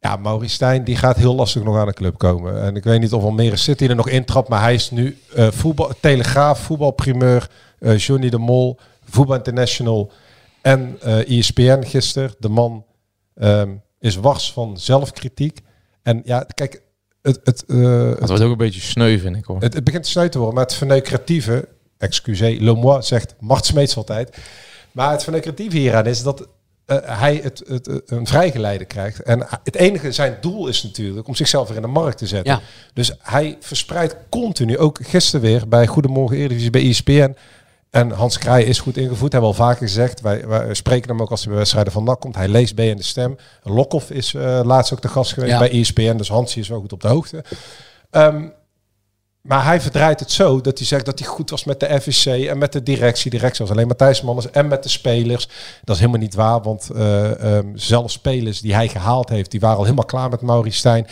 Ja, 0.00 0.16
Maurice 0.16 0.54
Stijn 0.54 0.84
die 0.84 0.96
gaat 0.96 1.16
heel 1.16 1.34
lastig 1.34 1.62
nog 1.62 1.76
aan 1.76 1.86
de 1.86 1.92
club 1.92 2.18
komen. 2.18 2.62
En 2.62 2.76
ik 2.76 2.84
weet 2.84 3.00
niet 3.00 3.12
of 3.12 3.22
Almere 3.22 3.56
City 3.56 3.84
er 3.86 3.94
nog 3.94 4.08
intrapt. 4.08 4.48
Maar 4.48 4.60
hij 4.62 4.74
is 4.74 4.90
nu 4.90 5.18
eh, 5.34 5.48
voetbal, 5.50 5.90
Telegraaf, 6.00 6.58
voetbalprimeur, 6.58 7.48
eh 7.78 7.98
Johnny 7.98 8.28
de 8.30 8.38
Mol, 8.38 8.78
Voetbal 9.10 9.36
International 9.36 10.12
en 10.62 10.96
eh 11.00 11.38
ESPN 11.38 11.82
gisteren. 11.82 12.34
De 12.38 12.48
man 12.48 12.84
ehm, 13.34 13.74
is 14.00 14.16
wars 14.16 14.52
van 14.52 14.78
zelfkritiek. 14.78 15.60
En 16.02 16.20
ja, 16.24 16.46
kijk, 16.54 16.82
het, 17.22 17.40
het, 17.44 17.64
eh, 17.66 18.10
Dat 18.18 18.28
wordt 18.28 18.42
ook 18.42 18.50
een 18.50 18.56
beetje 18.56 18.80
sneu, 18.80 19.18
vind 19.18 19.36
ik 19.36 19.44
hoor. 19.44 19.60
het, 19.60 19.74
het 19.74 19.84
begint 19.84 20.04
te 20.04 20.10
sneu 20.10 20.28
te 20.28 20.38
worden. 20.38 20.54
Maar 20.56 20.64
het 20.64 20.74
verneukeratieve, 20.74 21.68
excusez, 21.98 22.58
le 22.60 22.74
moi, 22.74 23.02
zegt 23.02 23.34
Mart 23.40 23.66
Smeets 23.66 23.96
altijd. 23.96 24.36
Maar 24.92 25.10
het 25.10 25.22
verneukeratieve 25.22 25.76
hieraan 25.76 26.06
is 26.06 26.22
dat 26.22 26.48
eh, 26.84 26.96
hij 27.02 27.40
het, 27.42 27.62
het, 27.66 28.02
een 28.06 28.26
vrijgeleide 28.26 28.84
krijgt. 28.84 29.22
En 29.22 29.46
het 29.64 29.74
enige, 29.74 30.12
zijn 30.12 30.36
doel 30.40 30.68
is 30.68 30.82
natuurlijk 30.82 31.28
om 31.28 31.34
zichzelf 31.34 31.68
weer 31.68 31.76
in 31.76 31.82
de 31.82 31.88
markt 31.88 32.18
te 32.18 32.26
zetten. 32.26 32.52
Ja. 32.52 32.60
Dus 32.92 33.12
hij 33.22 33.56
verspreidt 33.60 34.16
continu, 34.28 34.78
ook 34.78 34.98
gisteren 35.02 35.40
weer 35.40 35.68
bij 35.68 35.86
Goedemorgen 35.86 36.36
Eredivisie 36.36 36.70
bij 36.70 36.88
ESPN. 36.88 37.36
En 37.90 38.10
Hans 38.10 38.38
Kraaij 38.38 38.64
is 38.64 38.80
goed 38.80 38.96
ingevoed, 38.96 39.32
hebben 39.32 39.50
we 39.50 39.56
al 39.56 39.64
vaker 39.64 39.86
gezegd. 39.86 40.20
Wij, 40.20 40.46
wij 40.46 40.74
spreken 40.74 41.10
hem 41.10 41.22
ook 41.22 41.30
als 41.30 41.40
hij 41.40 41.48
bij 41.48 41.58
wedstrijden 41.58 41.92
van 41.92 42.04
NAC 42.04 42.20
komt. 42.20 42.34
Hij 42.34 42.48
leest 42.48 42.74
bij 42.74 42.88
in 42.88 42.96
de 42.96 43.02
stem. 43.02 43.36
Lokhoff 43.62 44.10
is 44.10 44.34
eh, 44.34 44.60
laatst 44.64 44.92
ook 44.92 45.02
de 45.02 45.08
gast 45.08 45.32
geweest 45.32 45.52
Ja. 45.52 45.58
bij 45.58 45.70
ESPN, 45.70 46.16
dus 46.16 46.28
Hansie 46.28 46.62
is 46.62 46.68
wel 46.68 46.80
goed 46.80 46.92
op 46.92 47.00
de 47.00 47.08
hoogte. 47.08 47.44
Ehm, 48.10 48.48
maar 49.40 49.64
hij 49.64 49.80
verdraait 49.80 50.20
het 50.20 50.30
zo 50.30 50.60
dat 50.60 50.78
hij 50.78 50.86
zegt 50.86 51.04
dat 51.04 51.18
hij 51.18 51.28
goed 51.28 51.50
was 51.50 51.64
met 51.64 51.80
de 51.80 52.00
FVC 52.00 52.46
en 52.48 52.58
met 52.58 52.72
de 52.72 52.82
directie. 52.82 53.30
Directie 53.30 53.64
was 53.66 53.74
alleen 53.74 53.86
Matthijs 53.86 54.22
Manners 54.22 54.50
en 54.50 54.68
met 54.68 54.82
de 54.82 54.88
spelers. 54.88 55.48
Dat 55.84 55.94
is 55.94 56.00
helemaal 56.00 56.20
niet 56.20 56.34
waar, 56.34 56.62
want 56.62 56.90
ehm, 56.90 57.66
zelfs 57.74 58.12
spelers 58.12 58.60
die 58.60 58.74
hij 58.74 58.88
gehaald 58.88 59.28
heeft, 59.28 59.50
die 59.50 59.60
waren 59.60 59.76
al 59.76 59.82
helemaal 59.82 60.04
klaar 60.04 60.30
met 60.30 60.40
Maurice 60.40 60.78
Stijn. 60.78 61.06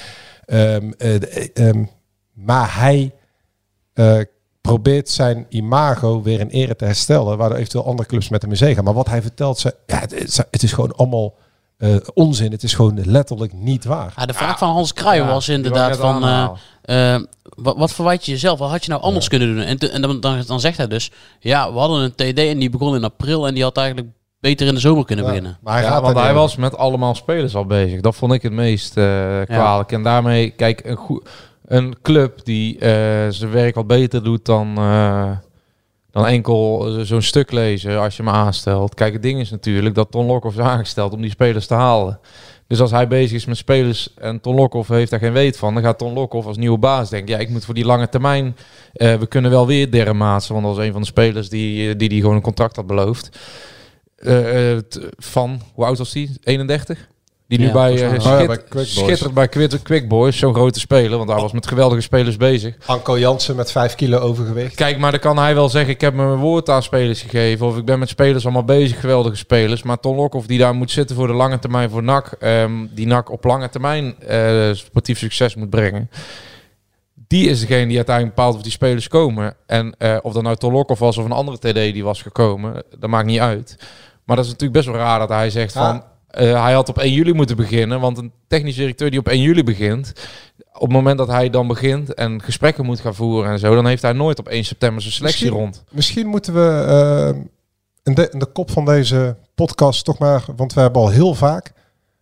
Ehm, 0.45 0.93
eh, 0.99 1.71
maar 2.33 2.79
hij 2.81 3.15
eh, 3.93 4.19
probeert 4.67 5.09
zijn 5.11 5.47
imago 5.49 6.23
weer 6.23 6.41
in 6.41 6.49
ere 6.49 6.77
te 6.77 6.85
herstellen, 6.85 7.37
waardoor 7.39 7.59
eventueel 7.59 7.87
andere 7.87 8.09
clubs 8.09 8.29
met 8.29 8.43
hem 8.43 8.51
in 8.51 8.57
zee 8.57 8.75
gaan. 8.75 8.85
Maar 8.85 8.95
wat 8.95 9.09
hij 9.09 9.23
vertelt, 9.23 9.59
ze, 9.59 9.75
ja, 9.87 9.99
het, 9.99 10.13
is, 10.13 10.37
het 10.51 10.63
is 10.63 10.73
gewoon 10.73 10.97
allemaal 10.97 11.35
eh, 11.79 11.97
onzin. 12.15 12.51
Het 12.53 12.63
is 12.63 12.75
gewoon 12.75 13.01
letterlijk 13.05 13.53
niet 13.53 13.85
waar. 13.85 14.13
Ja, 14.17 14.27
de 14.27 14.35
vraag 14.35 14.59
van 14.59 14.71
Hans 14.71 14.93
Kruijs 14.93 15.21
Ja, 15.21 15.27
was 15.29 15.49
inderdaad 15.49 15.97
van... 15.97 16.25
eh, 16.25 17.15
eh, 17.15 17.23
wat, 17.57 17.77
wat 17.77 17.93
verwijt 17.93 18.25
je 18.25 18.33
jezelf? 18.33 18.59
Wat 18.59 18.71
had 18.71 18.85
je 18.85 18.91
nou 18.91 19.03
anders 19.03 19.29
kunnen 19.29 19.55
doen? 19.55 19.65
En, 19.65 19.79
te- 19.79 19.89
en 19.91 20.03
dan, 20.03 20.21
dan, 20.21 20.43
dan 20.47 20.61
zegt 20.61 20.77
hij 20.77 20.87
dus... 20.89 21.11
Ja, 21.41 21.73
we 21.73 21.79
hadden 21.79 22.03
een 22.03 22.13
TD 22.35 22.39
en 22.39 22.59
die 22.59 22.71
begon 22.71 22.95
in 22.95 23.05
april... 23.05 23.47
en 23.47 23.55
die 23.55 23.63
had 23.63 23.77
eigenlijk 23.77 24.09
beter 24.41 24.67
in 24.67 24.75
de 24.75 24.81
zomer 24.81 25.05
kunnen 25.05 25.25
Ja, 25.25 25.31
beginnen. 25.31 25.59
maar 25.61 25.73
hij 25.75 25.83
ja, 25.83 25.89
gaat 25.89 26.03
want 26.03 26.17
hij 26.19 26.35
was 26.35 26.57
met 26.57 26.77
allemaal 26.77 27.15
spelers 27.15 27.55
al 27.57 27.67
bezig. 27.67 28.01
Dat 28.01 28.17
vond 28.17 28.33
ik 28.33 28.43
het 28.43 28.53
meest 28.53 28.97
eh, 28.97 29.41
kwalijk. 29.45 29.93
En 29.93 30.03
daarmee, 30.03 30.51
kijk, 30.51 30.85
een, 30.85 30.97
goe- 30.97 31.23
een 31.67 31.97
club 32.03 32.45
die 32.45 32.79
eh, 32.79 33.27
zijn 33.29 33.51
werk 33.51 33.75
wat 33.75 33.87
beter 33.87 34.25
doet 34.25 34.45
dan, 34.45 34.77
eh, 34.77 35.31
dan 36.11 36.27
enkel 36.27 36.89
zo'n 37.05 37.23
stuk 37.23 37.53
lezen 37.53 38.01
als 38.01 38.17
je 38.17 38.23
me 38.23 38.31
aanstelt. 38.31 38.95
Kijk, 38.95 39.13
het 39.13 39.23
ding 39.23 39.41
is 39.41 39.51
natuurlijk 39.51 39.95
dat 39.95 40.11
Ton 40.11 40.27
Lokhoff 40.27 40.57
is 40.57 40.63
aangesteld 40.63 41.13
om 41.13 41.21
die 41.21 41.31
spelers 41.31 41.67
te 41.67 41.75
halen. 41.75 42.21
Dus 42.67 42.81
als 42.81 42.91
hij 42.91 43.09
bezig 43.09 43.33
is 43.33 43.45
met 43.45 43.57
spelers 43.57 44.15
en 44.15 44.41
Ton 44.41 44.55
Lokhoff 44.55 44.89
heeft 44.89 45.11
daar 45.11 45.21
geen 45.21 45.33
weet 45.33 45.57
van, 45.57 45.75
dan 45.75 45.83
gaat 45.83 45.99
Ton 45.99 46.13
Lokhoff 46.13 46.47
als 46.47 46.57
nieuwe 46.57 46.79
baas 46.79 47.11
denken, 47.11 47.35
ja, 47.35 47.41
ik 47.41 47.49
moet 47.49 47.65
voor 47.65 47.75
die 47.75 47.85
lange 47.85 48.09
termijn, 48.09 48.57
eh, 48.93 49.15
we 49.15 49.27
kunnen 49.27 49.51
wel 49.51 49.67
weer 49.67 49.91
Derre 49.91 50.15
Maatsen, 50.15 50.55
want 50.55 50.67
dat 50.67 50.77
was 50.77 50.85
een 50.85 50.93
van 50.93 51.01
de 51.01 51.07
spelers 51.07 51.49
die, 51.49 51.97
die, 51.97 52.09
die 52.09 52.21
gewoon 52.21 52.37
een 52.37 52.43
contract 52.43 52.77
had 52.77 52.87
beloofd. 52.87 53.39
Van, 55.17 55.61
hoe 55.75 55.85
oud 55.85 55.99
was 55.99 56.13
die? 56.13 56.31
31? 56.43 57.09
Die 57.49 57.59
nu 57.59 57.67
Ja, 57.67 57.73
bij, 57.73 57.93
ja, 57.93 58.47
bij 58.47 58.47
Quick 58.47 58.69
Boys. 58.71 58.95
schittert 58.95 59.35
bij 59.35 59.49
Quick, 59.49 59.81
Quick 59.83 60.09
Boys, 60.09 60.39
zo'n 60.39 60.55
grote 60.55 60.81
speler, 60.81 61.17
want 61.19 61.31
hij 61.31 61.41
was 61.41 61.53
met 61.53 61.67
geweldige 61.67 62.01
spelers 62.01 62.37
bezig. 62.37 62.77
Anko 62.87 63.19
Jansen 63.19 63.57
met 63.57 63.73
5 63.73 63.95
kilo 63.95 64.19
overgewicht. 64.19 64.75
Kijk, 64.75 64.99
maar 64.99 65.11
dan 65.11 65.21
kan 65.21 65.39
hij 65.39 65.55
wel 65.55 65.69
zeggen, 65.69 65.93
ik 65.95 66.01
heb 66.01 66.15
mijn 66.15 66.35
woord 66.37 66.69
aan 66.71 66.83
spelers 66.83 67.23
gegeven, 67.23 67.67
of 67.67 67.77
ik 67.77 67.85
ben 67.85 67.99
met 67.99 68.09
spelers 68.09 68.45
allemaal 68.45 68.65
bezig, 68.65 69.01
geweldige 69.01 69.37
spelers. 69.37 69.83
Maar 69.83 70.01
Ton 70.01 70.17
Lokhoff 70.17 70.47
die 70.47 70.59
daar 70.59 70.75
moet 70.75 70.91
zitten 70.91 71.17
voor 71.17 71.27
de 71.27 71.33
lange 71.33 71.59
termijn 71.59 71.91
voor 71.91 72.03
NAC, 72.03 72.37
ehm, 72.41 72.73
die 72.91 73.07
NAC 73.07 73.31
op 73.31 73.45
lange 73.45 73.69
termijn 73.69 74.15
eh, 74.21 74.71
sportief 74.73 75.19
succes 75.19 75.55
moet 75.55 75.71
brengen. 75.71 76.11
Die 77.29 77.49
is 77.49 77.61
degene 77.61 77.87
die 77.87 77.97
uiteindelijk 77.97 78.37
bepaalt 78.37 78.55
of 78.57 78.63
die 78.63 78.73
spelers 78.73 79.09
komen. 79.09 79.55
En 79.67 79.95
eh, 79.99 80.17
of 80.23 80.33
dat 80.33 80.43
nou 80.43 80.57
Ton 80.57 80.73
Lokhoff 80.73 81.01
was 81.01 81.19
of 81.19 81.25
een 81.25 81.33
andere 81.33 81.59
TD 81.59 81.75
die 81.93 82.05
was 82.05 82.23
gekomen, 82.23 82.83
dat 82.99 83.11
maakt 83.11 83.27
niet 83.27 83.41
uit. 83.41 83.77
Maar 84.25 84.37
dat 84.37 84.45
is 84.45 84.51
natuurlijk 84.51 84.79
best 84.79 84.87
wel 84.97 85.05
raar 85.05 85.19
dat 85.19 85.29
hij 85.29 85.51
zegt 85.51 85.75
Ja. 85.75 85.91
van... 85.91 86.03
eh, 86.37 86.63
hij 86.63 86.73
had 86.73 86.89
op 86.89 86.99
1 86.99 87.13
juli 87.13 87.33
moeten 87.33 87.57
beginnen, 87.57 88.01
want 88.01 88.19
een 88.19 88.33
technisch 88.49 88.75
directeur 88.77 89.11
die 89.11 89.19
op 89.19 89.29
1 89.29 89.41
juli 89.41 89.65
begint... 89.65 90.13
op 90.73 90.81
het 90.81 90.93
moment 90.93 91.19
dat 91.19 91.29
hij 91.29 91.51
dan 91.51 91.67
begint 91.67 92.15
en 92.15 92.43
gesprekken 92.43 92.85
moet 92.85 93.01
gaan 93.01 93.15
voeren 93.15 93.51
en 93.51 93.59
zo... 93.59 93.75
dan 93.75 93.87
heeft 93.87 94.03
hij 94.03 94.13
nooit 94.13 94.39
op 94.39 94.49
1 94.49 94.65
september 94.65 95.03
zijn 95.03 95.15
selectie 95.15 95.45
Misschien- 95.45 95.63
rond. 95.65 95.85
Misschien 95.91 96.27
moeten 96.27 96.55
we 96.55 96.85
eh, 96.89 97.43
in, 98.03 98.15
de, 98.15 98.29
in 98.33 98.39
de 98.39 98.47
kop 98.47 98.71
van 98.71 98.85
deze 98.85 99.37
podcast 99.55 100.05
toch 100.05 100.19
maar, 100.19 100.45
want 100.57 100.73
we 100.75 100.81
hebben 100.81 101.03
al 101.03 101.09
heel 101.11 101.35
vaak 101.35 101.73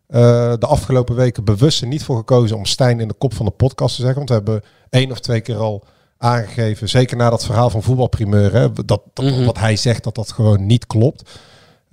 eh, 0.07 0.21
de 0.59 0.67
afgelopen 0.67 1.15
weken 1.15 1.45
bewust 1.45 1.81
er 1.81 1.87
niet 1.87 2.05
voor 2.05 2.17
gekozen 2.17 2.57
om 2.57 2.65
Stijn 2.65 3.01
in 3.01 3.09
de 3.09 3.15
kop 3.15 3.35
van 3.35 3.45
de 3.47 3.53
podcast 3.53 3.95
te 3.97 4.03
zeggen. 4.03 4.17
Want 4.27 4.29
we 4.29 4.35
hebben 4.35 4.63
één 4.91 5.11
of 5.11 5.21
twee 5.21 5.41
keer 5.41 5.57
al 5.57 5.85
aangegeven, 6.19 6.89
zeker 6.89 7.17
na 7.17 7.31
dat 7.31 7.45
verhaal 7.45 7.71
van 7.71 7.83
voetbalprimeur, 7.83 8.53
hè, 8.53 8.73
dat, 8.73 8.87
dat 9.13 9.25
Mhm. 9.25 9.45
wat 9.45 9.59
hij 9.59 9.77
zegt 9.77 10.05
dat 10.05 10.15
dat 10.15 10.33
gewoon 10.33 10.67
niet 10.67 10.87
klopt. 10.87 11.31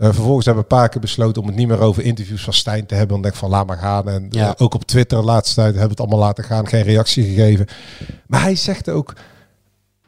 Eh, 0.02 0.08
vervolgens 0.08 0.46
hebben 0.46 0.64
we 0.64 0.70
een 0.70 0.78
paar 0.80 0.90
keer 0.90 1.02
besloten 1.02 1.42
om 1.42 1.48
het 1.48 1.58
niet 1.58 1.68
meer 1.68 1.80
over 1.80 2.04
interviews 2.04 2.44
van 2.44 2.54
Stijn 2.54 2.86
te 2.86 2.96
hebben. 2.96 3.22
Denk 3.22 3.34
ik 3.34 3.40
van 3.40 3.50
laat 3.50 3.68
maar 3.68 3.78
gaan. 3.78 4.10
En 4.10 4.28
Ja. 4.30 4.48
eh, 4.48 4.54
ook 4.58 4.74
op 4.74 4.84
Twitter 4.86 5.18
de 5.18 5.24
laatste 5.24 5.56
tijd 5.56 5.66
hebben 5.68 5.84
we 5.84 5.90
het 5.90 6.00
allemaal 6.00 6.28
laten 6.28 6.44
gaan. 6.44 6.68
Geen 6.68 6.84
reactie 6.84 7.24
gegeven. 7.24 7.66
Maar 8.28 8.42
hij 8.42 8.56
zegt 8.56 8.90
ook 8.90 9.14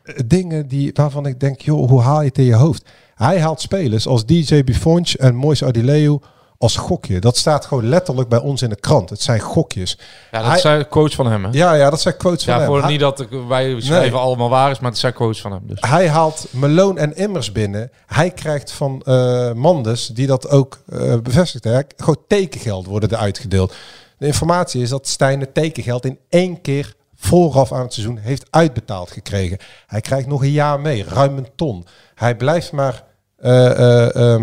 eh, 0.03 0.15
dingen 0.25 0.67
die, 0.67 0.91
waarvan 0.93 1.25
ik 1.25 1.39
denk, 1.39 1.61
joh, 1.61 1.89
hoe 1.89 2.01
haal 2.01 2.21
je 2.21 2.27
het 2.27 2.37
in 2.37 2.43
je 2.43 2.55
hoofd? 2.55 2.89
Hij 3.15 3.41
haalt 3.41 3.61
spelers 3.61 4.07
als 4.07 4.25
DJ 4.25 4.63
Buffon 4.63 5.03
en 5.19 5.35
Moise 5.35 5.65
Adileu 5.65 6.17
als 6.63 6.75
gokje. 6.75 7.19
Dat 7.19 7.37
staat 7.37 7.65
gewoon 7.65 7.87
letterlijk 7.89 8.29
bij 8.29 8.39
ons 8.39 8.61
in 8.61 8.69
de 8.69 8.75
krant. 8.75 9.09
Het 9.09 9.21
zijn 9.21 9.39
gokjes. 9.39 9.97
Ja, 10.31 10.39
dat 10.39 10.47
Hij- 10.47 10.59
zijn 10.59 10.87
quotes 10.87 11.15
van 11.15 11.31
hem, 11.31 11.43
hè? 11.43 11.49
Ja, 11.51 11.73
ja, 11.73 11.89
dat 11.89 12.01
zijn 12.01 12.17
quotes 12.17 12.43
van 12.43 12.59
Ja, 12.59 12.65
voor 12.65 12.85
niet 12.85 12.99
dat 12.99 13.27
wij 13.47 13.75
schrijven 13.81 14.19
allemaal 14.19 14.49
waar 14.49 14.71
is, 14.71 14.79
maar 14.79 14.89
het 14.91 14.99
zijn 14.99 15.13
quotes 15.13 15.41
van 15.41 15.51
hem. 15.51 15.61
Dus. 15.63 15.77
Hij 15.81 16.09
haalt 16.09 16.45
Malone 16.49 16.99
en 16.99 17.15
Immers 17.15 17.51
binnen. 17.51 17.91
Hij 18.05 18.31
krijgt 18.31 18.71
van 18.71 19.01
eh 19.05 19.53
Manders, 19.53 20.07
die 20.07 20.27
dat 20.27 20.49
ook 20.49 20.81
eh, 20.89 21.17
bevestigt. 21.17 21.63
Hè. 21.63 21.79
Gewoon 21.97 22.23
tekengeld 22.27 22.85
worden 22.85 23.09
er 23.09 23.17
uitgedeeld. 23.17 23.73
De 24.17 24.25
informatie 24.25 24.81
is 24.81 24.89
dat 24.89 25.07
Stijn 25.07 25.39
het 25.39 25.53
tekengeld 25.53 26.05
in 26.05 26.19
één 26.29 26.61
keer 26.61 26.93
vooraf 27.15 27.71
aan 27.71 27.81
het 27.81 27.93
seizoen 27.93 28.17
heeft 28.17 28.47
uitbetaald 28.49 29.11
gekregen. 29.11 29.57
Hij 29.87 30.01
krijgt 30.01 30.27
nog 30.27 30.41
een 30.41 30.51
jaar 30.51 30.79
mee, 30.79 31.03
ruim 31.03 31.37
een 31.37 31.49
ton. 31.55 31.85
Hij 32.15 32.35
blijft 32.35 32.71
maar 32.71 33.03
eh, 33.37 34.35
eh, 34.35 34.41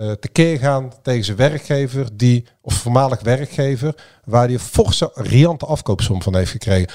eh, 0.00 0.10
tekeer 0.10 0.58
gaan 0.58 0.92
tegen 1.02 1.24
zijn 1.24 1.36
werkgever, 1.36 2.08
die, 2.14 2.46
of 2.62 2.74
voormalig 2.74 3.20
werkgever, 3.20 3.94
waar 4.24 4.44
hij 4.44 4.52
een 4.52 4.58
forse, 4.58 5.10
riante 5.14 5.66
afkoopsom 5.66 6.22
van 6.22 6.36
heeft 6.36 6.50
gekregen. 6.50 6.92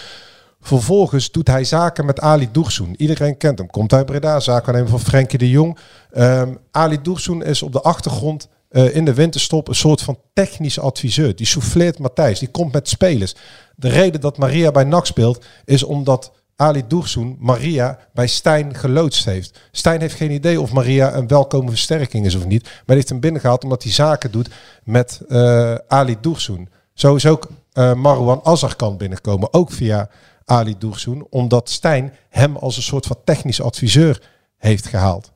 Vervolgens 0.62 1.32
doet 1.32 1.48
hij 1.48 1.64
zaken 1.64 2.06
met 2.06 2.20
Ali 2.20 2.50
Doersoen. 2.52 2.96
Iedereen 2.98 3.38
kent 3.38 3.58
hem. 3.58 3.70
Komt 3.70 3.94
uit 3.94 4.06
Breda, 4.06 4.40
zakennemer 4.40 4.90
van 4.90 5.00
Frenkie 5.00 5.38
de 5.38 5.50
Jong. 5.50 5.78
Ehm, 6.12 6.56
Ali 6.72 7.02
Doersoen 7.02 7.44
is 7.44 7.62
op 7.62 7.72
de 7.72 7.82
achtergrond 7.82 8.48
eh, 8.70 8.96
in 8.96 9.06
de 9.06 9.14
winterstop 9.14 9.68
een 9.68 9.76
soort 9.76 10.02
van 10.02 10.20
technisch 10.34 10.80
adviseur. 10.80 11.36
Die 11.36 11.46
souffleert 11.46 12.00
Matthijs, 12.00 12.40
die 12.40 12.50
komt 12.52 12.74
met 12.74 12.90
spelers. 12.90 13.36
De 13.76 13.90
reden 13.90 14.22
dat 14.22 14.38
Maria 14.38 14.72
bij 14.72 14.84
NAC 14.84 15.06
speelt, 15.06 15.46
is 15.66 15.84
omdat 15.84 16.32
Ali 16.56 16.84
Doersoen 16.88 17.38
Maria 17.40 18.00
bij 18.14 18.28
Stijn 18.28 18.76
geloodst 18.76 19.26
heeft. 19.26 19.60
Stijn 19.72 20.02
heeft 20.02 20.16
geen 20.16 20.32
idee 20.32 20.62
of 20.62 20.72
Maria 20.72 21.16
een 21.16 21.28
welkome 21.28 21.70
versterking 21.70 22.26
is 22.26 22.36
of 22.36 22.46
niet. 22.46 22.64
Maar 22.86 22.96
heeft 22.96 23.10
hem 23.10 23.20
binnengehaald 23.20 23.64
omdat 23.64 23.84
hij 23.84 23.92
zaken 23.92 24.32
doet 24.32 24.50
met 24.84 25.22
eh, 25.28 25.76
Ali 25.76 26.18
Doersoen. 26.22 26.70
Zo 26.94 27.16
is 27.16 27.26
ook 27.26 27.50
uh, 27.74 27.94
Marwan 27.94 28.42
Azar 28.44 28.76
kan 28.76 28.98
binnenkomen, 28.98 29.54
ook 29.54 29.72
via 29.72 30.10
Ali 30.46 30.76
Doersoen. 30.78 31.28
Omdat 31.30 31.70
Stijn 31.70 32.14
hem 32.30 32.56
als 32.56 32.78
een 32.78 32.84
soort 32.84 33.06
van 33.06 33.18
technisch 33.24 33.62
adviseur 33.62 34.22
heeft 34.58 34.86
gehaald. 34.86 35.32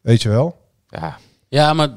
Weet 0.00 0.22
je 0.22 0.28
wel? 0.28 0.56
Ja, 0.88 1.18
Ja, 1.48 1.72
maar 1.72 1.88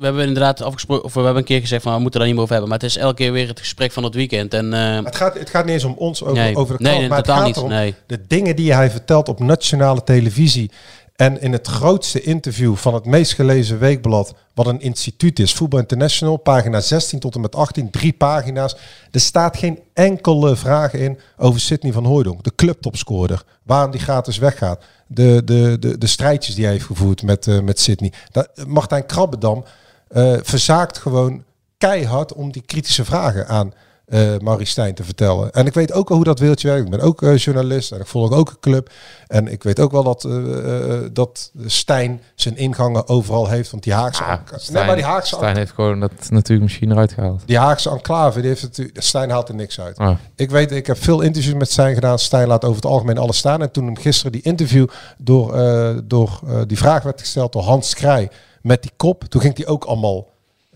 we 0.00 0.06
hebben 0.06 0.26
inderdaad 0.26 0.62
afgesproken, 0.62 1.04
of 1.04 1.14
we 1.14 1.20
hebben 1.20 1.38
een 1.38 1.44
keer 1.44 1.60
gezegd 1.60 1.82
van 1.82 1.94
we 1.94 2.00
moeten 2.00 2.20
daar 2.20 2.28
niet 2.28 2.36
meer 2.36 2.44
over 2.44 2.56
hebben. 2.56 2.72
Maar 2.72 2.82
het 2.82 2.96
is 2.96 3.02
elke 3.02 3.14
keer 3.14 3.32
weer 3.32 3.48
het 3.48 3.58
gesprek 3.58 3.92
van 3.92 4.04
het 4.04 4.14
weekend. 4.14 4.54
En 4.54 4.72
eh, 4.72 5.04
Het 5.04 5.16
gaat, 5.16 5.38
het 5.38 5.50
gaat 5.50 5.64
niet 5.64 5.74
eens 5.74 5.84
om 5.84 5.94
ons 5.96 6.22
over, 6.22 6.34
nee, 6.34 6.56
over 6.56 6.76
de 6.76 6.82
nee, 6.82 6.92
krant, 6.92 7.00
nee, 7.00 7.08
maar 7.08 7.18
het 7.18 7.66
gaat 7.66 7.84
niet. 7.84 7.94
de 8.06 8.26
dingen 8.26 8.56
die 8.56 8.74
hij 8.74 8.90
vertelt 8.90 9.28
op 9.28 9.40
nationale 9.40 10.04
televisie 10.04 10.70
en 11.16 11.40
in 11.40 11.52
het 11.52 11.66
grootste 11.66 12.22
interview 12.22 12.76
van 12.76 12.94
het 12.94 13.04
meest 13.04 13.32
gelezen 13.32 13.78
weekblad, 13.78 14.34
wat 14.54 14.66
een 14.66 14.80
instituut 14.80 15.38
is, 15.38 15.52
Voetbal 15.52 15.80
International, 15.80 16.36
pagina 16.36 16.80
16 16.80 17.18
tot 17.18 17.34
en 17.34 17.40
met 17.40 17.54
18, 17.54 17.90
drie 17.90 18.12
pagina's. 18.12 18.76
Er 19.10 19.20
staat 19.20 19.56
geen 19.56 19.78
enkele 19.94 20.56
vraag 20.56 20.92
in 20.92 21.18
over 21.36 21.60
Sidney 21.60 21.92
van 21.92 22.04
Hooijdonk, 22.04 22.44
de 22.44 22.52
clubtopscorer, 22.54 23.42
waarom 23.62 23.90
die 23.90 24.00
gratis 24.00 24.38
weggaat, 24.38 24.84
de, 25.06 25.42
de, 25.44 25.76
de, 25.80 25.98
de 25.98 26.06
strijdjes 26.06 26.54
die 26.54 26.64
hij 26.64 26.72
heeft 26.72 26.86
gevoerd 26.86 27.22
met, 27.22 27.46
eh, 27.46 27.60
met 27.60 27.80
Sidney. 27.80 28.12
Dat, 28.30 28.48
Martijn 28.66 29.06
Krabbedam 29.06 29.64
eh, 30.10 30.32
verzaakt 30.42 30.98
gewoon 30.98 31.44
keihard 31.78 32.32
om 32.32 32.52
die 32.52 32.62
kritische 32.66 33.04
vragen 33.04 33.48
aan 33.48 33.72
eh 34.06 34.36
Maurice 34.42 34.70
Stijn 34.70 34.94
te 34.94 35.04
vertellen. 35.04 35.52
En 35.52 35.66
ik 35.66 35.74
weet 35.74 35.92
ook 35.92 36.08
hoe 36.08 36.24
dat 36.24 36.38
wereldje 36.38 36.68
werkt. 36.68 36.84
Ik 36.84 36.90
ben 36.90 37.00
ook 37.00 37.22
eh, 37.22 37.36
journalist 37.36 37.92
en 37.92 38.00
ik 38.00 38.06
volg 38.06 38.30
ook 38.32 38.48
een 38.50 38.60
club. 38.60 38.90
En 39.26 39.48
ik 39.48 39.62
weet 39.62 39.80
ook 39.80 39.90
wel 39.90 40.02
dat, 40.02 40.28
dat 41.12 41.50
Stijn 41.66 42.20
zijn 42.34 42.56
ingangen 42.56 43.08
overal 43.08 43.48
heeft. 43.48 43.70
Want 43.70 43.82
die 43.82 43.92
Haagse, 43.92 44.24
Ah, 44.24 44.38
Stijn, 44.46 44.76
nee, 44.76 44.86
maar 44.86 44.96
die 44.96 45.04
Haagse, 45.04 45.34
Stijn 45.34 45.56
heeft 45.56 45.72
gewoon 45.72 46.00
dat 46.00 46.12
natuurlijk 46.28 46.62
misschien 46.62 46.90
eruit 46.90 47.12
gehaald. 47.12 47.42
die 47.46 47.58
Haagse 47.58 47.90
enclave, 47.90 48.40
die 48.40 48.48
heeft 48.48 48.62
natuurlijk, 48.62 49.02
Stijn 49.02 49.30
haalt 49.30 49.48
er 49.48 49.54
niks 49.54 49.80
uit. 49.80 49.98
Ah. 49.98 50.16
Ik 50.36 50.50
weet, 50.50 50.72
ik 50.72 50.86
heb 50.86 51.02
veel 51.02 51.20
interviews 51.20 51.54
met 51.58 51.70
Stijn 51.70 51.94
gedaan. 51.94 52.18
Stijn 52.18 52.48
laat 52.48 52.64
over 52.64 52.76
het 52.76 52.90
algemeen 52.90 53.18
alles 53.18 53.36
staan. 53.36 53.62
En 53.62 53.70
toen 53.70 53.84
hem 53.84 53.96
gisteren 53.96 54.32
die 54.32 54.42
interview 54.42 54.86
door, 55.18 55.54
door 56.04 56.40
die 56.66 56.78
vraag 56.78 57.02
werd 57.02 57.20
gesteld 57.20 57.52
door 57.52 57.62
Hans 57.62 57.94
Krij 57.94 58.30
met 58.60 58.82
die 58.82 58.92
kop. 58.96 59.24
Toen 59.24 59.40
ging 59.40 59.56
hij 59.56 59.66
ook 59.66 59.84
allemaal 59.84 60.28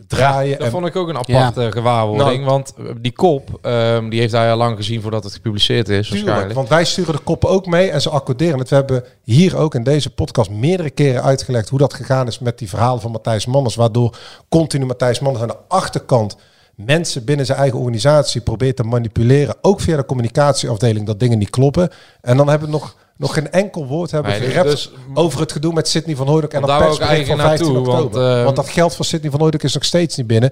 draaien. 0.06 0.58
Dat 0.58 0.66
en, 0.66 0.72
vond 0.72 0.86
ik 0.86 0.96
ook 0.96 1.08
een 1.08 1.18
aparte 1.18 1.72
gewaarwording. 1.72 2.40
Nou. 2.40 2.50
want 2.50 2.74
eh, 2.78 2.84
die 3.00 3.12
kop, 3.12 3.58
ehm, 3.62 4.08
die 4.08 4.20
heeft 4.20 4.32
hij 4.32 4.50
al 4.50 4.56
lang 4.56 4.76
gezien 4.76 5.02
voordat 5.02 5.24
het 5.24 5.32
gepubliceerd 5.32 5.88
is. 5.88 6.06
Tuurlijk, 6.06 6.24
waarschijnlijk. 6.24 6.54
want 6.54 6.68
wij 6.68 6.84
sturen 6.84 7.14
de 7.14 7.22
koppen 7.22 7.48
ook 7.48 7.66
mee 7.66 7.90
en 7.90 8.00
ze 8.00 8.10
accorderen 8.10 8.58
het. 8.58 8.68
We 8.68 8.74
hebben 8.74 9.04
hier 9.22 9.56
ook 9.56 9.74
in 9.74 9.82
deze 9.82 10.10
podcast 10.10 10.50
meerdere 10.50 10.90
keren 10.90 11.22
uitgelegd 11.22 11.68
hoe 11.68 11.78
dat 11.78 11.94
gegaan 11.94 12.26
is 12.26 12.38
met 12.38 12.58
die 12.58 12.68
verhalen 12.68 13.00
van 13.00 13.10
Matthijs 13.10 13.46
Manders. 13.46 13.74
Waardoor 13.74 14.16
continu 14.48 14.86
Matthijs 14.86 15.20
Manders 15.20 15.42
aan 15.42 15.48
de 15.48 15.58
achterkant 15.68 16.36
mensen 16.76 17.24
binnen 17.24 17.46
zijn 17.46 17.58
eigen 17.58 17.78
organisatie 17.78 18.40
probeert 18.40 18.76
te 18.76 18.82
manipuleren. 18.82 19.56
Ook 19.60 19.80
via 19.80 19.96
de 19.96 20.04
communicatieafdeling 20.04 21.06
dat 21.06 21.20
dingen 21.20 21.38
niet 21.38 21.50
kloppen. 21.50 21.90
En 22.20 22.36
dan 22.36 22.48
hebben 22.48 22.68
we 22.68 22.74
nog, 22.74 22.96
nog 23.16 23.34
geen 23.34 23.50
enkel 23.50 23.86
woord 23.86 24.10
hebben 24.10 24.30
Nee, 24.30 24.40
dus- 24.40 24.48
gerept 24.48 24.70
dus- 24.70 24.90
over 25.14 25.40
het 25.40 25.52
gedoe 25.52 25.72
met 25.72 25.88
Sidney 25.88 26.16
van 26.16 26.26
Hooydonk 26.26 26.52
en 26.52 26.60
Want 26.60 26.78
dat 26.78 26.88
persbericht 26.88 27.26
van 27.26 27.40
eigenlijk 27.40 27.58
15 27.58 27.72
naartoe, 27.72 27.92
oktober. 27.92 28.22
want, 28.22 28.34
Want, 28.36 28.56
ehm, 28.56 28.64
dat 28.64 28.74
geld 28.74 28.94
van 28.94 29.04
Sidney 29.04 29.30
van 29.30 29.40
Hooydonk 29.40 29.62
is 29.62 29.74
nog 29.74 29.84
steeds 29.84 30.16
niet 30.16 30.26
binnen. 30.26 30.50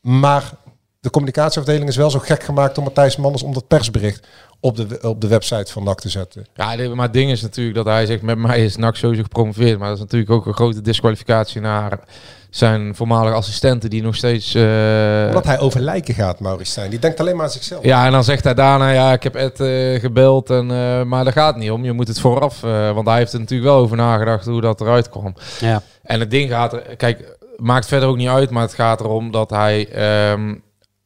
Maar 0.00 0.52
de 1.00 1.10
communicatieafdeling 1.10 1.88
is 1.88 1.96
wel 1.96 2.10
zo 2.10 2.18
gek 2.18 2.42
gemaakt 2.42 2.74
door 2.74 2.84
Matthijs 2.84 3.16
Manders 3.16 3.42
om 3.42 3.52
dat 3.54 3.66
persbericht 3.66 4.26
op 4.60 4.76
de, 4.76 4.98
op 5.02 5.20
de 5.20 5.28
website 5.28 5.72
van 5.72 5.84
NAC 5.84 6.00
te 6.00 6.08
zetten. 6.08 6.46
Ja, 6.54 6.76
maar 6.94 7.04
het 7.04 7.12
ding 7.12 7.30
is 7.30 7.42
natuurlijk 7.42 7.76
dat 7.76 7.86
hij 7.86 8.06
zegt, 8.06 8.22
met 8.22 8.38
mij 8.38 8.64
is 8.64 8.76
NAC 8.76 8.96
sowieso 8.96 9.22
gepromoveerd. 9.22 9.78
Maar 9.78 9.88
dat 9.88 9.96
is 9.96 10.02
natuurlijk 10.02 10.30
ook 10.30 10.46
een 10.46 10.54
grote 10.54 10.80
disqualificatie 10.80 11.60
naar 11.60 11.98
zijn 12.50 12.94
voormalige 12.94 13.34
assistenten 13.34 13.90
die 13.90 14.02
nog 14.02 14.14
steeds... 14.16 14.54
eh, 14.54 14.62
Omdat 15.26 15.44
hij 15.44 15.58
over 15.58 15.80
lijken 15.80 16.14
gaat, 16.14 16.40
Maurice 16.40 16.70
Stijn. 16.70 16.90
Die 16.90 16.98
denkt 16.98 17.20
alleen 17.20 17.36
maar 17.36 17.44
aan 17.44 17.50
zichzelf. 17.50 17.84
Ja, 17.84 18.06
en 18.06 18.12
dan 18.12 18.24
zegt 18.24 18.44
hij 18.44 18.54
daarna, 18.54 18.90
ja, 18.90 19.12
ik 19.12 19.22
heb 19.22 19.34
Ed 19.34 19.60
eh, 19.60 20.00
gebeld, 20.00 20.50
en, 20.50 20.70
eh, 20.70 21.02
maar 21.02 21.24
daar 21.24 21.32
gaat 21.32 21.54
het 21.54 21.62
niet 21.62 21.70
om. 21.70 21.84
Je 21.84 21.92
moet 21.92 22.08
het 22.08 22.20
vooraf, 22.20 22.62
eh, 22.62 22.92
want 22.92 23.06
hij 23.06 23.16
heeft 23.18 23.32
er 23.32 23.38
natuurlijk 23.38 23.70
wel 23.70 23.78
over 23.80 23.96
nagedacht 23.96 24.46
hoe 24.46 24.60
dat 24.60 24.80
eruit 24.80 25.08
kwam. 25.08 25.34
ja. 25.60 25.82
En 26.02 26.20
het 26.20 26.30
ding 26.30 26.50
gaat 26.50 26.72
er, 26.72 26.96
kijk, 26.96 27.36
maakt 27.56 27.86
verder 27.86 28.08
ook 28.08 28.16
niet 28.16 28.28
uit, 28.28 28.50
maar 28.50 28.62
het 28.62 28.74
gaat 28.74 29.00
erom 29.00 29.30
dat 29.30 29.50
hij, 29.50 29.88
ehm, 29.88 30.54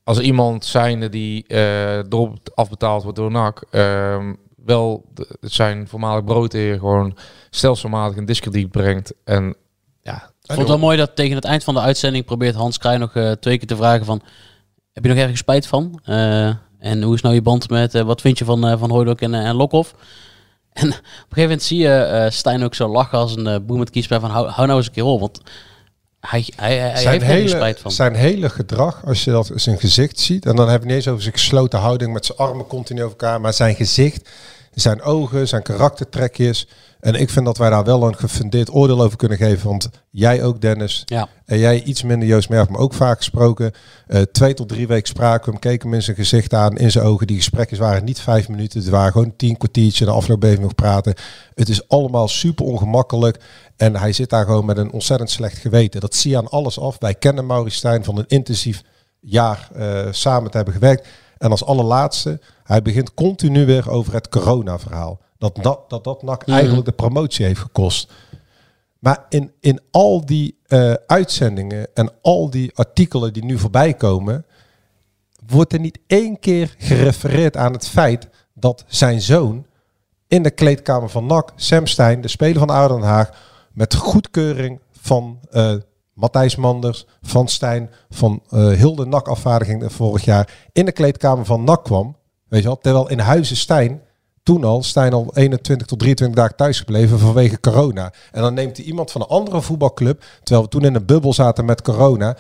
als 0.05 0.19
iemand 0.21 0.65
zijnde 0.65 1.09
die 1.09 1.45
eh 1.47 1.97
erop 1.97 2.37
afbetaald 2.55 3.03
wordt 3.03 3.19
door 3.19 3.31
NAC, 3.31 3.63
ehm, 3.71 4.33
wel 4.65 5.05
de- 5.15 5.37
zijn 5.41 5.89
voormalig 5.89 6.25
broodheer 6.25 6.79
gewoon 6.79 7.17
stelselmatig 7.51 8.17
in 8.17 8.25
discrediet 8.27 8.71
brengt. 8.71 9.13
En 9.25 9.57
ja, 10.03 10.15
Ik 10.15 10.47
vond 10.47 10.59
het 10.59 10.69
wel 10.69 10.79
mooi 10.79 10.97
dat 10.97 11.17
tegen 11.17 11.35
het 11.35 11.45
eind 11.45 11.65
van 11.65 11.75
de 11.75 11.81
uitzending 11.81 12.25
probeert 12.25 12.55
Hans 12.55 12.79
Krij 12.79 12.97
nog 12.97 13.15
eh, 13.15 13.31
twee 13.31 13.59
keer 13.59 13.67
te 13.67 13.77
vragen 13.77 14.05
van... 14.05 14.23
Heb 14.93 15.03
je 15.05 15.09
nog 15.11 15.19
ergens 15.19 15.39
spijt 15.39 15.67
van? 15.67 16.01
Eh, 16.05 16.47
en 16.79 17.03
hoe 17.03 17.15
is 17.15 17.21
nou 17.21 17.35
je 17.35 17.43
band 17.43 17.71
met... 17.71 17.95
eh, 17.95 18.03
wat 18.03 18.21
vind 18.21 18.39
je 18.39 18.45
van, 18.45 18.79
van 18.79 19.17
en, 19.19 19.35
en 19.35 19.55
Lokhoff? 19.55 19.95
En 20.73 20.89
op 20.89 20.95
een 20.95 21.03
gegeven 21.29 21.43
moment 21.43 21.63
zie 21.63 21.79
je 21.79 22.29
Stijn 22.31 22.65
ook 22.65 22.75
zo 22.75 22.89
lachen 22.89 23.19
als 23.19 23.37
een 23.37 23.67
boer 23.67 23.79
met 23.79 23.91
kiespijn 23.91 24.21
van... 24.21 24.31
Hou, 24.31 24.49
hou 24.49 24.67
nou 24.67 24.79
eens 24.79 24.87
een 24.87 24.93
keer 24.93 25.05
op, 25.05 25.21
want 25.21 25.41
hij, 26.21 26.49
hij, 26.57 26.77
hij 26.77 26.97
zijn, 26.97 27.13
heeft 27.13 27.25
er 27.25 27.31
hele, 27.31 27.49
spijt 27.49 27.81
van. 27.81 27.91
zijn 27.91 28.15
hele 28.15 28.51
gedrag, 28.51 29.03
als 29.07 29.25
je 29.25 29.31
dat 29.31 29.51
zijn 29.55 29.79
gezicht 29.79 30.21
ziet, 30.21 30.47
en 30.47 30.57
dan 30.57 30.69
hebben 30.69 30.89
we 30.89 30.95
niet 30.95 31.05
eens 31.05 31.09
over 31.09 31.23
zijn 31.23 31.35
gesloten 31.35 31.79
houding 31.79 32.13
met 32.13 32.27
zijn 32.27 32.39
armen 32.39 32.67
continu 32.67 33.03
over 33.03 33.19
elkaar, 33.19 33.41
maar 33.41 33.53
zijn 33.53 33.75
gezicht, 33.75 34.29
zijn 34.75 35.03
ogen, 35.03 35.49
zijn 35.49 35.63
karaktertrekjes. 35.63 36.69
En 37.01 37.15
ik 37.15 37.31
vind 37.31 37.47
dat 37.47 37.57
wij 37.59 37.71
daar 37.71 37.85
wel 37.85 38.07
een 38.07 38.17
gefundeerd 38.17 38.75
oordeel 38.75 39.03
over 39.03 39.17
kunnen 39.17 39.39
geven. 39.39 39.69
Want 39.69 39.91
jij 40.11 40.43
ook, 40.43 40.61
Dennis. 40.61 41.03
Ja. 41.05 41.29
En 41.45 41.59
jij 41.59 41.83
iets 41.83 42.03
minder, 42.03 42.29
Joost 42.29 42.49
Merk, 42.49 42.71
maar 42.71 42.81
ook 42.81 42.95
vaak 42.95 43.17
gesproken. 43.17 43.73
Eh, 44.07 44.21
twee 44.21 44.55
tot 44.55 44.69
drie 44.69 44.87
weken 44.87 45.09
spraken 45.09 45.45
we 45.45 45.51
hem, 45.51 45.61
keken 45.61 45.89
hem 45.89 45.97
in 45.97 46.03
zijn 46.03 46.17
gezicht 46.17 46.55
aan, 46.55 46.77
in 46.77 46.91
zijn 46.91 47.05
ogen. 47.05 47.27
Die 47.27 47.37
gesprekken 47.37 47.79
waren 47.79 48.05
niet 48.05 48.21
vijf 48.21 48.49
minuten, 48.49 48.81
het 48.81 48.89
waren 48.89 49.13
gewoon 49.13 49.37
tien 49.37 49.57
kwartiertje. 49.57 50.05
De 50.05 50.11
afloop 50.11 50.43
even 50.43 50.63
nog 50.63 50.75
praten. 50.75 51.15
Het 51.55 51.69
is 51.69 51.89
allemaal 51.89 52.29
super 52.29 52.65
ongemakkelijk. 52.65 53.41
En 53.77 53.97
hij 53.97 54.13
zit 54.13 54.31
daar 54.31 54.45
gewoon 54.45 54.65
met 54.65 54.77
een 54.77 54.93
ontzettend 54.93 55.31
slecht 55.31 55.59
geweten. 55.59 56.01
Dat 56.01 56.15
zie 56.15 56.31
je 56.31 56.37
aan 56.37 56.49
alles 56.49 56.79
af. 56.79 56.97
Wij 56.99 57.15
kennen 57.15 57.47
Maurice 57.47 57.77
Stijn 57.77 58.05
van 58.05 58.19
een 58.19 58.29
intensief 58.29 58.83
jaar 59.21 59.69
eh, 59.75 60.07
samen 60.11 60.51
te 60.51 60.57
hebben 60.57 60.75
gewerkt. 60.75 61.09
En 61.43 61.51
als 61.51 61.65
allerlaatste, 61.65 62.41
hij 62.65 62.83
begint 62.83 63.15
continu 63.15 63.67
weer 63.67 63.91
over 63.91 64.13
het 64.13 64.29
corona-verhaal. 64.29 65.21
Dat 65.39 65.59
dat, 65.63 65.91
dat, 65.91 66.05
dat 66.05 66.23
NAC 66.23 66.49
eigenlijk 66.49 66.87
de 66.87 66.93
promotie 66.93 67.47
heeft 67.47 67.61
gekost. 67.61 68.13
Maar 68.99 69.25
in, 69.29 69.53
in 69.61 69.81
al 69.91 70.27
die 70.27 70.59
eh, 70.67 70.93
uitzendingen 71.07 71.87
en 71.95 72.11
al 72.21 72.51
die 72.51 72.71
artikelen 72.75 73.33
die 73.33 73.45
nu 73.45 73.59
voorbij 73.59 73.95
komen, 73.95 74.45
wordt 75.47 75.73
er 75.73 75.81
niet 75.81 75.99
één 76.07 76.39
keer 76.39 76.75
gerefereerd 76.79 77.57
aan 77.57 77.73
het 77.73 77.89
feit 77.89 78.29
dat 78.55 78.85
zijn 78.87 79.21
zoon 79.21 79.67
in 80.29 80.43
de 80.43 80.51
kleedkamer 80.51 81.09
van 81.09 81.27
NAC, 81.27 81.53
Sam 81.57 81.87
Stein, 81.87 82.21
de 82.21 82.29
speler 82.29 82.59
van 82.59 82.71
Ouder 82.71 82.97
Den 82.97 83.07
Haag, 83.07 83.31
met 83.73 83.95
goedkeuring 83.95 84.81
van 85.01 85.39
eh, 85.51 85.75
Matthijs 86.23 86.57
Manders, 86.57 87.07
van 87.23 87.49
Stijn, 87.49 87.91
van 88.11 88.43
eh 88.51 88.69
heel 88.69 88.95
de 88.95 89.07
NAC-afvaardiging 89.07 89.93
vorig 89.93 90.25
jaar, 90.25 90.69
in 90.73 90.85
de 90.85 90.93
kleedkamer 90.93 91.45
van 91.45 91.65
NAC 91.65 91.85
kwam. 91.85 92.17
Weet 92.49 92.63
je 92.63 92.67
wel, 92.67 92.79
terwijl 92.79 93.09
in 93.09 93.19
Huizen 93.19 93.57
Stijn 93.57 94.03
toen 94.43 94.65
al, 94.65 94.83
Stijn 94.83 95.13
al 95.13 95.31
21 95.35 95.87
tot 95.87 95.99
23 95.99 96.39
dagen 96.39 96.57
thuis 96.57 96.79
gebleven 96.79 97.19
vanwege 97.19 97.61
corona. 97.61 98.13
En 98.33 98.43
dan 98.43 98.55
neemt 98.55 98.77
hij 98.77 98.87
iemand 98.87 99.11
van 99.11 99.21
een 99.21 99.27
andere 99.27 99.61
voetbalclub, 99.63 100.25
terwijl 100.43 100.65
we 100.65 100.71
toen 100.71 100.85
in 100.85 100.95
een 100.95 101.07
bubbel 101.07 101.33
zaten 101.33 101.65
met 101.65 101.83
corona, 101.83 102.37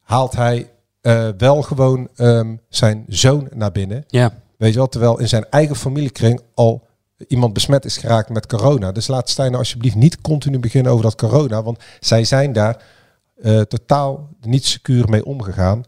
haalt 0.00 0.36
hij 0.36 0.70
eh, 1.00 1.28
wel 1.38 1.62
gewoon 1.62 2.08
ehm, 2.16 2.56
zijn 2.68 3.04
zoon 3.08 3.48
naar 3.54 3.72
binnen. 3.72 4.04
Ja. 4.08 4.32
Weet 4.58 4.72
je 4.72 4.78
wel, 4.78 4.88
terwijl 4.88 5.18
in 5.18 5.28
zijn 5.28 5.46
eigen 5.50 5.76
familiekring 5.76 6.40
al 6.54 6.86
iemand 7.28 7.52
besmet 7.52 7.84
is 7.84 7.96
geraakt 7.96 8.28
met 8.28 8.46
corona. 8.46 8.92
Dus 8.92 9.06
laat 9.06 9.28
Stijn 9.28 9.48
nou 9.48 9.62
alsjeblieft 9.62 9.96
niet 9.96 10.20
continu 10.20 10.58
beginnen 10.58 10.92
over 10.92 11.04
dat 11.04 11.16
corona, 11.16 11.62
want 11.62 11.78
zij 12.00 12.24
zijn 12.24 12.52
daar 12.52 12.94
eh, 13.42 13.60
totaal 13.60 14.28
niet 14.40 14.64
secuur 14.64 15.08
mee 15.08 15.24
omgegaan. 15.24 15.84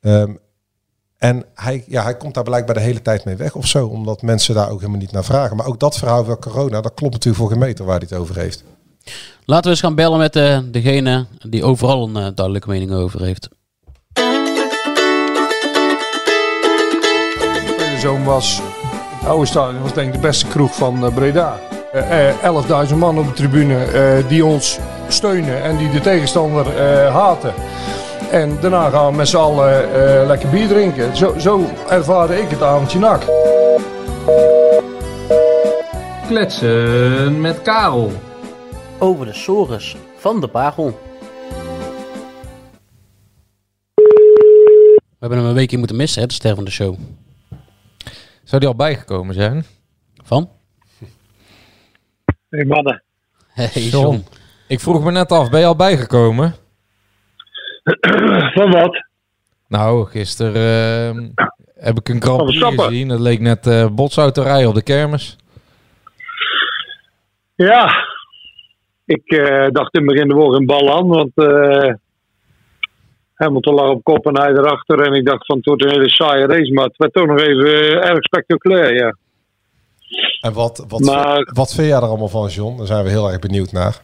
Ehm, 0.00 0.34
en 1.18 1.44
hij, 1.54 1.84
ja, 1.86 2.02
hij 2.02 2.16
komt 2.16 2.34
daar 2.34 2.44
blijkbaar 2.44 2.74
de 2.74 2.80
hele 2.80 3.02
tijd 3.02 3.24
mee 3.24 3.36
weg 3.36 3.54
of 3.54 3.66
zo, 3.66 3.86
omdat 3.86 4.22
mensen 4.22 4.54
daar 4.54 4.70
ook 4.70 4.78
helemaal 4.78 5.00
niet 5.00 5.12
naar 5.12 5.24
vragen. 5.24 5.56
Maar 5.56 5.66
ook 5.66 5.80
dat 5.80 5.98
verhaal 5.98 6.24
van 6.24 6.38
corona, 6.38 6.80
dat 6.80 6.94
klopt 6.94 7.12
natuurlijk 7.12 7.42
voor 7.42 7.50
geen 7.50 7.58
meter 7.58 7.84
waar 7.84 7.98
hij 7.98 8.06
het 8.10 8.18
over 8.18 8.36
heeft. 8.36 8.64
Laten 9.44 9.64
we 9.64 9.70
eens 9.70 9.80
gaan 9.80 9.94
bellen 9.94 10.18
met 10.18 10.36
eh, 10.36 10.58
degene 10.70 11.26
die 11.48 11.64
overal 11.64 12.08
een 12.08 12.16
eh, 12.16 12.34
duidelijke 12.34 12.68
mening 12.68 12.92
over 12.92 13.22
heeft. 13.22 13.48
Zoon 17.98 18.24
was, 18.24 18.60
het 19.18 19.28
oude 19.28 19.46
stadion 19.46 19.82
was 19.82 19.94
denk 19.94 20.08
ik 20.08 20.14
de 20.14 20.26
beste 20.26 20.46
kroeg 20.46 20.74
van 20.74 21.14
Breda. 21.14 21.60
Eh, 21.92 22.28
eh, 22.28 22.88
11.000 22.88 22.96
man 22.96 23.18
op 23.18 23.26
de 23.26 23.32
tribune 23.32 23.84
eh, 23.84 24.28
die 24.28 24.44
ons 24.44 24.78
steunen 25.12 25.62
en 25.62 25.76
die 25.76 25.90
de 25.90 26.00
tegenstander 26.00 26.76
eh, 26.76 27.14
haten. 27.14 27.54
En 28.30 28.60
daarna 28.60 28.90
gaan 28.90 29.10
we 29.10 29.16
met 29.16 29.28
z'n 29.28 29.36
allen 29.36 29.94
eh, 29.94 30.26
lekker 30.26 30.48
bier 30.48 30.68
drinken. 30.68 31.16
Zo, 31.16 31.38
zo 31.38 31.64
ervaarde 31.88 32.40
ik 32.40 32.48
het 32.48 32.62
avondje 32.62 32.98
nak. 32.98 33.22
Kletsen 36.26 37.40
met 37.40 37.62
Karel. 37.62 38.12
Over 38.98 39.26
de 39.26 39.32
sores 39.32 39.96
van 40.16 40.40
de 40.40 40.48
Pagel. 40.48 40.98
We 45.22 45.28
hebben 45.28 45.38
hem 45.38 45.48
een 45.48 45.54
weekje 45.54 45.78
moeten 45.78 45.96
missen, 45.96 46.20
hè, 46.20 46.26
de 46.28 46.34
ster 46.34 46.54
van 46.54 46.64
de 46.64 46.70
show. 46.70 46.96
Zou 48.44 48.60
die 48.60 48.68
al 48.68 48.76
bijgekomen 48.76 49.34
zijn? 49.34 49.64
Van? 50.22 50.50
Hey 52.48 52.64
mannen. 52.64 53.02
Hey 53.46 53.82
John. 53.82 54.14
John. 54.14 54.24
Ik 54.72 54.80
vroeg 54.80 55.04
me 55.04 55.10
net 55.10 55.32
af, 55.32 55.50
ben 55.50 55.60
je 55.60 55.66
al 55.66 55.76
bijgekomen? 55.76 56.54
Van 58.54 58.70
wat? 58.70 59.04
Nou, 59.68 60.06
gisteren 60.06 61.34
eh, 61.36 61.44
heb 61.74 61.98
ik 61.98 62.08
een 62.08 62.22
Grand 62.22 62.44
Prix 62.44 62.82
gezien. 62.82 63.08
Dat 63.08 63.20
leek 63.20 63.40
net 63.40 63.66
eh 63.66 63.86
botsautorij 63.86 64.66
op 64.66 64.74
de 64.74 64.82
kermis. 64.82 65.36
Ja, 67.54 68.06
ik 69.04 69.22
eh, 69.24 69.68
dacht 69.70 69.94
in 69.94 70.00
het 70.00 70.12
begin 70.12 70.28
de 70.28 70.34
woord 70.34 70.58
een 70.58 70.66
bal 70.66 70.96
aan, 70.96 71.06
want 71.06 71.30
eh 71.34 71.94
Hamilton 73.34 73.74
lag 73.74 73.88
op 73.90 74.04
kop 74.04 74.26
en 74.26 74.40
hij 74.40 74.50
erachter. 74.50 75.00
En 75.00 75.12
ik 75.12 75.26
dacht 75.26 75.46
van 75.46 75.56
het 75.56 75.66
wordt 75.66 75.84
een 75.84 75.90
hele 75.90 76.10
saaie 76.10 76.46
race, 76.46 76.72
maar 76.72 76.84
het 76.84 76.96
werd 76.96 77.12
toch 77.12 77.26
nog 77.26 77.40
even 77.40 78.02
erg 78.02 78.22
spectaculair, 78.22 78.94
ja. 78.94 79.16
En 80.40 80.52
wat, 80.52 80.84
wat, 80.88 81.00
Maar- 81.00 81.50
wat 81.52 81.74
vind 81.74 81.88
jij 81.88 81.96
er 81.96 82.02
allemaal 82.02 82.28
van, 82.28 82.48
John? 82.48 82.76
Daar 82.76 82.86
zijn 82.86 83.04
we 83.04 83.10
heel 83.10 83.30
erg 83.30 83.38
benieuwd 83.38 83.72
naar. 83.72 84.00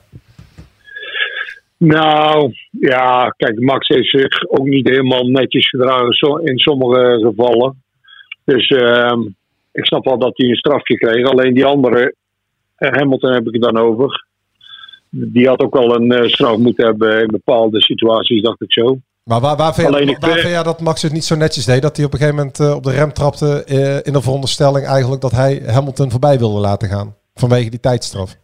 Nou, 1.78 2.52
ja, 2.70 3.34
kijk, 3.36 3.60
Max 3.60 3.88
heeft 3.88 4.10
zich 4.10 4.48
ook 4.48 4.66
niet 4.66 4.88
helemaal 4.88 5.24
netjes 5.24 5.68
gedragen 5.68 6.44
in 6.44 6.58
sommige 6.58 7.18
gevallen. 7.22 7.82
Dus 8.44 8.66
ehm, 8.68 9.20
ik 9.72 9.86
snap 9.86 10.04
wel 10.04 10.18
dat 10.18 10.36
hij 10.36 10.48
een 10.48 10.56
strafje 10.56 10.94
kreeg. 10.94 11.26
Alleen 11.26 11.54
die 11.54 11.64
andere, 11.64 12.14
eh, 12.76 12.90
Hamilton 12.90 13.32
heb 13.32 13.46
ik 13.46 13.52
het 13.52 13.62
dan 13.62 13.78
over. 13.78 14.26
Die 15.10 15.48
had 15.48 15.60
ook 15.60 15.74
wel 15.74 15.94
een 15.94 16.12
eh, 16.12 16.28
straf 16.28 16.56
moeten 16.56 16.84
hebben 16.86 17.20
in 17.20 17.26
bepaalde 17.26 17.82
situaties, 17.82 18.42
dacht 18.42 18.62
ik 18.62 18.72
zo. 18.72 18.98
Maar 19.24 19.40
waar, 19.40 19.56
waar, 19.56 19.74
vind, 19.74 19.96
ik 19.96 20.18
waar 20.18 20.30
vind- 20.30 20.48
jij 20.48 20.62
dat 20.62 20.80
Max 20.80 21.02
het 21.02 21.12
niet 21.12 21.24
zo 21.24 21.36
netjes 21.36 21.64
deed? 21.64 21.82
Dat 21.82 21.96
hij 21.96 22.06
op 22.06 22.12
een 22.12 22.18
gegeven 22.18 22.38
moment 22.38 22.60
eh, 22.60 22.74
op 22.74 22.82
de 22.82 22.90
rem 22.90 23.12
trapte 23.12 23.62
in 24.04 24.12
de 24.12 24.22
veronderstelling 24.22 24.86
eigenlijk 24.86 25.22
dat 25.22 25.32
hij 25.32 25.62
Hamilton 25.66 26.10
voorbij 26.10 26.38
wilde 26.38 26.60
laten 26.60 26.88
gaan. 26.88 27.14
Vanwege 27.34 27.70
die 27.70 27.80
tijdstraf. 27.80 28.36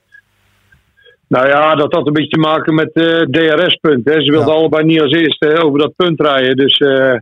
Nou 1.29 1.47
ja, 1.49 1.75
dat 1.75 1.93
had 1.93 2.07
een 2.07 2.13
beetje 2.13 2.31
te 2.31 2.39
maken 2.39 2.75
met 2.75 2.93
eh 2.93 3.21
DRS-punt. 3.21 4.03
Ze 4.09 4.31
wilden 4.31 4.49
Ja. 4.49 4.55
allebei 4.55 4.85
niet 4.85 5.01
als 5.01 5.13
eerste 5.13 5.63
over 5.63 5.79
dat 5.79 5.97
punt 5.97 6.21
rijden. 6.21 6.57
Dus, 6.57 6.77
eh, 6.79 7.13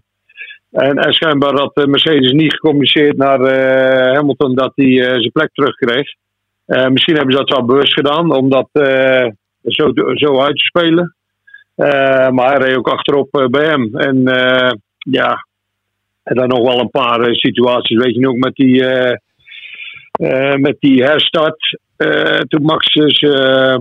en, 0.70 0.98
en 0.98 1.12
schijnbaar 1.12 1.54
had 1.58 1.74
eh, 1.76 1.84
Mercedes 1.84 2.32
niet 2.32 2.52
gecommuniceerd 2.52 3.16
naar 3.16 3.40
eh, 3.40 4.14
Hamilton 4.14 4.54
dat 4.54 4.72
hij 4.74 5.00
eh, 5.00 5.10
zijn 5.18 5.32
plek 5.32 5.50
terugkreeg. 5.52 6.14
Eh, 6.66 6.88
misschien 6.88 7.16
hebben 7.16 7.32
ze 7.34 7.38
dat 7.44 7.50
wel 7.56 7.64
bewust 7.64 7.92
gedaan 7.94 8.34
om 8.36 8.50
dat 8.50 8.68
eh, 8.72 9.26
zo, 9.62 9.90
zo 10.14 10.40
uit 10.40 10.56
te 10.56 10.64
spelen. 10.64 11.14
Eh, 11.74 12.28
maar 12.28 12.52
hij 12.56 12.66
reed 12.66 12.76
ook 12.76 12.88
achterop 12.88 13.34
eh, 13.36 13.46
bij 13.46 13.64
hem. 13.66 13.96
En 13.96 14.26
eh, 14.26 14.70
ja, 14.98 15.46
en 16.22 16.34
dan 16.36 16.48
nog 16.48 16.62
wel 16.62 16.80
een 16.80 16.90
paar 16.90 17.20
eh, 17.20 17.34
situaties. 17.34 17.98
Weet 17.98 18.14
je 18.14 18.20
nog 18.20 18.36
met 18.36 18.54
die, 18.54 18.84
eh, 18.86 19.16
eh, 20.12 20.56
met 20.56 20.76
die 20.80 21.02
herstart. 21.04 21.78
Eh, 22.02 22.38
toen 22.38 22.62
Max 22.62 22.94
dus 22.94 23.18
eh, 23.18 23.74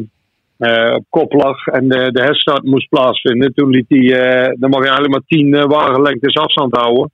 eh, 0.58 0.96
op 0.96 1.06
kop 1.10 1.34
lag 1.34 1.68
en 1.68 1.88
de, 1.88 2.12
de 2.12 2.22
herstart 2.22 2.64
moest 2.64 2.90
plaatsvinden. 2.90 3.54
Toen 3.54 3.70
liet 3.70 3.86
hij, 3.88 4.56
dan 4.60 4.70
mag 4.70 4.80
je 4.80 4.90
eigenlijk 4.90 5.12
maar 5.12 5.28
tien 5.28 5.68
wagenlengtes 5.68 6.36
afstand 6.36 6.76
houden. 6.76 7.12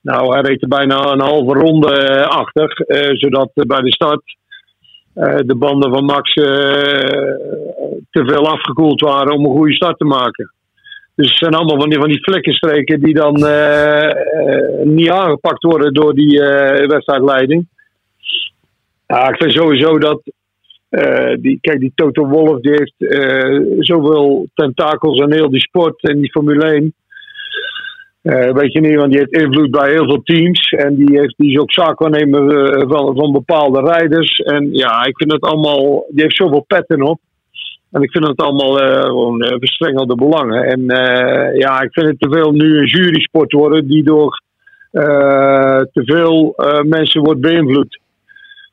Nou, 0.00 0.32
hij 0.32 0.40
reed 0.40 0.62
er 0.62 0.68
bijna 0.68 1.12
een 1.12 1.20
halve 1.20 1.52
ronde 1.52 2.24
achter, 2.26 2.84
zodat 3.12 3.50
bij 3.54 3.80
de 3.80 3.92
start 3.92 4.22
de 5.46 5.54
banden 5.58 5.90
van 5.90 6.04
Max 6.04 6.32
te 8.10 8.24
veel 8.24 8.48
afgekoeld 8.48 9.00
waren 9.00 9.32
om 9.32 9.44
een 9.44 9.56
goede 9.56 9.74
start 9.74 9.98
te 9.98 10.04
maken. 10.04 10.52
Dus 11.14 11.28
het 11.28 11.38
zijn 11.38 11.54
allemaal 11.54 11.80
van 11.80 11.90
die, 11.90 11.98
van 11.98 12.08
die 12.08 12.22
vlekkenstreken 12.22 13.00
die 13.00 13.14
dan 13.14 13.34
niet 14.94 15.10
aangepakt 15.10 15.62
worden 15.62 15.94
door 15.94 16.14
die 16.14 16.38
wedstrijdleiding. 16.86 17.66
Ja, 19.08 19.28
ik 19.28 19.36
vind 19.36 19.52
sowieso 19.52 19.98
dat. 19.98 20.20
eh, 20.88 21.34
die, 21.40 21.58
kijk, 21.60 21.80
die 21.80 21.92
Toto 21.94 22.26
Wolff 22.26 22.60
die 22.60 22.70
heeft 22.70 22.94
eh, 22.98 23.60
zoveel 23.78 24.48
tentakels 24.54 25.20
aan 25.20 25.32
heel 25.32 25.50
die 25.50 25.60
sport 25.60 26.02
en 26.02 26.20
die 26.20 26.30
Formule 26.30 26.64
1. 26.64 26.94
Eh, 28.22 28.52
weet 28.52 28.72
je 28.72 28.80
niet, 28.80 28.94
want 28.94 29.10
die 29.10 29.18
heeft 29.18 29.42
invloed 29.42 29.70
bij 29.70 29.90
heel 29.90 30.04
veel 30.04 30.22
teams. 30.22 30.68
En 30.70 30.94
die, 30.94 31.18
heeft, 31.18 31.34
die 31.36 31.50
is 31.50 31.58
ook 31.58 31.72
zaakwaarnemer 31.72 32.70
van, 32.88 33.16
van 33.16 33.32
bepaalde 33.32 33.80
rijders. 33.80 34.36
En 34.36 34.68
ja, 34.72 35.04
ik 35.04 35.16
vind 35.16 35.32
het 35.32 35.42
allemaal. 35.42 36.06
Die 36.08 36.22
heeft 36.22 36.36
zoveel 36.36 36.64
petten 36.66 37.02
op. 37.02 37.20
En 37.90 38.02
ik 38.02 38.10
vind 38.10 38.26
het 38.26 38.40
allemaal 38.40 38.72
gewoon 39.06 39.44
verstrengelde 39.58 40.14
belangen. 40.14 40.64
En 40.64 40.84
ja, 41.54 41.80
ik 41.80 41.92
vind 41.92 42.08
het 42.08 42.20
te 42.20 42.28
veel 42.30 42.52
nu 42.52 42.78
een 42.78 42.86
jurysport 42.86 43.52
worden 43.52 43.88
die 43.88 44.02
door 44.02 44.42
te 45.92 46.02
veel 46.04 46.54
mensen 46.82 47.22
wordt 47.22 47.40
beïnvloed. 47.40 47.98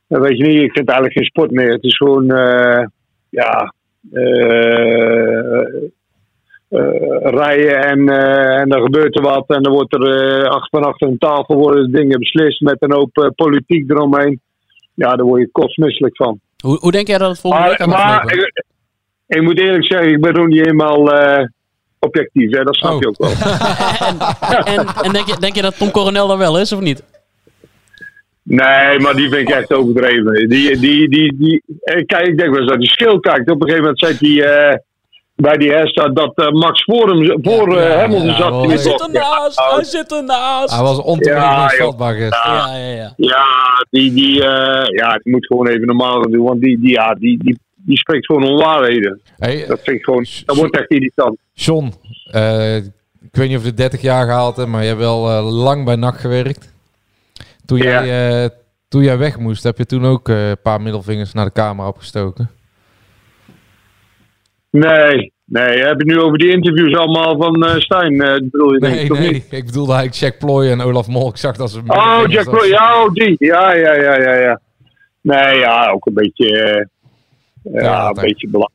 Dan 0.07 0.21
weet 0.21 0.37
je 0.37 0.43
niet, 0.43 0.61
ik 0.61 0.73
vind 0.73 0.87
het 0.87 0.89
eigenlijk 0.89 1.17
geen 1.17 1.25
sport 1.25 1.51
meer. 1.51 1.71
Het 1.71 1.83
is 1.83 1.97
gewoon, 1.97 2.31
eh, 2.31 2.85
ja, 3.29 3.73
eh, 4.13 5.59
eh, 6.69 7.17
rijden 7.21 7.83
en, 7.83 8.09
en 8.59 8.69
dan 8.69 8.81
gebeurt 8.81 9.15
er 9.15 9.23
wat. 9.23 9.43
En 9.47 9.63
dan 9.63 9.73
wordt 9.73 9.93
er 9.93 10.47
achter, 10.47 10.79
van 10.79 10.89
achter 10.89 11.07
een 11.07 11.17
tafel 11.17 11.55
worden 11.55 11.91
dingen 11.91 12.19
beslist 12.19 12.61
met 12.61 12.75
een 12.79 12.93
hoop 12.93 13.33
politiek 13.35 13.89
eromheen. 13.89 14.41
Ja, 14.93 15.15
daar 15.15 15.25
word 15.25 15.41
je 15.41 15.51
kotsmisselijk 15.51 16.15
van. 16.15 16.39
Hoe, 16.63 16.77
hoe 16.79 16.91
denk 16.91 17.07
jij 17.07 17.17
dat 17.17 17.29
het 17.29 17.39
volgende 17.39 17.69
week 17.69 17.85
Maar, 17.85 18.33
ik, 18.33 18.63
ik 19.27 19.41
moet 19.41 19.59
eerlijk 19.59 19.85
zeggen, 19.85 20.11
ik 20.11 20.21
ben 20.21 20.37
ook 20.37 20.47
niet 20.47 20.65
helemaal 20.65 21.09
objectief. 21.99 22.51
Hè? 22.51 22.63
Dat 22.63 22.75
snap 22.75 22.91
Oh. 22.91 22.99
je 22.99 23.07
ook 23.07 23.17
wel. 23.17 23.29
En, 24.75 24.87
en 25.03 25.11
denk, 25.11 25.27
je, 25.27 25.35
denk 25.39 25.55
je 25.55 25.61
dat 25.61 25.77
Tom 25.77 25.91
Coronel 25.91 26.31
er 26.31 26.37
wel 26.37 26.59
is, 26.59 26.73
of 26.73 26.79
niet? 26.79 27.03
Nee, 28.47 28.99
maar 28.99 29.15
die 29.15 29.29
vind 29.29 29.49
ik 29.49 29.55
echt 29.55 29.73
overdreven. 29.73 30.49
Die, 30.49 30.77
die, 30.79 31.09
die, 31.09 31.35
die, 31.37 31.63
eh, 31.79 32.05
kijk, 32.05 32.27
ik 32.27 32.37
denk 32.37 32.49
wel 32.49 32.59
eens 32.59 32.69
dat 32.69 32.77
hij 32.77 32.85
schil 32.85 33.19
kijkt. 33.19 33.49
Op 33.51 33.61
een 33.61 33.69
gegeven 33.69 33.81
moment 33.81 33.99
zei 33.99 34.17
hij 34.19 34.69
eh, 34.69 34.77
bij 35.35 35.57
die 35.57 35.71
herstart 35.71 36.15
dat 36.15 36.31
eh, 36.35 36.51
Max 36.51 36.83
voor 36.83 37.09
hem 37.09 37.37
voor 37.41 37.73
ja, 37.73 37.97
Hamilton 37.97 38.27
ja, 38.27 38.37
zat. 38.37 38.65
Hij 38.65 38.77
zit 38.77 39.01
ernaast, 39.01 39.59
Ja, 39.59 39.75
hij 39.75 39.83
zit 39.83 40.11
ernaast. 40.11 40.73
Hij 40.73 40.83
was 40.83 40.97
joh. 41.77 41.85
vatbaar 41.85 42.13
gisteren. 42.13 42.53
Ja, 42.53 42.77
ja, 42.77 42.93
ja. 42.95 43.13
Ja, 43.17 43.45
die, 43.89 44.13
die, 44.13 44.43
eh, 44.43 44.87
ja, 44.89 45.19
die 45.23 45.33
moet 45.33 45.45
gewoon 45.45 45.67
even 45.67 45.85
normaal 45.85 46.21
gaan 46.21 46.31
doen. 46.31 46.45
Want 46.45 46.61
die, 46.61 46.79
die, 46.79 46.91
ja, 46.91 47.13
die, 47.13 47.43
die, 47.43 47.59
die 47.75 47.97
spreekt 47.97 48.25
gewoon 48.25 48.43
onwaarheden. 48.43 49.21
Hey, 49.37 49.65
Dat 49.67 49.79
vind 49.83 49.97
ik 49.97 50.03
gewoon, 50.03 50.25
dat 50.45 50.55
wordt 50.55 50.77
echt 50.77 50.89
irritant. 50.89 51.37
John, 51.53 51.93
eh, 52.31 52.75
ik 52.75 53.31
weet 53.31 53.47
niet 53.49 53.57
of 53.57 53.65
je 53.65 53.73
30 53.73 54.01
jaar 54.01 54.25
gehaald 54.25 54.55
hebt, 54.55 54.69
maar 54.69 54.81
je 54.81 54.87
hebt 54.87 54.99
wel 54.99 55.41
lang 55.41 55.85
bij 55.85 55.95
NAC 55.95 56.19
gewerkt. 56.19 56.73
Toen, 57.65 57.77
Ja. 57.77 57.83
jij, 58.05 58.43
eh, 58.43 58.49
toen 58.87 59.03
jij 59.03 59.17
weg 59.17 59.37
moest, 59.37 59.63
heb 59.63 59.77
je 59.77 59.85
toen 59.85 60.05
ook 60.05 60.29
eh, 60.29 60.49
een 60.49 60.61
paar 60.61 60.81
middelvingers 60.81 61.33
naar 61.33 61.45
de 61.45 61.51
camera 61.51 61.87
opgestoken? 61.87 62.49
Nee, 64.69 65.33
nee. 65.45 65.83
Heb 65.83 65.99
je 65.99 66.05
nu 66.05 66.19
over 66.19 66.37
die 66.37 66.51
interviews 66.51 66.95
allemaal 66.95 67.37
van 67.37 67.65
eh 67.65 67.75
Stijn? 67.75 68.17
bedoel 68.17 68.73
je 68.73 68.79
Nee, 68.79 68.99
ik, 69.03 69.11
nee. 69.13 69.31
niet? 69.31 69.51
Ik 69.51 69.65
bedoelde 69.65 69.93
eigenlijk 69.93 70.21
Jack 70.21 70.37
Ploy 70.39 70.69
en 70.69 70.81
Olaf 70.81 71.07
Mol. 71.07 71.29
Ik 71.29 71.37
zag 71.37 71.55
dat 71.55 71.71
ze... 71.71 71.81
Oh, 71.87 72.23
Jack. 72.27 72.49
Ploy, 72.49 72.67
ja, 72.67 73.03
oh, 73.03 73.13
die. 73.13 73.35
Ja, 73.37 73.73
ja, 73.73 73.93
ja, 73.93 74.17
ja, 74.19 74.33
ja. 74.33 74.59
Nee, 75.21 75.59
ja, 75.59 75.89
ook 75.89 76.05
een 76.05 76.13
beetje, 76.13 76.89
ja, 77.63 78.07
een 78.07 78.13
beetje 78.13 78.47
belangrijk. 78.47 78.73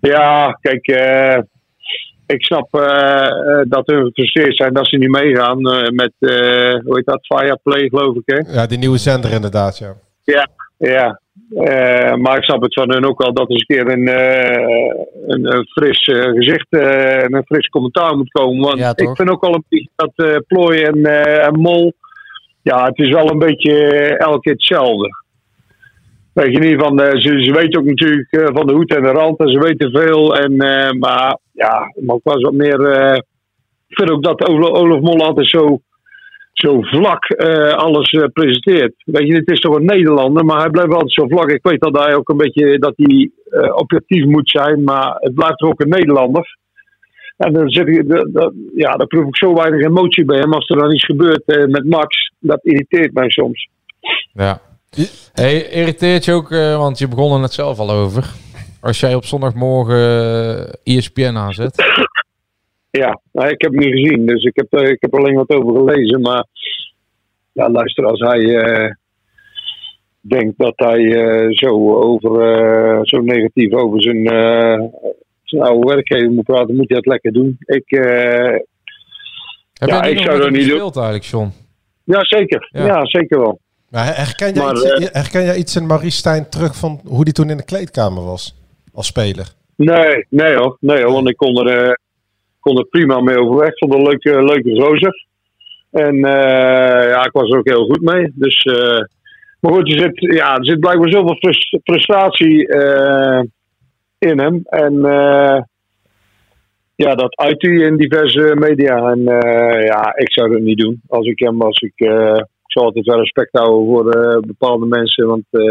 Ja, 0.00 0.58
kijk, 0.60 0.86
ik 2.26 2.44
snap 2.44 2.74
eh, 2.74 3.26
eh, 3.26 3.64
dat 3.68 3.86
hun 3.86 4.04
gefrustreerd 4.04 4.56
zijn 4.56 4.72
dat 4.72 4.88
ze 4.88 4.96
niet 4.96 5.10
meegaan 5.10 5.70
eh, 5.70 5.90
met, 5.90 6.12
eh, 6.18 6.80
hoe 6.84 6.96
heet 6.96 7.06
dat, 7.06 7.26
Fireplay, 7.26 7.88
geloof 7.88 8.16
ik, 8.16 8.22
hè? 8.24 8.52
Ja, 8.52 8.66
die 8.66 8.78
nieuwe 8.78 8.98
zender 8.98 9.32
inderdaad, 9.32 9.78
ja. 9.78 9.94
Ja, 10.24 10.48
ja. 10.78 11.20
Eh, 11.54 12.14
maar 12.14 12.36
ik 12.36 12.44
snap 12.44 12.62
het 12.62 12.74
van 12.74 12.92
hun 12.92 13.06
ook 13.06 13.22
wel 13.22 13.32
dat 13.32 13.44
er 13.44 13.50
eens 13.50 13.64
een 13.66 13.76
keer 13.76 13.92
een, 13.92 14.08
eh, 14.08 14.94
een, 15.26 15.56
een 15.56 15.66
fris 15.66 16.04
gezicht 16.04 16.66
eh, 16.70 17.22
en 17.22 17.34
een 17.34 17.44
fris 17.44 17.68
commentaar 17.68 18.16
moet 18.16 18.30
komen. 18.30 18.60
Want 18.62 18.78
Ja, 18.78 18.92
ik 18.96 19.16
vind 19.16 19.30
ook 19.30 19.44
wel 19.44 19.54
een 19.54 19.64
beetje 19.68 19.90
dat 19.96 20.12
eh, 20.14 20.36
plooi 20.46 20.82
en, 20.82 21.04
eh, 21.04 21.46
en 21.46 21.60
mol, 21.60 21.92
ja, 22.62 22.84
het 22.84 22.98
is 22.98 23.10
wel 23.10 23.30
een 23.30 23.38
beetje 23.38 23.72
elke 24.16 24.40
keer 24.40 24.52
hetzelfde. 24.52 25.24
Weet 26.36 26.52
je 26.52 26.58
niet, 26.58 26.80
van, 26.80 27.00
eh, 27.00 27.20
ze, 27.20 27.44
ze 27.44 27.52
weten 27.52 27.80
ook 27.80 27.86
natuurlijk 27.86 28.32
eh, 28.32 28.46
van 28.52 28.66
de 28.66 28.72
hoed 28.72 28.94
en 28.94 29.02
de 29.02 29.08
rand 29.08 29.38
en 29.38 29.48
ze 29.48 29.58
weten 29.58 29.90
veel. 29.90 30.36
En, 30.36 30.58
eh, 30.58 30.92
maar 30.92 31.38
ja, 31.52 31.92
maar 32.04 32.18
eens 32.22 32.42
wat 32.42 32.52
meer. 32.52 32.80
ik 33.88 33.96
vind 33.96 34.10
ook 34.10 34.22
dat 34.22 34.48
Olaf 34.48 35.00
Mol 35.00 35.24
altijd 35.24 35.48
zo, 35.48 35.80
zo 36.52 36.80
vlak 36.80 37.24
alles 37.76 38.10
presenteert. 38.32 38.94
Weet 39.04 39.26
je, 39.26 39.34
het 39.34 39.50
is 39.50 39.60
toch 39.60 39.76
een 39.76 39.84
Nederlander, 39.84 40.44
maar 40.44 40.60
hij 40.60 40.70
blijft 40.70 40.92
altijd 40.92 41.12
zo 41.12 41.26
vlak. 41.26 41.50
Ik 41.50 41.62
weet 41.62 41.80
dat 41.80 42.04
hij 42.04 42.14
ook 42.14 42.28
een 42.28 42.36
beetje 42.36 42.78
dat 42.78 42.92
hij 42.96 43.30
objectief 43.72 44.24
moet 44.24 44.50
zijn, 44.50 44.84
maar 44.84 45.14
het 45.18 45.34
blijft 45.34 45.58
toch 45.58 45.68
ook 45.68 45.80
een 45.80 45.88
Nederlander. 45.88 46.58
En 47.36 47.52
dan 47.52 47.70
zit 47.70 47.88
ik, 47.88 48.04
ja, 48.74 48.92
daar 48.96 49.06
proef 49.06 49.26
ik 49.26 49.36
zo 49.36 49.54
weinig 49.54 49.86
emotie 49.86 50.24
bij 50.24 50.38
hem. 50.38 50.52
Als 50.52 50.68
er 50.68 50.78
dan 50.78 50.92
iets 50.92 51.04
gebeurt 51.04 51.46
met 51.46 51.84
Max, 51.84 52.32
dat 52.38 52.64
irriteert 52.64 53.12
mij 53.12 53.30
soms. 53.30 53.68
Ja. 54.32 54.60
Hey, 55.32 55.62
irriteert 55.68 56.24
je 56.24 56.32
ook, 56.32 56.50
eh, 56.50 56.76
want 56.78 56.98
je 56.98 57.08
begon 57.08 57.32
er 57.34 57.40
net 57.40 57.52
zelf 57.52 57.78
al 57.78 57.90
over. 57.90 58.32
Als 58.80 59.00
jij 59.00 59.14
op 59.14 59.24
zondagmorgen 59.24 59.96
eh, 60.84 60.96
ESPN 60.96 61.34
aanzet. 61.36 61.74
Ja, 62.90 63.20
nou, 63.32 63.48
ik 63.48 63.60
heb 63.62 63.70
hem 63.72 63.80
niet 63.80 63.92
gezien, 63.92 64.26
dus 64.26 64.44
ik 64.44 64.56
heb, 64.56 64.66
er- 64.72 64.90
ik 64.90 65.00
heb 65.00 65.12
er 65.12 65.18
alleen 65.18 65.34
wat 65.34 65.50
over 65.50 65.74
gelezen. 65.76 66.20
Maar 66.20 66.46
ja, 67.52 67.70
luister, 67.70 68.04
als 68.06 68.20
hij 68.20 68.56
eh, 68.56 68.90
denkt 70.20 70.58
dat 70.58 70.72
hij 70.76 71.04
eh, 71.14 71.46
zo, 71.50 71.94
over, 71.94 72.40
eh, 72.40 72.98
zo 73.02 73.20
negatief 73.20 73.72
over 73.72 74.02
zijn, 74.02 74.26
eh, 74.26 74.82
zijn 75.44 75.62
oude 75.62 75.94
werkgever 75.94 76.30
moet 76.30 76.44
praten, 76.44 76.76
moet 76.76 76.88
hij 76.88 76.96
dat 76.96 77.06
lekker 77.06 77.32
doen. 77.32 77.56
Ik, 77.60 77.90
eh, 77.90 78.58
Heb 79.72 79.88
ja, 79.88 80.02
ik 80.02 80.14
niet 80.14 80.24
zou 80.24 80.38
dat 80.40 80.50
niet 80.50 80.68
doen. 80.68 80.80
eigenlijk, 80.80 81.24
John? 81.24 81.52
Ja, 82.04 82.24
zeker. 82.24 82.68
Ja. 82.72 82.86
Ja, 82.86 83.06
zeker 83.06 83.38
wel. 83.38 83.60
Maar 83.96 84.16
herken 84.16 84.52
jij, 84.52 84.64
Maar, 84.64 84.74
iets, 84.74 84.84
eh, 84.84 85.06
herken 85.12 85.44
jij 85.44 85.56
iets 85.56 85.76
in 85.76 85.86
Maurice 85.86 86.16
Stijn 86.16 86.48
terug 86.48 86.76
van 86.76 87.00
hoe 87.04 87.24
die 87.24 87.32
toen 87.32 87.50
in 87.50 87.56
de 87.56 87.64
kleedkamer 87.64 88.24
was? 88.24 88.54
Als 88.92 89.06
speler? 89.06 89.46
Nee, 89.76 90.26
nee 90.30 90.54
hoor. 90.56 90.76
Nee 90.80 91.02
hoor, 91.02 91.12
want 91.12 91.28
ik 91.28 91.36
kon 91.36 91.68
er, 91.68 91.88
eh, 91.88 91.92
kon 92.60 92.78
er 92.78 92.86
prima 92.86 93.20
mee 93.20 93.38
overweg. 93.38 93.68
Ik 93.68 93.78
vond 93.78 93.94
een 93.94 94.02
leuke, 94.02 94.42
leuke 94.44 94.82
gozer. 94.82 95.26
En 95.90 96.14
eh, 96.14 97.08
ja, 97.08 97.24
ik 97.24 97.32
was 97.32 97.50
er 97.50 97.58
ook 97.58 97.68
heel 97.68 97.84
goed 97.84 98.00
mee. 98.00 98.32
Dus, 98.34 98.64
maar 99.60 99.72
goed, 99.72 99.92
er 99.92 99.98
zit, 99.98 100.34
ja, 100.34 100.56
er 100.56 100.64
zit 100.66 100.80
blijkbaar 100.80 101.10
zoveel 101.10 101.36
frus- 101.36 101.78
frustratie 101.84 102.66
in 104.18 104.38
hem. 104.38 104.60
En 104.64 104.94
ja, 106.94 107.14
dat 107.14 107.36
uit 107.36 107.62
hij 107.62 107.72
in 107.72 107.96
diverse 107.96 108.54
media. 108.58 109.10
En 109.10 109.22
ja, 109.84 110.16
ik 110.16 110.32
zou 110.32 110.50
dat 110.50 110.60
niet 110.60 110.78
doen. 110.78 111.00
Als 111.08 111.26
ik 111.26 111.38
hem 111.38 111.58
was, 111.58 111.78
ik, 111.78 112.08
eh, 112.76 112.82
altijd 112.82 113.06
wel 113.06 113.18
respect 113.18 113.58
houden 113.58 113.86
voor 113.86 114.10
eh, 114.10 114.38
bepaalde 114.40 114.86
mensen. 114.86 115.26
Want 115.26 115.44
eh, 115.50 115.62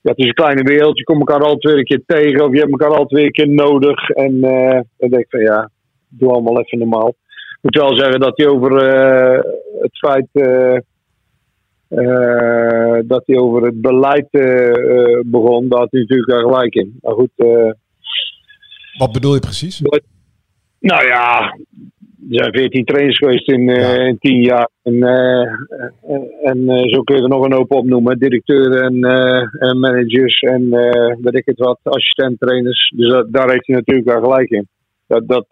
ja, 0.00 0.10
het 0.10 0.18
is 0.18 0.26
een 0.26 0.34
kleine 0.34 0.62
wereld. 0.62 0.98
Je 0.98 1.04
komt 1.04 1.18
elkaar 1.18 1.40
altijd 1.42 1.64
weer 1.64 1.78
een 1.78 1.84
keer 1.84 2.02
tegen. 2.06 2.44
Of 2.44 2.52
je 2.52 2.58
hebt 2.58 2.70
elkaar 2.70 2.90
altijd 2.90 3.10
weer 3.10 3.24
een 3.24 3.30
keer 3.32 3.48
nodig. 3.48 4.08
En 4.10 4.42
eh, 4.44 4.80
dan 4.96 5.10
denk 5.10 5.22
ik 5.22 5.30
van 5.30 5.40
ja, 5.40 5.70
doe 6.08 6.30
allemaal 6.32 6.60
even 6.60 6.78
normaal. 6.78 7.08
Ik 7.08 7.58
moet 7.64 7.76
wel 7.76 7.96
zeggen 7.96 8.20
dat 8.20 8.36
hij 8.38 8.46
over 8.46 8.76
eh, 8.76 9.40
het 9.80 9.98
feit. 9.98 10.28
eh, 10.32 10.76
eh, 11.88 12.98
dat 13.04 13.22
hij 13.26 13.36
over 13.38 13.62
het 13.62 13.80
beleid 13.80 14.26
eh, 14.30 14.68
eh, 14.68 15.20
begon. 15.24 15.68
Daar 15.68 15.78
had 15.80 15.90
hij 15.90 16.00
natuurlijk 16.00 16.30
wel 16.30 16.48
gelijk 16.52 16.74
in. 16.74 16.98
Maar 17.02 17.14
goed. 17.14 17.30
eh, 17.36 17.70
Wat 18.98 19.12
bedoel 19.12 19.34
je 19.34 19.40
precies? 19.40 19.80
nou 20.80 21.06
ja, 21.06 21.56
er 22.30 22.38
zijn 22.38 22.52
14 22.52 22.84
trainers 22.84 23.18
geweest 23.18 23.48
in, 23.48 23.68
eh, 23.68 24.06
in 24.06 24.18
10 24.18 24.42
jaar. 24.42 24.68
En, 24.82 25.02
eh, 25.02 25.42
eh, 25.42 26.50
en 26.50 26.88
zo 26.90 27.02
kun 27.02 27.16
je 27.16 27.22
er 27.22 27.28
nog 27.28 27.44
een 27.44 27.52
hoop 27.52 27.72
opnoemen. 27.72 28.18
Directeuren 28.18 28.82
en, 28.82 29.02
en 29.58 29.78
managers 29.78 30.40
en 30.40 30.70
weet 31.20 31.36
ik 31.36 31.46
het 31.46 31.58
wat, 31.58 31.78
assistent-trainers. 31.82 32.92
Dus 32.96 33.10
dat, 33.10 33.32
daar 33.32 33.50
heeft 33.50 33.66
hij 33.66 33.76
natuurlijk 33.76 34.08
wel 34.08 34.22
gelijk 34.22 34.50
in. 34.50 34.68
Dat, 35.06 35.28
dat, 35.28 35.46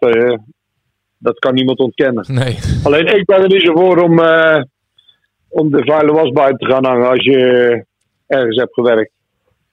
dat 1.17 1.39
kan 1.39 1.53
niemand 1.53 1.79
ontkennen. 1.79 2.25
Nee. 2.27 2.57
Alleen 2.83 3.05
ik 3.17 3.25
ben 3.25 3.41
er 3.41 3.47
niet 3.47 3.61
zo 3.61 3.75
voor 3.75 3.97
om, 3.97 4.19
om 5.49 5.71
de 5.71 5.83
vuile 5.85 6.11
was 6.11 6.31
buiten 6.31 6.67
te 6.67 6.73
gaan 6.73 6.85
hangen 6.85 7.09
als 7.09 7.23
je 7.23 7.85
ergens 8.27 8.57
hebt 8.57 8.73
gewerkt. 8.73 9.11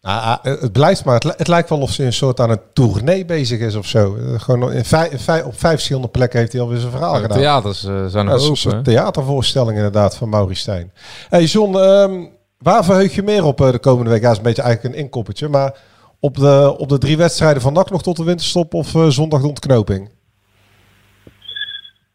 Ah, 0.06 0.26
ah, 0.26 0.44
het 0.60 0.72
blijft 0.72 1.04
maar. 1.04 1.14
Het, 1.14 1.24
li- 1.24 1.32
het 1.36 1.48
lijkt 1.48 1.68
wel 1.68 1.80
of 1.80 1.90
ze 1.90 2.04
een 2.04 2.12
soort 2.12 2.40
aan 2.40 2.50
een 2.50 2.60
tournee 2.72 3.24
bezig 3.24 3.60
is 3.60 3.74
of 3.74 3.86
zo. 3.86 4.16
Eh, 4.16 4.40
Gewoon 4.40 4.72
in 4.72 4.84
vij- 4.84 5.08
in 5.08 5.18
vij- 5.18 5.42
op 5.42 5.58
vijf 5.58 5.72
verschillende 5.74 6.08
plekken 6.08 6.38
heeft 6.38 6.52
hij 6.52 6.60
alweer 6.60 6.78
zijn 6.78 6.90
verhaal 6.92 7.12
De 7.14 7.20
gedaan. 7.20 7.38
theaters 7.38 7.84
eh, 7.84 8.06
zijn 8.06 8.26
Ja, 8.26 8.32
een 8.64 8.82
theatervoorstelling 8.82 9.76
inderdaad 9.76 10.16
van 10.16 10.28
Maurice 10.28 10.60
Stijn. 10.60 10.92
Hey 11.28 11.44
John, 11.44 11.76
ehm, 11.78 12.24
waar 12.58 12.84
verheug 12.84 13.14
je 13.14 13.22
meer 13.22 13.44
op 13.44 13.60
eh, 13.60 13.70
de 13.70 13.78
komende 13.78 14.10
week? 14.10 14.20
Ja, 14.20 14.24
dat 14.26 14.32
is 14.32 14.38
een 14.38 14.48
beetje 14.48 14.62
eigenlijk 14.62 14.94
een 14.94 15.00
inkoppertje. 15.00 15.48
Maar 15.48 15.74
op 16.20 16.36
de, 16.36 16.74
op 16.78 16.88
de 16.88 16.98
drie 16.98 17.16
wedstrijden 17.16 17.62
van 17.62 17.72
NAC 17.72 17.90
nog 17.90 18.02
tot 18.02 18.16
de 18.16 18.24
winterstop 18.24 18.74
of 18.74 18.94
eh, 18.94 19.06
zondag 19.08 19.40
de 19.40 19.46
ontknoping? 19.48 20.10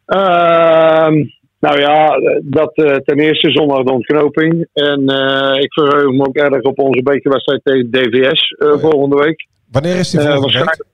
Ehm, 0.05 1.13
nou 1.59 1.79
ja, 1.79 2.09
dat 2.43 2.75
eh, 2.75 2.95
ten 2.95 3.19
eerste 3.19 3.51
zondag 3.51 3.83
de 3.83 3.91
ontknoping. 3.91 4.67
En 4.73 5.07
eh, 5.09 5.61
ik 5.61 5.73
verheug 5.73 6.11
me 6.11 6.25
ook 6.27 6.35
erg 6.35 6.61
op 6.61 6.79
onze 6.79 7.03
bekerwedstrijd 7.03 7.61
tegen 7.63 7.91
DVS 7.91 8.49
eh, 8.57 8.77
volgende 8.77 9.15
week. 9.15 9.47
Wanneer 9.71 9.95
is 9.99 10.09
die 10.09 10.19
volgende 10.19 10.45
week? 10.45 10.53
waarschijnlijk- 10.53 10.87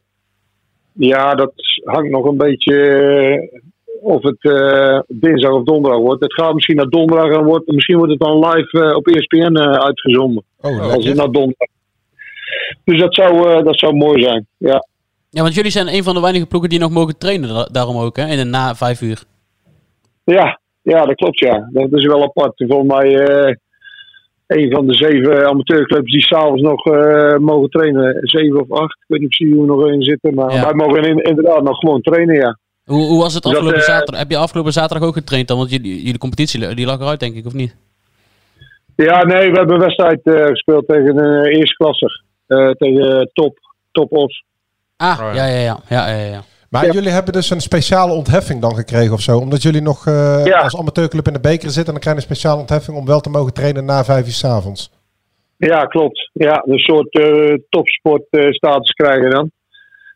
Ja, 0.94 1.36
dat 1.36 1.52
hangt 1.84 2.10
nog 2.10 2.26
een 2.26 2.38
beetje 2.38 3.64
of 4.02 4.24
het 4.24 4.38
eh, 4.44 5.00
dinsdag 5.08 5.52
of 5.52 5.64
donderdag 5.64 6.00
wordt. 6.00 6.24
Het 6.24 6.34
gaat 6.34 6.54
misschien 6.54 6.76
naar 6.76 6.90
donderdag 6.90 7.38
en 7.38 7.44
wordt, 7.44 7.68
misschien 7.72 7.98
wordt 7.98 8.12
het 8.12 8.22
dan 8.22 8.40
live 8.50 8.96
op 8.96 9.08
ESPN 9.08 9.56
eh, 9.56 9.72
uitgezonden. 9.72 10.44
Oh, 10.62 10.80
Als 10.94 11.06
het 11.06 11.16
naar 11.16 11.32
donderdag. 11.32 11.68
Dus 12.84 13.00
dat 13.00 13.16
zou, 13.16 13.50
eh, 13.50 13.64
dat 13.64 13.80
zou 13.80 13.96
mooi 13.96 14.22
zijn. 14.24 14.48
Ja. 14.58 14.88
Ja, 15.30 15.42
want 15.42 15.54
jullie 15.56 15.72
zijn 15.72 15.88
een 15.94 16.04
van 16.04 16.14
de 16.16 16.22
weinige 16.22 16.46
ploegen 16.46 16.70
die 16.70 16.80
nog 16.80 16.92
mogen 16.92 17.18
trainen. 17.18 17.50
da- 17.50 17.68
Daarom 17.72 17.98
ook, 17.98 18.18
hè? 18.18 18.28
In 18.28 18.38
de 18.38 18.44
na 18.44 18.76
vijf 18.76 19.02
uur. 19.02 19.24
Ja, 20.26 20.60
ja, 20.82 21.06
dat 21.06 21.16
klopt 21.16 21.40
ja. 21.40 21.70
Dat 21.72 21.88
is 21.94 22.06
wel 22.06 22.24
apart. 22.24 22.64
Volgens 22.68 22.94
mij 22.94 23.26
eh 23.28 23.56
een 24.48 24.72
van 24.72 24.88
de 24.88 24.94
zeven 24.94 25.48
amateurclubs 25.48 26.12
die 26.12 26.22
s'avonds 26.22 26.62
nog 26.62 26.86
eh, 26.86 27.38
mogen 27.38 27.70
trainen. 27.70 28.18
Zeven 28.22 28.62
of 28.62 28.72
acht. 28.80 28.98
Ik 29.00 29.06
weet 29.08 29.20
niet 29.20 29.30
precies 29.30 29.54
hoe 29.56 29.62
we 29.62 29.68
nog 29.68 29.88
in 29.88 30.04
zitten. 30.04 30.34
Maar 30.34 30.54
Ja. 30.54 30.64
wij 30.64 30.74
mogen 30.74 31.04
in- 31.04 31.24
inderdaad 31.24 31.64
nog 31.64 31.78
gewoon 31.80 32.02
trainen, 32.02 32.36
ja. 32.36 32.58
Hoe, 32.86 33.06
hoe 33.08 33.22
was 33.22 33.34
het 33.34 33.44
Dat, 33.44 33.52
afgelopen 33.54 33.80
eh, 33.80 33.86
zaterdag? 33.86 34.20
Heb 34.20 34.30
je 34.30 34.38
afgelopen 34.38 34.74
zaterdag 34.74 35.08
ook 35.08 35.14
getraind 35.14 35.48
dan? 35.48 35.58
Want 35.58 35.70
jullie, 35.72 36.04
jullie 36.04 36.18
competitie 36.18 36.76
die 36.76 36.86
lag 36.86 37.00
eruit, 37.00 37.20
denk 37.20 37.36
ik, 37.36 37.46
of 37.46 37.54
niet? 37.54 37.76
Ja, 38.96 39.24
nee, 39.24 39.52
we 39.52 39.58
hebben 39.58 39.76
een 39.76 39.82
wedstrijd 39.82 40.20
eh, 40.24 40.46
gespeeld 40.46 40.88
tegen 40.88 41.18
een 41.18 41.46
eerste 41.46 41.76
klasser. 41.76 42.24
Eh, 42.48 42.70
tegen 42.70 43.30
Top, 43.34 43.58
Top 43.92 44.12
Os. 44.12 44.44
Ah, 44.98 45.18
ja, 45.34 45.46
ja, 45.46 45.60
ja. 45.60 45.80
ja, 45.90 46.08
ja, 46.10 46.26
ja. 46.26 46.42
Maar 46.84 46.94
jullie 46.94 47.10
hebben 47.12 47.34
dus 47.34 47.50
een 47.50 47.62
speciale 47.62 48.14
ontheffing 48.14 48.62
dan 48.62 48.76
gekregen 48.76 49.14
of 49.14 49.22
zo? 49.22 49.38
Omdat 49.38 49.62
jullie 49.62 49.82
nog 49.82 50.08
eh, 50.08 50.42
Ja. 50.46 50.58
als 50.60 50.78
amateurclub 50.78 51.28
in 51.28 51.34
de 51.34 51.40
beker 51.40 51.70
zitten... 51.70 51.86
en 51.86 51.92
dan 51.92 52.00
krijg 52.00 52.16
je 52.16 52.22
een 52.22 52.28
speciale 52.30 52.60
ontheffing 52.60 52.98
om 52.98 53.06
wel 53.06 53.20
te 53.20 53.30
mogen 53.30 53.54
trainen 53.54 53.86
na 53.86 54.04
vijf 54.04 54.26
uur 54.26 54.32
's 54.32 54.44
avonds. 54.44 54.92
Ja, 55.58 55.86
klopt. 55.86 56.30
Ja, 56.34 56.64
een 56.66 56.78
soort 56.80 57.14
eh 57.20 57.54
topsportstatus 57.70 58.92
krijgen 58.92 59.30
dan. 59.30 59.52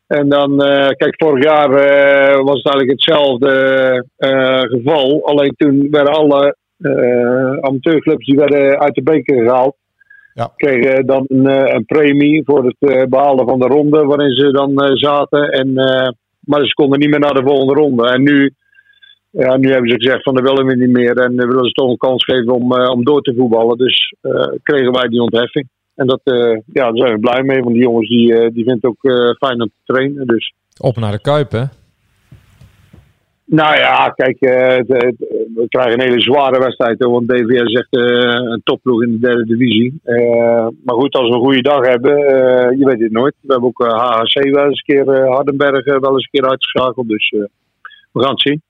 En 0.08 0.30
dan, 0.30 0.64
eh, 0.64 0.88
kijk, 0.88 1.14
vorig 1.18 1.44
jaar 1.44 1.70
eh, 1.72 2.36
was 2.44 2.62
het 2.64 2.74
eigenlijk 2.74 2.90
hetzelfde 2.92 3.52
eh, 4.18 4.60
geval. 4.62 5.26
Alleen 5.26 5.54
toen 5.58 5.88
werden 5.92 6.14
alle 6.14 6.56
eh, 6.82 7.58
amateurclubs 7.62 8.26
die 8.26 8.36
werden 8.36 8.80
uit 8.80 8.96
de 8.96 9.04
beker 9.04 9.44
gehaald. 9.44 9.76
Ja. 10.34 10.52
Kregen 10.56 11.06
dan 11.06 11.24
een, 11.28 11.48
eh, 11.48 11.74
een 11.74 11.86
premie 11.86 12.42
voor 12.46 12.66
het 12.66 12.76
eh, 12.80 13.04
behalen 13.10 13.48
van 13.48 13.60
de 13.60 13.68
ronde 13.68 14.04
waarin 14.06 14.32
ze 14.34 14.52
dan 14.52 14.78
eh, 14.78 14.92
zaten. 14.96 15.50
En, 15.52 15.78
eh, 15.78 16.10
maar 16.50 16.66
ze 16.66 16.74
konden 16.74 17.00
niet 17.00 17.10
meer 17.10 17.20
naar 17.20 17.34
de 17.34 17.44
volgende 17.50 17.74
ronde. 17.74 18.10
En 18.10 18.24
nu, 18.24 18.54
ja, 19.30 19.58
nu 19.58 19.72
hebben 19.72 19.90
ze 19.90 19.96
gezegd 19.96 20.24
van 20.24 20.34
dat 20.36 20.44
willen 20.44 20.66
we 20.66 20.76
niet 20.76 20.90
meer. 20.90 21.18
En 21.18 21.36
we 21.36 21.46
willen 21.48 21.66
ze 21.66 21.72
toch 21.72 21.90
een 21.90 21.98
kans 21.98 22.24
geven 22.24 22.54
om, 22.54 22.74
eh, 22.74 22.90
om 22.90 23.04
door 23.04 23.22
te 23.22 23.34
voetballen. 23.38 23.78
Dus 23.78 24.16
eh, 24.22 24.48
kregen 24.64 24.92
wij 24.92 25.08
die 25.08 25.22
ontheffing. 25.22 25.68
En 25.96 26.08
dat, 26.08 26.22
eh, 26.24 26.58
ja, 26.74 26.84
daar 26.92 26.98
zijn 26.98 27.14
we 27.14 27.20
blij 27.20 27.44
mee. 27.44 27.62
Want 27.62 27.74
die 27.74 27.84
jongens 27.84 28.10
die, 28.10 28.34
eh, 28.34 28.40
die 28.54 28.64
vinden 28.66 28.74
het 28.74 28.86
ook 28.86 29.04
eh, 29.04 29.48
fijn 29.48 29.62
om 29.62 29.68
te 29.68 29.94
trainen. 29.94 30.28
Dus 30.28 30.54
Op 30.78 30.96
naar 30.98 31.12
de 31.12 31.22
Kuip, 31.22 31.52
hè? 31.52 31.64
nou 33.46 33.76
ja, 33.78 34.10
kijk, 34.16 34.40
eh, 34.40 34.68
het- 34.78 34.88
het- 34.88 35.39
we 35.56 35.66
krijgen 35.70 35.94
een 35.94 36.08
hele 36.08 36.22
zware 36.22 36.60
wedstrijd. 36.60 37.04
Want 37.04 37.28
DVS 37.28 37.62
is 37.62 37.74
echt 37.80 37.96
eh, 37.96 38.04
een 38.52 38.62
topploeg 38.64 39.04
in 39.04 39.12
de 39.12 39.20
derde 39.20 39.46
divisie. 39.46 40.00
Eh, 40.04 40.68
maar 40.84 40.96
goed, 40.96 41.14
als 41.16 41.30
we 41.30 41.36
een 41.36 41.42
goede 41.42 41.62
dag 41.62 41.86
hebben, 41.88 42.18
eh, 42.18 42.78
je 42.80 42.86
weet 42.86 43.00
het 43.00 43.12
nooit. 43.12 43.34
We 43.42 43.52
hebben 43.52 43.70
ook 43.70 43.82
eh, 43.88 43.94
HHC 43.94 44.44
wel 44.44 44.66
eens 44.66 44.84
een 44.86 44.96
keer, 44.96 45.10
eh, 45.14 45.30
Hardenberg 45.34 45.86
eh, 45.86 46.00
wel 46.00 46.12
eens 46.14 46.28
een 46.32 46.40
keer 46.40 46.50
uitgeschakeld. 46.50 47.08
Dus 47.08 47.30
eh, 47.30 47.40
we 48.12 48.22
gaan 48.22 48.32
het 48.32 48.42
zien. 48.42 48.62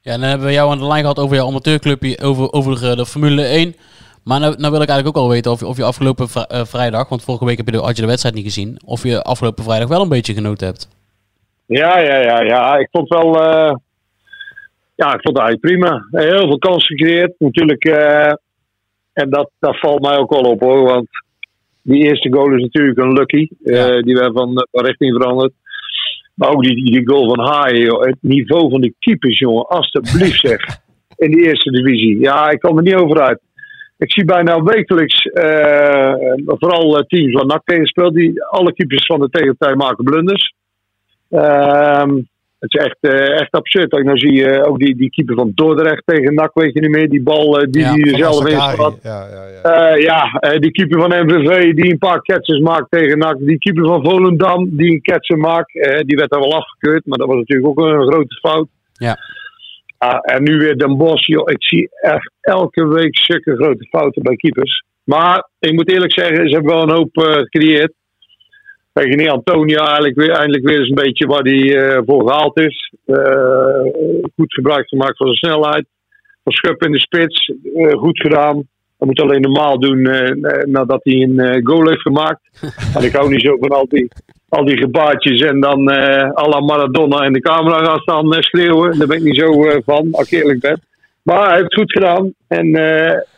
Ja, 0.00 0.12
dan 0.18 0.28
hebben 0.28 0.46
we 0.46 0.52
jou 0.52 0.70
aan 0.70 0.78
de 0.78 0.86
lijn 0.86 1.00
gehad 1.00 1.18
over 1.18 1.36
jouw 1.36 1.46
amateurclubje, 1.46 2.20
over, 2.22 2.52
over 2.52 2.90
eh, 2.90 2.96
de 2.96 3.06
Formule 3.06 3.42
1. 3.42 3.74
Maar 4.24 4.40
nou, 4.40 4.54
nou 4.58 4.72
wil 4.72 4.82
ik 4.82 4.88
eigenlijk 4.88 5.16
ook 5.18 5.24
al 5.24 5.30
weten 5.30 5.50
of, 5.52 5.60
je- 5.60 5.66
of 5.66 5.76
je 5.76 5.84
afgelopen 5.84 6.28
vri- 6.28 6.44
eh, 6.48 6.64
vrijdag, 6.64 7.08
want 7.08 7.24
vorige 7.24 7.44
week 7.44 7.56
heb 7.56 7.66
je 7.66 7.72
de, 7.72 7.78
had 7.78 7.96
je 7.96 8.00
de 8.02 8.08
wedstrijd 8.08 8.34
niet 8.34 8.44
gezien, 8.44 8.80
of 8.84 9.02
je 9.02 9.22
afgelopen 9.22 9.64
vrijdag 9.64 9.88
wel 9.88 10.02
een 10.02 10.08
beetje 10.08 10.34
genoten 10.34 10.66
hebt. 10.66 10.88
Ja, 11.66 11.98
ja, 11.98 12.16
ja, 12.16 12.40
ja. 12.42 12.76
Ik 12.78 12.88
vond 12.90 13.08
wel. 13.08 13.42
eh, 13.42 13.74
ja, 15.02 15.14
ik 15.14 15.22
vond 15.22 15.36
het 15.38 15.46
eigenlijk 15.46 15.60
prima. 15.60 16.06
Heel 16.10 16.46
veel 16.48 16.58
kansen 16.58 16.96
gecreëerd. 16.96 17.34
Natuurlijk. 17.38 17.84
eh, 17.84 18.32
en 19.12 19.30
dat, 19.30 19.50
dat 19.58 19.78
valt 19.78 20.02
mij 20.02 20.16
ook 20.16 20.30
wel 20.30 20.50
op 20.50 20.60
hoor. 20.60 20.82
Want 20.82 21.08
die 21.82 22.04
eerste 22.04 22.32
goal 22.32 22.54
is 22.54 22.62
natuurlijk 22.62 22.98
een 22.98 23.12
lucky. 23.12 23.48
eh, 23.64 24.02
die 24.02 24.14
werd 24.14 24.32
van, 24.32 24.66
van 24.70 24.84
richting 24.84 25.16
veranderd. 25.16 25.52
Maar 26.34 26.50
ook 26.50 26.62
die, 26.62 26.84
die 26.84 27.08
goal 27.08 27.34
van 27.34 27.46
Haaien, 27.46 27.80
joh. 27.80 28.04
Het 28.04 28.16
niveau 28.20 28.70
van 28.70 28.80
die 28.80 28.94
keepers, 28.98 29.38
jongen. 29.38 29.66
Alsjeblieft 29.66 30.40
zeg. 30.48 30.60
In 31.16 31.30
die 31.30 31.44
eerste 31.46 31.70
divisie. 31.70 32.20
Ja, 32.20 32.50
ik 32.50 32.60
kom 32.60 32.76
er 32.76 32.82
niet 32.82 32.94
over 32.94 33.20
uit. 33.20 33.40
Ik 33.98 34.12
zie 34.12 34.24
bijna 34.24 34.62
wekelijks, 34.62 35.24
eh, 35.24 36.12
vooral 36.46 36.98
eh, 36.98 37.04
teams 37.06 37.32
waar 37.32 37.46
NAC 37.46 37.86
speelt, 37.86 38.14
die 38.14 38.44
alle 38.44 38.72
keepers 38.72 39.06
van 39.06 39.20
de 39.20 39.28
tegenpartij 39.28 39.76
maken 39.76 40.04
blunders. 40.04 40.54
Ehm, 41.30 42.20
het 42.62 42.74
is 42.74 42.80
echt, 42.84 42.96
eh, 43.00 43.40
echt 43.40 43.50
absurd. 43.50 43.92
Nou 43.92 44.18
zie 44.18 44.32
je 44.32 44.64
ook 44.66 44.78
die, 44.78 44.96
die 44.96 45.10
keeper 45.10 45.34
van 45.34 45.52
Dordrecht 45.54 46.02
tegen 46.04 46.34
NAC, 46.34 46.50
weet 46.54 46.74
je 46.74 46.80
niet 46.80 46.90
meer. 46.90 47.08
Die 47.08 47.22
bal 47.22 47.58
eh, 47.60 47.66
die, 47.70 47.82
Ja, 47.82 47.88
van 47.94 48.18
zelf 48.18 48.46
in 48.46 48.60
staat. 48.60 48.98
Ja, 49.02 49.26
ja, 49.30 49.44
ja. 49.46 49.62
Eh, 49.90 50.02
ja, 50.02 50.32
eh, 50.32 50.58
die 50.58 50.70
keeper 50.70 51.00
van 51.00 51.24
MVV 51.26 51.74
die 51.74 51.90
een 51.92 51.98
paar 51.98 52.22
catches 52.22 52.58
maakt 52.58 52.86
tegen 52.90 53.18
NAC. 53.18 53.36
Die 53.38 53.58
keeper 53.58 53.86
van 53.86 54.04
Volendam 54.04 54.68
die 54.76 54.92
een 54.92 55.02
catcher 55.02 55.38
maakt. 55.38 55.76
eh, 55.78 56.00
die 56.06 56.16
werd 56.16 56.30
dan 56.30 56.40
wel 56.40 56.54
afgekeurd, 56.56 57.06
maar 57.06 57.18
dat 57.18 57.26
was 57.28 57.36
natuurlijk 57.36 57.68
ook 57.68 57.78
een 57.86 58.06
grote 58.06 58.38
fout. 58.40 58.68
Ja. 58.92 59.16
Ah, 59.98 60.18
en 60.22 60.42
nu 60.42 60.56
weer 60.58 60.76
Den 60.78 60.96
Bosch. 60.96 61.26
Joh, 61.26 61.50
ik 61.50 61.62
zie 61.64 61.88
echt 62.00 62.32
elke 62.40 62.88
week 62.88 63.16
zulke 63.16 63.54
grote 63.56 63.86
fouten 63.90 64.22
bij 64.22 64.36
keepers. 64.36 64.84
Maar 65.04 65.48
ik 65.58 65.72
moet 65.72 65.90
eerlijk 65.90 66.12
zeggen, 66.12 66.48
ze 66.48 66.54
hebben 66.54 66.74
wel 66.74 66.82
een 66.82 66.94
hoop 66.96 67.16
eh, 67.16 67.32
gecreëerd. 67.32 67.92
Niet 68.94 69.28
Antonia 69.28 69.84
eigenlijk 69.84 70.16
weer, 70.16 70.30
eindelijk 70.30 70.64
weer 70.64 70.78
eens 70.78 70.88
een 70.88 70.94
beetje 70.94 71.26
waar 71.26 71.42
hij 71.42 71.76
eh, 71.76 72.02
voor 72.06 72.28
gehaald 72.28 72.58
is. 72.58 72.92
Eh, 73.04 73.84
goed 74.36 74.52
gebruik 74.54 74.88
gemaakt 74.88 75.16
van 75.16 75.26
zijn 75.26 75.38
snelheid. 75.38 75.86
Van 76.44 76.52
Schupp 76.52 76.82
in 76.82 76.92
de 76.92 77.00
spits. 77.00 77.52
eh, 77.74 77.92
goed 77.92 78.20
gedaan. 78.20 78.54
Hij 78.98 79.06
moet 79.06 79.20
alleen 79.20 79.40
normaal 79.40 79.78
doen 79.78 80.02
nadat 80.64 81.00
hij 81.02 81.14
een 81.14 81.66
goal 81.66 81.88
heeft 81.88 82.00
gemaakt. 82.00 82.40
en 82.96 83.04
ik 83.04 83.12
hou 83.12 83.30
niet 83.30 83.40
zo 83.40 83.56
van 83.60 83.68
al 83.68 83.86
die, 83.88 84.08
al 84.48 84.64
die 84.64 84.76
gebaartjes 84.76 85.40
en 85.40 85.60
dan 85.60 85.88
à 86.34 86.48
la 86.48 86.60
Maradona 86.60 87.24
in 87.24 87.32
de 87.32 87.40
camera 87.40 87.84
gaan 87.84 87.98
staan 87.98 88.42
schreeuwen. 88.42 88.98
Daar 88.98 89.06
ben 89.08 89.16
ik 89.16 89.22
niet 89.22 89.36
zo 89.36 89.80
van, 89.84 90.08
als 90.12 90.30
ik 90.30 90.38
eerlijk 90.38 90.60
ben. 90.60 90.80
Maar 91.22 91.44
hij 91.44 91.52
heeft 91.52 91.62
het 91.62 91.74
goed 91.74 91.92
gedaan. 91.92 92.34
En 92.48 92.70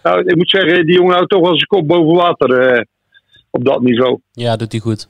nou, 0.03 0.25
ik 0.25 0.37
moet 0.37 0.51
zeggen, 0.51 0.87
die 0.87 0.95
jongen 0.95 1.15
houdt 1.15 1.31
toch 1.31 1.43
wel 1.43 1.57
zijn 1.57 1.67
kop 1.67 1.89
boven 1.89 2.15
water 2.15 2.87
op 3.51 3.65
dat 3.65 3.81
niveau. 3.81 4.19
Ja, 4.33 4.57
doet 4.57 4.73
hij 4.73 4.81
goed. 4.81 5.09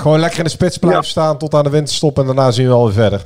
Gewoon 0.00 0.20
lekker 0.20 0.38
in 0.38 0.44
de 0.44 0.50
spits 0.50 0.78
blijven 0.78 1.04
staan 1.04 1.38
tot 1.38 1.54
aan 1.54 1.64
de 1.64 1.70
winterstop 1.70 2.18
en 2.18 2.26
daarna 2.26 2.50
zien 2.50 2.66
we 2.66 2.72
alweer 2.72 2.94
verder. 2.94 3.20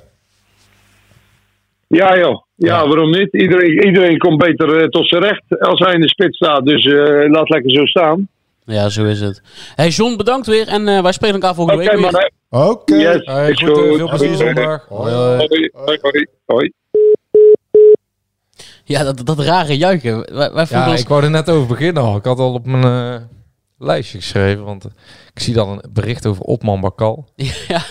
Ja, 1.87 2.19
joh. 2.19 2.43
Ja, 2.55 2.87
waarom 2.89 3.11
niet? 3.11 3.33
Iedereen, 3.33 3.87
iedereen 3.87 4.19
komt 4.19 4.39
beter 4.39 4.77
eh, 4.81 4.87
tot 4.89 5.09
zijn 5.09 5.23
recht 5.23 5.43
als 5.61 5.79
hij 5.81 5.95
in 5.95 6.01
de 6.01 6.09
spits 6.09 6.37
staat. 6.37 6.65
Dus 6.65 6.85
eh, 6.87 7.31
laat 7.31 7.49
lekker 7.49 7.71
zo 7.71 7.85
staan. 7.87 8.29
Ja, 8.65 8.89
zo 8.89 9.05
is 9.05 9.21
het. 9.21 9.43
Hey 9.75 9.89
John, 9.89 10.17
bedankt 10.17 10.47
weer. 10.47 10.69
En 10.69 10.89
eh, 10.89 11.03
wij 11.03 11.13
spelen 11.13 11.35
elkaar 11.35 11.55
volgende 11.55 11.81
week 11.85 11.99
weer. 11.99 12.31
Oké. 12.51 12.95
Yes, 12.97 13.25
Hey, 13.25 13.55
goed, 13.55 13.79
goed. 13.79 13.97
veel 13.97 14.09
plezier 14.09 14.35
zondag. 14.37 14.87
Hoi, 14.89 15.13
hoi. 15.13 15.71
Hoi, 15.73 16.27
hoi. 16.47 16.73
Ja, 18.85 19.05
dat, 19.05 19.27
dat 19.27 19.39
rare 19.39 19.77
juichen. 19.77 20.35
Wij, 20.35 20.53
wij 20.53 20.67
Ja, 20.69 20.91
ons... 20.91 21.01
ik 21.01 21.09
wou 21.09 21.23
er 21.25 21.31
net 21.31 21.49
over 21.51 21.69
beginnen 21.69 22.03
al. 22.03 22.17
Ik 22.17 22.25
had 22.25 22.39
al 22.39 22.53
op 22.55 22.67
mijn 22.67 22.85
eh, 22.85 23.21
lijstje 23.81 24.19
geschreven. 24.19 24.65
Want 24.65 24.85
eh, 24.85 24.91
ik 25.35 25.41
zie 25.43 25.55
dan 25.55 25.69
een 25.69 25.83
bericht 25.93 26.27
over 26.27 26.43
Opman 26.45 26.81
Bakal. 26.81 27.25
Ja. 27.69 27.83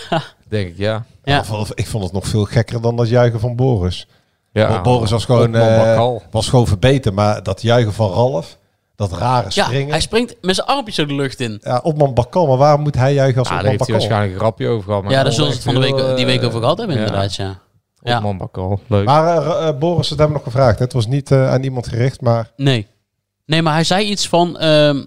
denk 0.48 0.68
ik, 0.68 0.76
ja. 0.76 1.04
Ja. 1.24 1.38
Ik, 1.38 1.44
vond 1.44 1.68
het, 1.68 1.78
ik 1.78 1.86
vond 1.86 2.04
het 2.04 2.12
nog 2.12 2.26
veel 2.26 2.44
gekker 2.44 2.80
dan 2.80 2.96
dat 2.96 3.08
juichen 3.08 3.40
van 3.40 3.56
Boris. 3.56 4.06
ja 4.52 4.68
Want 4.68 4.82
Boris 4.82 5.10
was 5.10 5.24
gewoon, 5.24 5.54
eh, 5.54 5.78
Bakal. 5.78 6.22
was 6.30 6.48
gewoon 6.48 6.66
verbeterd, 6.66 7.14
maar 7.14 7.42
dat 7.42 7.62
juichen 7.62 7.92
van 7.92 8.10
Ralf, 8.12 8.58
dat 8.96 9.12
rare 9.12 9.46
Ja, 9.50 9.64
springen. 9.64 9.90
hij 9.90 10.00
springt 10.00 10.36
met 10.40 10.54
zijn 10.54 10.66
armpjes 10.66 10.94
zo 10.94 11.06
de 11.06 11.14
lucht 11.14 11.40
in. 11.40 11.58
Ja, 11.62 11.80
Opman 11.82 12.14
Bakal, 12.14 12.46
maar 12.46 12.56
waar 12.56 12.78
moet 12.80 12.94
hij 12.94 13.14
juichen 13.14 13.38
als 13.38 13.48
Ah, 13.48 13.54
daar 13.54 13.62
Opman 13.62 13.76
heeft 13.76 13.86
hij 13.86 13.96
Bakal? 13.98 14.08
waarschijnlijk 14.08 14.32
een 14.32 14.46
grapje 14.46 14.68
over 14.68 14.84
gehad. 14.84 15.02
maar 15.02 15.12
Ja, 15.12 15.22
daar 15.22 15.32
zullen 15.32 15.50
ze 15.50 15.56
het 15.56 15.64
van 15.64 15.74
de 15.74 15.80
week, 15.80 16.16
die 16.16 16.26
week 16.26 16.40
eh, 16.40 16.46
over 16.46 16.60
gehad 16.60 16.78
hebben, 16.78 16.96
ja. 16.96 17.02
inderdaad. 17.04 17.34
Ja. 17.34 17.58
Ja. 18.02 18.16
Opman 18.16 18.38
Bakal, 18.38 18.80
leuk. 18.86 19.04
Maar 19.04 19.36
eh, 19.46 19.68
eh, 19.68 19.78
Boris, 19.78 20.08
dat 20.08 20.18
hebben 20.18 20.36
we 20.36 20.42
nog 20.44 20.52
gevraagd. 20.52 20.78
hè. 20.78 20.84
Het 20.84 20.92
was 20.92 21.06
niet 21.06 21.30
eh, 21.30 21.50
aan 21.52 21.62
iemand 21.62 21.88
gericht, 21.88 22.20
maar 22.20 22.50
Nee. 22.56 22.86
Nee, 23.46 23.62
maar 23.62 23.72
hij 23.72 23.84
zei 23.84 24.04
iets 24.06 24.28
van 24.28 24.58
ehm 24.58 25.04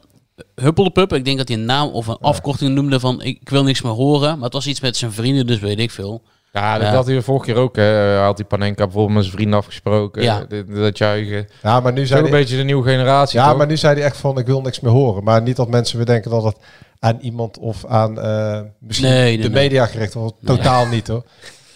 Huppeldepup. 0.56 1.14
Ik 1.14 1.26
denk 1.26 1.38
dat 1.38 1.48
hij 1.48 1.58
een 1.58 1.66
naam 1.66 1.90
of 1.90 2.08
een 2.08 2.18
afkorting 2.22 2.72
noemde 2.76 3.00
van 3.00 3.22
ik, 3.22 3.38
ik 3.42 3.50
wil 3.50 3.64
niks 3.64 3.82
meer 3.82 3.92
horen. 3.92 4.34
Maar 4.36 4.44
het 4.44 4.54
was 4.54 4.68
iets 4.68 4.82
met 4.82 4.98
zijn 4.98 5.12
vrienden, 5.12 5.48
dus 5.48 5.60
weet 5.60 5.80
ik 5.80 5.92
veel. 5.92 6.22
Ja, 6.52 6.78
dat 6.78 6.88
Ja. 6.88 6.94
had 6.94 7.06
hij 7.06 7.16
de 7.16 7.22
vorige 7.22 7.46
keer 7.46 7.56
ook. 7.56 7.76
Hè. 7.76 7.82
Hij 7.84 8.18
had 8.24 8.36
die 8.38 8.46
Panenka 8.46 8.84
bijvoorbeeld 8.84 9.14
met 9.16 9.24
zijn 9.24 9.36
vrienden 9.36 9.60
afgesproken. 9.60 10.24
Ja. 10.24 10.46
Dat, 10.48 10.68
dat 10.76 10.98
juichen. 10.98 11.48
ja, 11.64 11.80
maar 11.80 11.94
nu 11.94 12.06
zei 12.06 12.24
een 12.26 12.32
beetje 12.32 12.58
de 12.58 12.64
nieuwe 12.64 12.84
generatie, 12.90 13.40
ja, 13.40 13.48
toch? 13.48 13.58
maar 13.58 13.68
nu 13.68 13.78
zei 13.78 13.96
hij 13.96 14.04
echt 14.04 14.18
van 14.18 14.38
ik 14.38 14.46
wil 14.46 14.62
niks 14.62 14.80
meer 14.80 14.92
horen. 14.92 15.24
Maar 15.24 15.42
niet 15.42 15.56
dat 15.56 15.68
mensen 15.70 15.98
weer 15.98 16.06
denken 16.06 16.32
dat 16.32 16.44
het 16.44 16.56
aan 17.00 17.18
iemand 17.22 17.58
of 17.60 17.86
aan 17.86 18.20
eh, 18.22 18.60
misschien 18.80 19.10
Nee, 19.10 19.22
nee, 19.24 19.38
de 19.38 19.50
nee. 19.50 19.62
media 19.64 19.86
gericht 19.86 20.14
was. 20.14 20.32
Totaal 20.46 20.86
niet 20.88 21.08
hoor. 21.08 21.24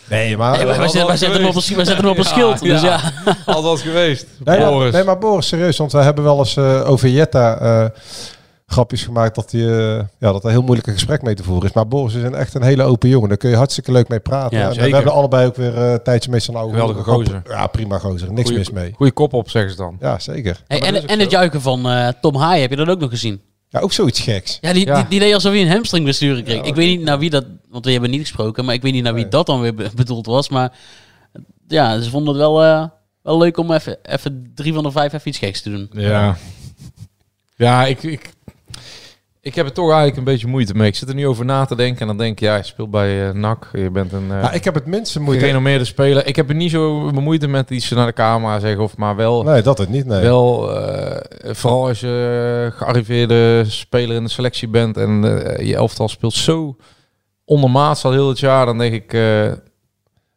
Nee, 0.10 0.38
maar 0.38 0.58
Nee, 0.58 0.66
wij, 0.66 0.76
zetten, 0.88 1.08
wij 1.08 1.18
zetten 1.18 1.40
hem 1.40 1.50
op 1.50 1.56
een, 1.56 1.76
wij 1.76 1.86
zetten 1.86 2.04
hem 2.04 2.12
op 2.14 2.18
een 2.18 2.24
schild. 2.26 2.60
Dus 2.60 2.82
ja. 2.82 3.00
Altijd 3.46 3.80
geweest. 3.80 4.26
Nee, 4.44 4.60
maar- 4.60 4.70
Boris. 4.72 4.94
nee, 4.94 5.04
maar 5.04 5.18
Boris, 5.18 5.48
serieus. 5.48 5.78
Want 5.78 5.92
wij 5.92 6.04
hebben 6.04 6.24
wel 6.24 6.38
eens 6.40 6.58
eh, 6.58 6.90
over 6.90 7.10
Jetta 7.10 7.58
eh, 7.60 7.86
grapjes 8.72 9.04
gemaakt 9.04 9.36
dat, 9.36 9.52
hij, 9.52 9.62
eh, 9.62 10.04
ja, 10.20 10.32
dat 10.32 10.44
er 10.44 10.50
heel 10.50 10.62
moeilijk 10.62 10.88
een 10.88 10.94
gesprek 10.94 11.22
mee 11.22 11.36
te 11.36 11.44
voeren 11.44 11.68
is. 11.70 11.74
Maar 11.76 11.88
Boris 11.88 12.14
is 12.14 12.24
een, 12.24 12.36
echt 12.36 12.54
een 12.54 12.64
hele 12.64 12.84
open 12.84 13.10
jongen. 13.10 13.30
Daar 13.30 13.38
kun 13.38 13.50
je 13.50 13.56
hartstikke 13.56 13.92
leuk 13.92 14.08
mee 14.08 14.20
praten. 14.20 14.58
Ja, 14.58 14.70
en 14.70 14.76
we 14.90 14.96
hebben 14.96 15.14
allebei 15.14 15.48
ook 15.48 15.56
weer 15.56 15.78
eh, 15.78 15.92
een 15.92 16.04
tijdje 16.04 16.32
mee 16.32 16.40
Geweldige 16.40 17.04
gozer. 17.04 17.42
Ja, 17.48 17.68
prima 17.68 17.98
gozer. 18.00 18.28
Niks 18.34 18.42
Goeie- 18.42 18.58
mis 18.58 18.72
mee. 18.72 18.92
Goeie 18.96 19.12
kop 19.12 19.34
op, 19.34 19.50
zeggen 19.50 19.72
ze 19.72 19.78
dan. 19.78 19.98
Ja, 20.00 20.20
zeker. 20.20 20.64
Hey, 20.68 20.82
en, 20.82 21.08
en 21.08 21.20
het 21.20 21.32
juichen 21.32 21.62
van 21.62 21.90
eh, 21.90 22.08
Tom 22.22 22.36
Haaien, 22.36 22.62
heb 22.62 22.70
je 22.70 22.76
dat 22.76 22.90
ook 22.90 23.00
nog 23.00 23.10
gezien? 23.10 23.42
Ja, 23.70 23.80
ook 23.80 23.92
zoiets 23.94 24.20
geks. 24.20 24.58
Ja, 24.62 24.74
die, 24.74 24.86
Ja. 24.86 24.96
Die, 24.96 25.08
die 25.08 25.20
deed 25.20 25.34
alsof 25.34 25.52
hij 25.52 25.62
een 25.62 25.70
hamstringblessure 25.72 26.44
kreeg. 26.44 26.62
ik 26.64 26.76
weet 26.76 26.98
niet 26.98 27.06
naar 27.06 27.20
wie 27.20 27.30
dat, 27.30 27.46
want 27.70 27.86
we 27.86 27.92
hebben 27.92 28.10
niet 28.10 28.20
gesproken, 28.20 28.66
maar 28.66 28.74
ik 28.74 28.82
weet 28.82 28.94
niet 28.94 29.04
naar 29.04 29.14
wie 29.14 29.22
Nee. 29.22 29.32
dat 29.32 29.46
dan 29.46 29.62
weer 29.62 29.74
be- 29.76 29.90
bedoeld 29.96 30.26
was. 30.26 30.50
Maar 30.50 30.72
ja, 31.68 32.00
ze 32.02 32.10
vonden 32.10 32.34
het 32.34 32.38
wel, 32.44 32.64
eh, 32.64 32.86
wel 33.22 33.38
leuk 33.38 33.58
om 33.58 33.72
even, 33.72 33.98
even 34.04 34.52
drie 34.56 34.74
van 34.74 34.84
de 34.84 34.92
vijf 34.92 35.14
even 35.14 35.28
iets 35.30 35.38
geks 35.38 35.62
te 35.62 35.70
doen. 35.70 35.90
Ja. 35.92 36.38
Ja, 37.56 37.86
ik, 37.86 38.04
ik, 38.04 38.34
ik 39.48 39.56
heb 39.56 39.66
er 39.66 39.74
toch 39.74 39.86
eigenlijk 39.88 40.18
een 40.18 40.24
beetje 40.24 40.48
moeite 40.48 40.74
mee. 40.74 40.88
Ik 40.88 40.96
zit 40.96 41.10
er 41.10 41.16
nu 41.16 41.28
over 41.28 41.46
na 41.46 41.66
te 41.66 41.76
denken 41.76 42.02
en 42.02 42.08
dan 42.08 42.18
denk 42.18 42.32
ik, 42.32 42.40
ja, 42.40 42.56
je 42.56 42.64
speelt 42.64 42.92
bij 42.92 43.28
eh 43.28 43.34
NAC. 43.34 43.70
Je 43.74 43.90
bent 43.90 44.12
een 44.12 44.24
uh, 44.24 44.42
Nou, 44.42 44.54
ik 44.54 44.64
heb 44.64 44.74
het 44.74 44.86
minste 44.86 45.20
moeite. 45.20 45.42
gerenommeerde 45.42 45.86
speler. 45.86 46.28
Ik 46.28 46.36
heb 46.36 46.50
er 46.50 46.56
niet 46.56 46.72
zo 46.72 47.12
moeite 47.12 47.48
met 47.48 47.70
iets 47.70 47.90
naar 47.90 48.06
de 48.06 48.14
camera 48.14 48.60
zeggen, 48.60 48.84
of 48.84 48.98
maar 48.98 49.16
wel... 49.16 49.44
Nee, 49.44 49.62
dat 49.62 49.78
het 49.78 49.90
niet. 49.90 50.06
Nee. 50.06 50.22
Wel, 50.22 50.76
eh, 50.78 51.54
vooral 51.54 51.88
als 51.88 52.00
je 52.00 52.72
gearriveerde 52.76 53.64
speler 53.68 54.16
in 54.16 54.24
de 54.24 54.30
selectie 54.30 54.68
bent 54.68 54.98
en 54.98 55.22
je 55.66 55.76
elftal 55.76 56.10
speelt 56.10 56.34
zo 56.34 56.76
ondermaats 57.46 58.06
al 58.06 58.12
heel 58.12 58.30
het 58.30 58.40
jaar, 58.40 58.66
dan 58.66 58.78
denk 58.78 58.94
ik, 58.94 59.14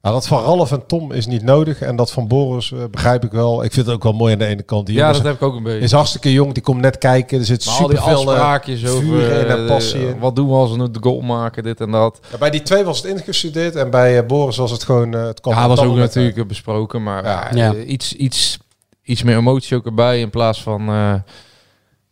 Nou, 0.03 0.15
dat 0.15 0.27
van 0.27 0.43
Ralf 0.43 0.73
en 0.73 0.87
Tom 0.87 1.13
is 1.13 1.27
niet 1.27 1.43
nodig. 1.43 1.81
En 1.81 1.97
dat 1.97 2.13
van 2.13 2.29
Boris 2.29 2.73
eh, 2.73 2.79
begrijp 2.91 3.25
ik 3.25 3.31
wel. 3.31 3.65
Ik 3.65 3.73
vind 3.73 3.87
het 3.87 3.95
ook 3.95 4.03
wel 4.03 4.13
mooi 4.13 4.33
aan 4.33 4.39
de 4.39 4.45
ene 4.47 4.63
kant. 4.63 4.87
Die 4.87 4.97
ja, 4.97 5.13
dat 5.13 5.23
heb 5.23 5.35
ik 5.35 5.43
ook 5.43 5.55
een 5.55 5.63
beetje. 5.63 5.81
is 5.81 5.93
hartstikke 5.93 6.33
jong. 6.33 6.53
Die 6.55 6.63
komt 6.63 6.81
net 6.81 6.99
kijken. 6.99 7.39
Er 7.39 7.45
zit 7.45 7.65
Maar 7.67 7.75
al 7.75 7.87
die 7.89 7.97
super 7.97 8.11
veel 8.13 8.27
afspraakjes 8.29 8.87
over 8.87 9.03
vuur 9.03 9.31
in 9.41 9.47
en 9.47 9.59
eh, 9.63 9.67
passie 9.67 10.09
in. 10.09 10.19
wat 10.19 10.37
doen 10.37 10.49
we 10.49 10.55
als 10.55 10.71
we 10.71 10.77
nu 10.77 10.91
de 10.91 10.99
goal 11.03 11.21
maken, 11.21 11.63
dit 11.63 11.81
en 11.81 11.91
dat. 11.91 12.21
Ja, 12.31 12.39
bij 12.39 12.51
die 12.51 12.63
twee 12.63 12.85
was 12.85 13.03
het 13.03 13.07
ingestudeerd. 13.19 13.77
En 13.77 13.91
bij 13.91 14.19
eh, 14.19 14.27
Boris 14.27 14.57
was 14.57 14.71
het 14.71 14.85
gewoon... 14.85 15.15
eh, 15.15 15.25
het 15.27 15.41
kwam 15.41 15.55
Ja, 15.55 15.69
was 15.69 15.81
ook 15.81 15.97
natuurlijk 15.97 16.37
eh, 16.39 16.47
besproken, 16.47 17.03
maar 17.03 17.25
Ja. 17.25 17.75
eh, 17.75 17.89
iets, 17.89 18.13
iets, 18.13 18.59
iets 19.03 19.23
meer 19.23 19.37
emotie 19.37 19.77
ook 19.77 19.87
erbij 19.87 20.21
in 20.21 20.31
plaats 20.31 20.63
van 20.63 20.81
eh, 20.89 21.15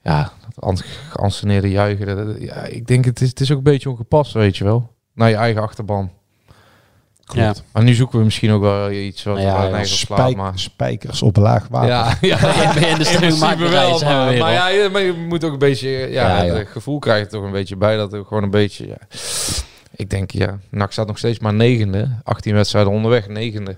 ja, 0.03 0.33
dat 0.55 0.65
an- 0.65 0.79
geanceneerde 1.11 1.71
juichen. 1.71 2.27
Dat- 2.27 2.41
ja, 2.43 2.55
ik 2.65 2.87
denk 2.87 3.05
het 3.05 3.21
is, 3.21 3.29
het 3.29 3.41
is 3.41 3.51
ook 3.51 3.57
een 3.59 3.63
beetje 3.63 3.91
ongepast, 3.91 4.33
weet 4.33 4.57
je 4.57 4.65
wel, 4.65 4.91
naar 5.15 5.29
je 5.29 5.35
eigen 5.37 5.63
achterban. 5.63 6.11
Ja. 7.35 7.55
Maar 7.73 7.83
nu 7.83 7.95
zoeken 7.95 8.19
we 8.19 8.25
misschien 8.25 8.51
ook 8.51 8.63
wel 8.63 8.91
iets 8.91 9.23
wat 9.23 9.37
Nou 9.37 9.77
ja, 9.77 9.85
Spijk, 9.85 10.37
maar... 10.37 10.59
spijkers 10.59 11.23
op 11.23 11.37
laag 11.37 11.67
water. 11.71 11.89
Ja, 11.89 12.17
ja, 12.21 12.37
de 12.97 13.69
wel, 13.71 14.01
maar, 14.01 14.37
maar 14.37 14.53
ja, 14.53 14.69
je, 14.69 14.89
maar 14.93 15.03
je 15.03 15.13
moet 15.13 15.45
ook 15.45 15.53
een 15.53 15.59
beetje, 15.59 15.89
ja, 15.89 16.07
Ja, 16.09 16.43
ja. 16.43 16.55
het 16.55 16.69
gevoel 16.69 16.99
krijg 16.99 17.25
je 17.25 17.31
toch 17.31 17.45
een 17.45 17.53
beetje 17.53 17.77
bij 17.77 17.97
dat 17.97 18.13
er 18.13 18.25
gewoon 18.25 18.43
een 18.43 18.51
beetje, 18.51 18.87
ja. 18.87 18.99
Ik 19.95 20.11
denk, 20.11 20.31
ja, 20.31 20.59
NAC 20.71 20.93
staat 20.93 21.07
nog 21.07 21.19
steeds 21.19 21.39
maar 21.39 21.55
negende, 21.55 22.09
18 22.23 22.55
wedstrijden 22.55 22.93
onderweg, 22.93 23.29
negende. 23.29 23.77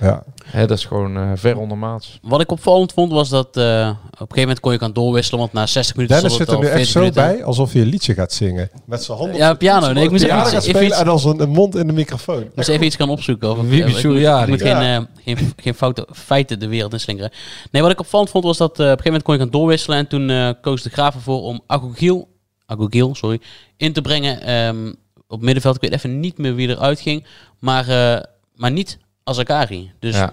Ja. 0.00 0.22
Hè, 0.44 0.66
dat 0.66 0.78
is 0.78 0.84
gewoon 0.84 1.16
eh, 1.16 1.30
ver 1.34 1.56
ondermaats. 1.58 2.18
Wat 2.22 2.40
ik 2.40 2.50
opvallend 2.50 2.92
vond 2.92 3.12
was 3.12 3.28
dat 3.28 3.56
eh, 3.56 3.62
op 3.62 3.64
een 4.10 4.16
gegeven 4.18 4.40
moment 4.40 4.60
kon 4.60 4.72
je 4.72 4.78
kan 4.78 4.92
doorwisselen, 4.92 5.40
want 5.40 5.52
na 5.52 5.66
60 5.66 5.96
minuten 5.96 6.16
Dennis 6.16 6.36
zit 6.36 6.46
er 6.46 6.52
het 6.52 6.62
nu 6.62 6.66
echt 6.68 6.74
40 6.76 6.92
zo 6.92 7.00
minuten. 7.00 7.22
bij 7.36 7.44
alsof 7.44 7.72
hij 7.72 7.82
een 7.82 7.88
liedje 7.88 8.14
gaat 8.14 8.32
zingen. 8.32 8.70
Met 8.86 9.02
zijn 9.04 9.18
handen. 9.18 9.36
Ja, 9.36 9.54
piano. 9.54 9.92
Nee, 9.92 10.04
ik 10.04 10.10
moest 10.10 10.24
piano 10.24 10.40
even, 10.42 10.56
iets- 10.56 10.64
spelen 10.66 10.82
even, 10.82 10.96
en 10.96 11.08
als 11.08 11.24
een, 11.24 11.40
een 11.40 11.48
mond 11.48 11.76
in 11.76 11.86
de 11.86 11.92
microfoon. 11.92 12.42
ik 12.42 12.50
moest 12.56 12.68
even 12.68 12.86
iets 12.86 12.96
gaan 12.96 13.08
opzoeken. 13.08 13.50
Of, 13.50 13.56
Wiebe 13.68 13.76
ik, 13.76 13.84
moet- 13.94 13.98
ik 14.04 14.10
moet 14.48 14.60
Ja. 14.60 14.80
geen, 14.80 15.00
eh, 15.00 15.06
geen, 15.36 15.52
geen 15.56 15.74
foute 15.74 16.08
feiten 16.12 16.58
de 16.60 16.68
wereld 16.68 16.92
in 16.92 17.00
slingeren. 17.00 17.30
Nee, 17.70 17.82
wat 17.82 17.90
ik 17.90 18.00
opvallend 18.00 18.30
vond 18.30 18.44
was 18.44 18.56
dat 18.56 18.70
eh, 18.70 18.74
op 18.74 18.80
een 18.80 18.86
gegeven 18.86 19.04
moment 19.06 19.22
kon 19.22 19.34
je 19.34 19.40
kan 19.40 19.50
doorwisselen. 19.50 19.98
En 19.98 20.06
toen 20.06 20.30
eh, 20.30 20.50
koos 20.60 20.82
de 20.82 20.90
Graaf 20.90 21.14
ervoor 21.14 21.42
om 21.42 21.60
Agogiel, 21.66 22.28
Agogiel 22.66 23.14
sorry, 23.14 23.40
in 23.76 23.92
te 23.92 24.00
brengen 24.02 24.40
ehm, 24.42 24.92
op 25.28 25.40
middenveld. 25.42 25.74
Ik 25.74 25.80
weet 25.80 25.92
even 25.92 26.20
niet 26.20 26.38
meer 26.38 26.54
wie 26.54 26.68
eruit 26.68 27.00
ging. 27.00 27.24
Maar, 27.58 27.88
eh, 27.88 28.22
maar 28.54 28.70
niet 28.70 28.98
Azakari. 29.26 29.92
Dus 29.98 30.14
Ja. 30.14 30.32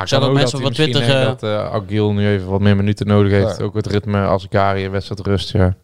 Ik 0.00 0.08
zag 0.08 0.22
ook 0.22 0.32
mensen 0.32 0.64
op 0.64 0.72
Twitter... 0.72 1.02
Eh, 1.02 1.24
dat 1.24 1.42
uh, 1.42 1.72
Aguil 1.72 2.12
nu 2.12 2.28
even 2.28 2.46
wat 2.46 2.60
meer 2.60 2.76
minuten 2.76 3.06
nodig 3.06 3.32
heeft. 3.32 3.58
Ja. 3.58 3.64
Ook 3.64 3.74
het 3.74 3.86
ritme 3.86 4.26
als 4.26 4.46
Gari, 4.50 4.88
wedstrijd 4.88 5.20
rust, 5.26 5.52
ja. 5.52 5.74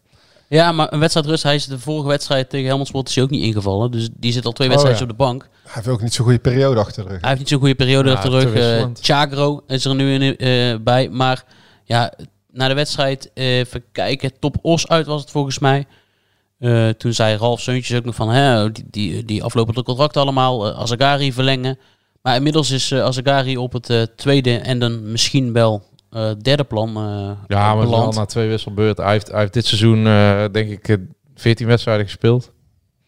ja, 0.49 0.73
maar 0.73 0.93
een 0.93 0.99
wedstrijd 0.99 1.27
rust. 1.27 1.43
Hij 1.43 1.55
is 1.55 1.67
de 1.67 1.79
vorige 1.79 2.09
wedstrijd 2.09 2.51
tegen 2.51 2.67
Helmond 2.67 2.89
Sport 2.89 3.09
is 3.09 3.15
hij 3.15 3.25
ook 3.25 3.31
niet 3.31 3.43
ingevallen. 3.43 3.91
Dus 3.91 4.09
die 4.13 4.33
zit 4.33 4.45
al 4.45 4.53
twee 4.53 4.69
Oh, 4.69 4.75
wedstrijden 4.75 5.07
ja. 5.07 5.13
op 5.13 5.19
de 5.19 5.25
bank. 5.25 5.49
Hij 5.63 5.73
heeft 5.75 5.89
ook 5.89 6.03
niet 6.03 6.15
zo'n 6.15 6.25
goede 6.25 6.41
periode 6.41 6.81
achter 6.81 7.03
de 7.03 7.09
rug. 7.09 7.21
Hij 7.21 7.29
heeft 7.29 7.41
niet 7.41 7.51
zo'n 7.51 7.59
goede 7.59 7.75
periode 7.75 8.09
Ja, 8.09 8.15
achter 8.15 8.31
de 8.31 8.39
rug. 8.39 8.55
Eh. 8.55 8.87
Chagro 9.01 9.63
is 9.67 9.85
er 9.85 9.95
nu 9.95 10.15
in, 10.15 10.37
eh, 10.37 10.77
bij. 10.81 11.09
Maar 11.09 11.45
ja, 11.85 12.13
na 12.51 12.69
de 12.69 12.75
wedstrijd, 12.75 13.31
eh, 13.35 13.59
even 13.59 13.85
kijken, 13.93 14.39
top 14.39 14.57
Os 14.63 14.89
uit 14.89 15.07
was 15.07 15.21
het 15.21 15.31
volgens 15.31 15.59
mij. 15.59 15.87
Eh, 16.63 16.89
toen 16.89 17.13
zei 17.13 17.37
Ralf 17.37 17.61
Seuntjes 17.61 17.99
ook 17.99 18.05
nog 18.05 18.15
van, 18.15 18.29
hè, 18.31 18.73
die, 18.73 18.85
die, 18.91 19.25
die 19.25 19.43
aflopende 19.43 19.83
contracten 19.83 20.21
allemaal, 20.21 20.69
eh 20.69 20.79
Azagari 20.79 21.33
verlengen. 21.33 21.79
Maar 22.23 22.37
inmiddels 22.37 22.71
is 22.71 22.91
eh 22.91 23.03
Azagari 23.03 23.57
op 23.57 23.73
het 23.73 24.13
tweede 24.17 24.59
en 24.59 24.79
dan 24.79 25.11
misschien 25.11 25.53
wel 25.53 25.83
derde 26.43 26.65
plan 26.65 26.93
Ja, 27.47 27.75
maar 27.75 27.89
wel 27.89 28.13
na 28.13 28.25
twee 28.25 28.49
wisselbeurten. 28.49 29.05
Hij 29.05 29.13
heeft, 29.13 29.31
hij 29.31 29.41
heeft 29.41 29.53
dit 29.53 29.67
seizoen, 29.67 30.05
denk 30.53 30.71
ik, 30.71 30.89
eh, 30.89 30.97
14 31.35 31.67
wedstrijden 31.67 32.05
gespeeld. 32.05 32.53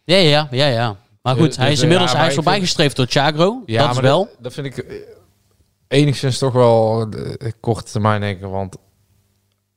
Ja, 0.03 0.17
ja, 0.17 0.47
ja, 0.51 0.67
ja. 0.67 0.95
Maar 1.21 1.35
goed, 1.35 1.45
Dus, 1.45 1.57
hij 1.57 1.71
is 1.71 1.77
eh, 1.77 1.83
inmiddels 1.83 2.11
ja, 2.11 2.17
hij 2.17 2.27
is 2.27 2.35
ik 2.35 2.43
voorbijgestreefd 2.43 2.95
door 2.95 3.05
Chagro. 3.09 3.63
Ja, 3.65 3.79
dat 3.79 3.89
is 3.89 3.95
maar 3.95 4.03
wel. 4.03 4.25
Dat, 4.25 4.35
dat 4.39 4.53
vind 4.53 4.65
ik 4.65 5.05
enigszins 5.87 6.37
toch 6.37 6.53
wel 6.53 7.09
korte 7.59 7.91
termijn 7.91 8.21
denken. 8.21 8.49
Want 8.49 8.77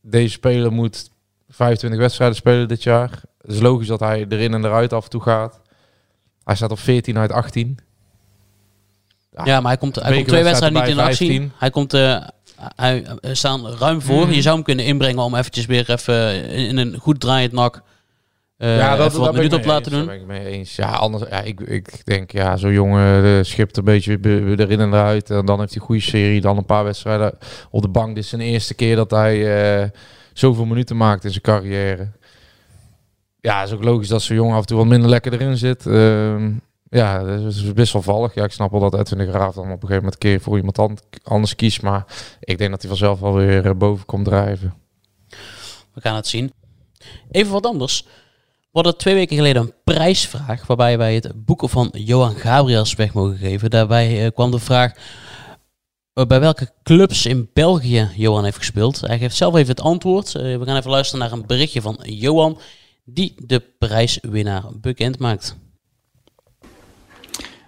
deze 0.02 0.32
speler 0.32 0.72
moet 0.72 1.10
25 1.48 2.00
wedstrijden 2.00 2.36
spelen 2.36 2.68
dit 2.68 2.82
jaar. 2.82 3.22
Het 3.48 3.56
is 3.56 3.62
logisch 3.62 3.86
dat 3.86 4.00
hij 4.00 4.26
erin 4.28 4.54
en 4.54 4.64
eruit 4.64 4.92
af 4.92 5.04
en 5.04 5.10
toe 5.10 5.22
gaat. 5.22 5.60
Hij 6.44 6.54
staat 6.54 6.70
op 6.70 6.78
14 6.78 7.18
uit 7.18 7.32
18. 7.32 7.78
Ja, 9.44 9.60
maar 9.60 9.70
hij 9.70 9.76
komt, 9.76 9.94
hij 9.94 10.14
komt 10.14 10.28
twee 10.28 10.42
wedstrijden 10.42 10.80
niet 10.80 10.90
in 10.90 10.98
actie. 10.98 11.50
Hij 11.58 11.70
komt 11.70 11.94
eh, 11.94 12.20
hij, 12.56 13.06
er 13.20 13.36
staan 13.36 13.66
ruim 13.66 14.02
voor. 14.02 14.24
Mhm. 14.24 14.32
Je 14.32 14.42
zou 14.42 14.54
hem 14.54 14.64
kunnen 14.64 14.84
inbrengen 14.84 15.22
om 15.22 15.34
eventjes 15.34 15.66
weer 15.66 15.90
even 15.90 16.44
in, 16.50 16.68
in 16.68 16.76
een 16.76 16.98
goed 16.98 17.20
draaiend 17.20 17.52
nak 17.52 17.82
eh 18.56 18.76
ja, 18.76 18.96
dat, 18.96 19.12
wat 19.12 19.34
minuten 19.34 19.58
op 19.58 19.64
laten 19.64 19.92
eens, 19.92 20.00
doen. 20.00 20.06
Daar 20.06 20.26
ben 20.26 20.36
ik 20.36 20.44
mee 20.44 20.52
eens. 20.52 20.76
Ja, 20.76 20.90
anders, 20.90 21.22
ja, 21.30 21.40
ik, 21.40 21.60
ik 21.60 22.06
denk, 22.06 22.30
ja, 22.30 22.56
zo'n 22.56 22.72
jongen 22.72 23.24
eh, 23.24 23.44
schipt 23.44 23.76
een 23.76 23.84
beetje 23.84 24.18
be- 24.18 24.54
be- 24.56 24.62
erin 24.62 24.80
en 24.80 24.92
eruit. 24.92 25.30
En 25.30 25.46
dan 25.46 25.58
heeft 25.58 25.72
hij 25.72 25.80
een 25.80 25.86
goede 25.86 26.02
serie. 26.02 26.40
Dan 26.40 26.56
een 26.56 26.64
paar 26.64 26.84
wedstrijden 26.84 27.38
op 27.70 27.82
de 27.82 27.88
bank. 27.88 28.14
Dit 28.14 28.24
is 28.24 28.30
zijn 28.30 28.40
eerste 28.40 28.74
keer 28.74 28.96
dat 28.96 29.10
hij 29.10 29.62
eh, 29.82 29.88
zoveel 30.32 30.64
minuten 30.64 30.96
maakt 30.96 31.24
in 31.24 31.30
zijn 31.30 31.42
carrière. 31.42 32.10
Ja, 33.40 33.62
is 33.62 33.72
ook 33.72 33.84
logisch 33.84 34.08
dat 34.08 34.22
zo'n 34.22 34.36
jongen 34.36 34.54
af 34.54 34.60
en 34.60 34.66
toe 34.66 34.76
wat 34.76 34.86
minder 34.86 35.10
lekker 35.10 35.32
erin 35.32 35.56
zit. 35.56 35.86
Ehm, 35.86 36.50
ja, 36.90 37.22
dat 37.24 37.40
is 37.40 37.62
wisselvallig. 37.62 38.34
Ja, 38.34 38.44
ik 38.44 38.50
snap 38.52 38.70
wel 38.70 38.80
dat 38.90 38.94
Edwin 38.94 39.18
de 39.18 39.32
Graaf 39.32 39.54
dan 39.54 39.64
op 39.64 39.70
een 39.70 39.80
gegeven 39.80 39.96
moment 39.96 40.18
keer 40.18 40.40
voor 40.40 40.56
iemand 40.56 40.78
an- 40.78 40.98
anders 41.22 41.54
kiest. 41.56 41.82
Maar 41.82 42.04
ik 42.40 42.58
denk 42.58 42.70
dat 42.70 42.80
hij 42.80 42.88
vanzelf 42.90 43.20
wel 43.20 43.34
weer 43.34 43.66
eh, 43.66 43.74
boven 43.74 44.06
komt 44.06 44.24
drijven. 44.24 44.74
We 45.94 46.00
gaan 46.00 46.14
het 46.16 46.26
zien. 46.26 46.52
Even 47.30 47.52
wat 47.52 47.66
anders. 47.66 48.02
We 48.60 48.84
hadden 48.84 48.96
twee 48.96 49.14
weken 49.14 49.36
geleden 49.36 49.62
een 49.62 49.74
prijsvraag 49.84 50.66
waarbij 50.66 50.98
wij 50.98 51.14
het 51.14 51.44
boeken 51.44 51.68
van 51.68 51.88
Johan 51.92 52.34
Gabriels 52.34 52.94
weg 52.94 53.12
mogen 53.12 53.36
geven. 53.36 53.70
Daarbij 53.70 54.24
eh, 54.24 54.32
kwam 54.34 54.50
de 54.50 54.58
vraag 54.58 54.92
eh, 56.12 56.24
bij 56.26 56.40
welke 56.40 56.70
clubs 56.82 57.26
in 57.26 57.50
België 57.52 58.08
Johan 58.16 58.44
heeft 58.44 58.56
gespeeld. 58.56 59.00
Hij 59.00 59.18
geeft 59.18 59.36
zelf 59.36 59.54
even 59.54 59.68
het 59.68 59.80
antwoord. 59.80 60.32
We 60.32 60.60
gaan 60.64 60.76
even 60.76 60.90
luisteren 60.90 61.20
naar 61.20 61.32
een 61.38 61.46
berichtje 61.46 61.80
van 61.82 61.98
Johan 62.02 62.58
die 63.10 63.34
de 63.46 63.62
prijswinnaar 63.78 64.64
bekend 64.80 65.18
maakt. 65.18 65.56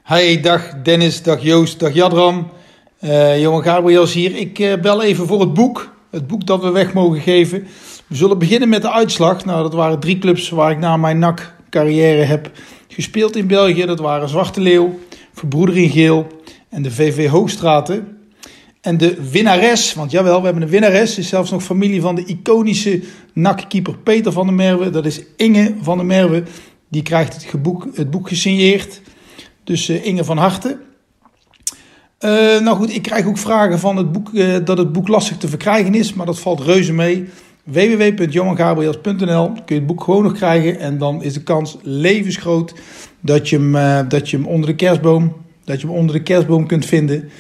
Hey, 0.02 0.40
dag 0.40 0.82
Dennis, 0.82 1.22
dag 1.22 1.42
Joost, 1.42 1.78
dag 1.78 1.94
Jadram. 1.94 2.50
Eh, 2.98 3.40
Johan 3.40 3.62
Gabriels 3.62 4.12
hier. 4.12 4.36
Ik 4.36 4.58
eh, 4.58 4.80
bel 4.80 5.02
even 5.02 5.26
voor 5.26 5.40
het 5.40 5.54
boek. 5.54 5.94
Het 6.10 6.26
boek 6.26 6.46
dat 6.46 6.62
we 6.62 6.70
weg 6.70 6.92
mogen 6.92 7.20
geven. 7.20 7.66
We 8.06 8.16
zullen 8.16 8.38
beginnen 8.38 8.68
met 8.68 8.82
de 8.82 8.90
uitslag. 8.90 9.44
Nou, 9.44 9.62
dat 9.62 9.74
waren 9.74 10.00
drie 10.00 10.18
clubs 10.18 10.50
waar 10.50 10.70
ik 10.70 10.78
na 10.78 10.96
mijn 10.96 11.18
NAC-carrière 11.18 12.22
heb 12.22 12.50
gespeeld 12.88 13.36
in 13.36 13.46
België. 13.46 13.84
Dat 13.84 14.00
waren 14.00 14.28
Zwarte 14.28 14.60
Leeuw, 14.60 14.98
Verbroedering 15.32 15.92
Geel 15.92 16.26
en 16.68 16.82
de 16.82 16.90
VV 16.90 17.28
Hoogstraten. 17.28 18.18
En 18.80 18.96
de 18.96 19.30
winnares, 19.30 19.94
want 19.94 20.10
jawel, 20.10 20.38
we 20.38 20.44
hebben 20.44 20.62
een 20.62 20.68
winnares, 20.68 21.18
is 21.18 21.28
zelfs 21.28 21.50
nog 21.50 21.62
familie 21.62 22.00
van 22.00 22.14
de 22.14 22.24
iconische 22.24 23.00
NAC-keeper 23.32 23.98
Peter 23.98 24.32
van 24.32 24.46
der 24.46 24.54
Merwe. 24.54 24.90
Dat 24.90 25.06
is 25.06 25.20
Inge 25.36 25.74
van 25.80 25.96
der 25.96 26.06
Merwe. 26.06 26.42
Die 26.88 27.02
krijgt 27.02 27.34
het, 27.34 27.42
geboek, 27.42 27.88
het 27.94 28.10
boek 28.10 28.28
gesigneerd. 28.28 29.00
Dus 29.64 29.88
eh, 29.88 30.06
Inge 30.06 30.24
van 30.24 30.36
harte. 30.36 30.78
Eh, 32.18 32.30
nou 32.60 32.76
goed, 32.76 32.94
ik 32.94 33.02
krijg 33.02 33.26
ook 33.26 33.38
vragen 33.38 33.78
van 33.78 33.96
het 33.96 34.12
boek, 34.12 34.34
eh, 34.34 34.56
dat 34.64 34.78
het 34.78 34.92
boek 34.92 35.08
lastig 35.08 35.36
te 35.36 35.48
verkrijgen 35.48 35.94
is, 35.94 36.14
maar 36.14 36.26
dat 36.26 36.38
valt 36.38 36.60
reuze 36.60 36.92
mee. 36.92 37.28
www.johangabriels.nl 37.64 39.52
kun 39.52 39.62
je 39.66 39.74
het 39.74 39.86
boek 39.86 40.02
gewoon 40.02 40.22
nog 40.22 40.32
krijgen 40.32 40.78
en 40.78 40.98
dan 40.98 41.22
is 41.22 41.32
de 41.32 41.42
kans 41.42 41.76
levensgroot 41.82 42.74
dat 43.20 43.48
je 43.48 43.56
hem, 43.58 44.08
dat 44.08 44.30
je 44.30 44.36
hem 44.36 44.46
onder 44.46 44.68
de 44.68 44.74
kerstboom, 44.74 45.36
dat 45.64 45.80
je 45.80 45.86
hem 45.86 45.96
onder 45.96 46.14
de 46.14 46.22
kerstboom 46.22 46.66
kunt 46.66 46.86
vinden. 46.86 47.30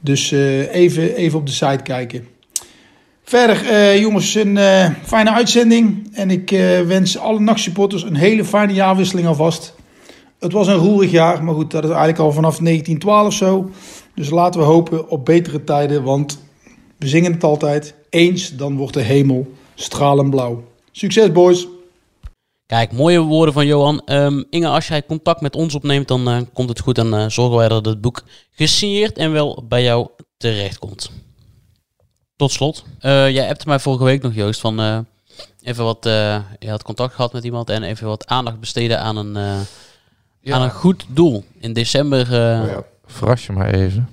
Dus 0.00 0.30
even, 0.30 1.14
even 1.14 1.38
op 1.38 1.46
de 1.46 1.52
site 1.52 1.82
kijken. 1.82 2.35
Verder, 3.28 3.66
eh, 3.70 4.00
jongens, 4.00 4.34
een 4.34 4.56
eh, 4.56 4.90
fijne 5.04 5.30
uitzending. 5.30 6.08
En 6.12 6.30
ik 6.30 6.50
eh, 6.50 6.80
wens 6.80 7.18
alle 7.18 7.40
nachtsupporters 7.40 8.02
een 8.02 8.14
hele 8.14 8.44
fijne 8.44 8.72
jaarwisseling 8.72 9.26
alvast. 9.26 9.74
Het 10.38 10.52
was 10.52 10.66
een 10.66 10.76
roerig 10.76 11.10
jaar, 11.10 11.44
maar 11.44 11.54
goed, 11.54 11.70
dat 11.70 11.82
is 11.82 11.88
eigenlijk 11.88 12.18
al 12.18 12.32
vanaf 12.32 12.58
1912 12.58 13.32
zo. 13.32 13.70
Dus 14.14 14.30
laten 14.30 14.60
we 14.60 14.66
hopen 14.66 15.08
op 15.08 15.24
betere 15.24 15.64
tijden, 15.64 16.02
want 16.02 16.38
we 16.98 17.08
zingen 17.08 17.32
het 17.32 17.44
altijd. 17.44 17.94
Eens, 18.10 18.56
dan 18.56 18.76
wordt 18.76 18.94
de 18.94 19.02
hemel 19.02 19.52
stralend 19.74 20.30
blauw. 20.30 20.64
Succes, 20.92 21.32
boys! 21.32 21.66
Kijk, 22.66 22.92
mooie 22.92 23.20
woorden 23.20 23.54
van 23.54 23.66
Johan. 23.66 24.02
Ehm, 24.04 24.42
Inge, 24.50 24.68
als 24.68 24.88
jij 24.88 25.06
contact 25.06 25.40
met 25.40 25.56
ons 25.56 25.74
opneemt, 25.74 26.08
dan 26.08 26.48
komt 26.52 26.68
het 26.68 26.80
goed. 26.80 26.98
En 26.98 27.32
zorgen 27.32 27.56
wij 27.56 27.68
dat 27.68 27.86
het 27.86 28.00
boek 28.00 28.22
gesigneerd 28.50 29.18
en 29.18 29.32
wel 29.32 29.64
bij 29.68 29.82
jou 29.82 30.08
terechtkomt. 30.36 31.25
Tot 32.36 32.52
slot. 32.52 32.84
eh, 33.00 33.30
jij 33.30 33.48
appte 33.48 33.68
mij 33.68 33.78
vorige 33.78 34.04
week 34.04 34.22
nog, 34.22 34.34
Joost, 34.34 34.60
van 34.60 34.80
eh, 34.80 34.98
even 35.62 35.84
wat... 35.84 36.06
eh, 36.06 36.38
je 36.58 36.70
had 36.70 36.82
contact 36.82 37.14
gehad 37.14 37.32
met 37.32 37.44
iemand 37.44 37.70
en 37.70 37.82
even 37.82 38.06
wat 38.06 38.26
aandacht 38.26 38.60
besteden 38.60 39.00
aan 39.00 39.16
een, 39.16 39.36
eh, 39.36 39.60
Ja. 40.40 40.54
aan 40.54 40.62
een 40.62 40.70
goed 40.70 41.04
doel. 41.08 41.44
In 41.60 41.72
december, 41.72 42.20
eh, 42.22 42.60
Oh 42.62 42.68
ja, 42.68 42.82
verras 43.06 43.46
je 43.46 43.52
mij 43.52 43.70
even. 43.72 44.08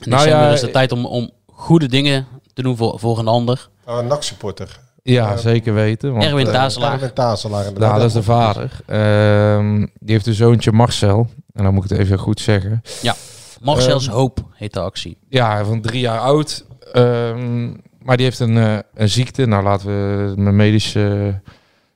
in 0.00 0.10
Nou 0.10 0.22
december 0.22 0.46
ja, 0.48 0.52
is 0.52 0.60
de 0.60 0.70
tijd 0.70 0.92
om, 0.92 1.06
om 1.06 1.30
goede 1.46 1.86
dingen 1.88 2.26
te 2.54 2.62
doen 2.62 2.76
voor, 2.76 2.98
voor 2.98 3.18
een 3.18 3.28
ander. 3.28 3.68
Oh, 3.86 3.98
een 3.98 4.06
NAC-supporter. 4.06 4.80
Ja, 5.02 5.36
zeker 5.36 5.74
weten. 5.74 6.12
Want, 6.12 6.24
Erwin 6.24 6.44
Tazelaar. 6.44 6.92
Erwin 6.92 7.12
Tazelaar, 7.12 7.64
inderdaad. 7.66 7.88
Nou, 7.88 8.00
dat 8.00 8.08
is 8.08 8.14
de 8.16 8.22
vader. 8.22 8.70
Ehm, 8.86 9.78
die 9.78 10.14
heeft 10.14 10.26
een 10.26 10.34
zoontje 10.34 10.72
Marcel. 10.72 11.26
En 11.52 11.64
dan 11.64 11.74
moet 11.74 11.84
ik 11.84 11.90
het 11.90 11.98
even 11.98 12.18
goed 12.18 12.40
zeggen. 12.40 12.82
Ja, 13.02 13.14
Marcel's 13.60 14.06
Ehm, 14.06 14.14
Hoop 14.16 14.38
heet 14.52 14.72
de 14.72 14.80
actie. 14.80 15.18
Ja, 15.28 15.64
van 15.64 15.80
drie 15.80 16.00
jaar 16.00 16.18
oud. 16.18 16.64
Ehm, 16.92 17.70
maar 18.02 18.16
die 18.16 18.26
heeft 18.26 18.38
een, 18.38 18.56
eh, 18.56 18.78
een 18.94 19.08
ziekte. 19.08 19.46
Nou, 19.46 19.62
laten 19.62 19.86
we 19.86 20.32
mijn 20.36 20.56
medische 20.56 21.40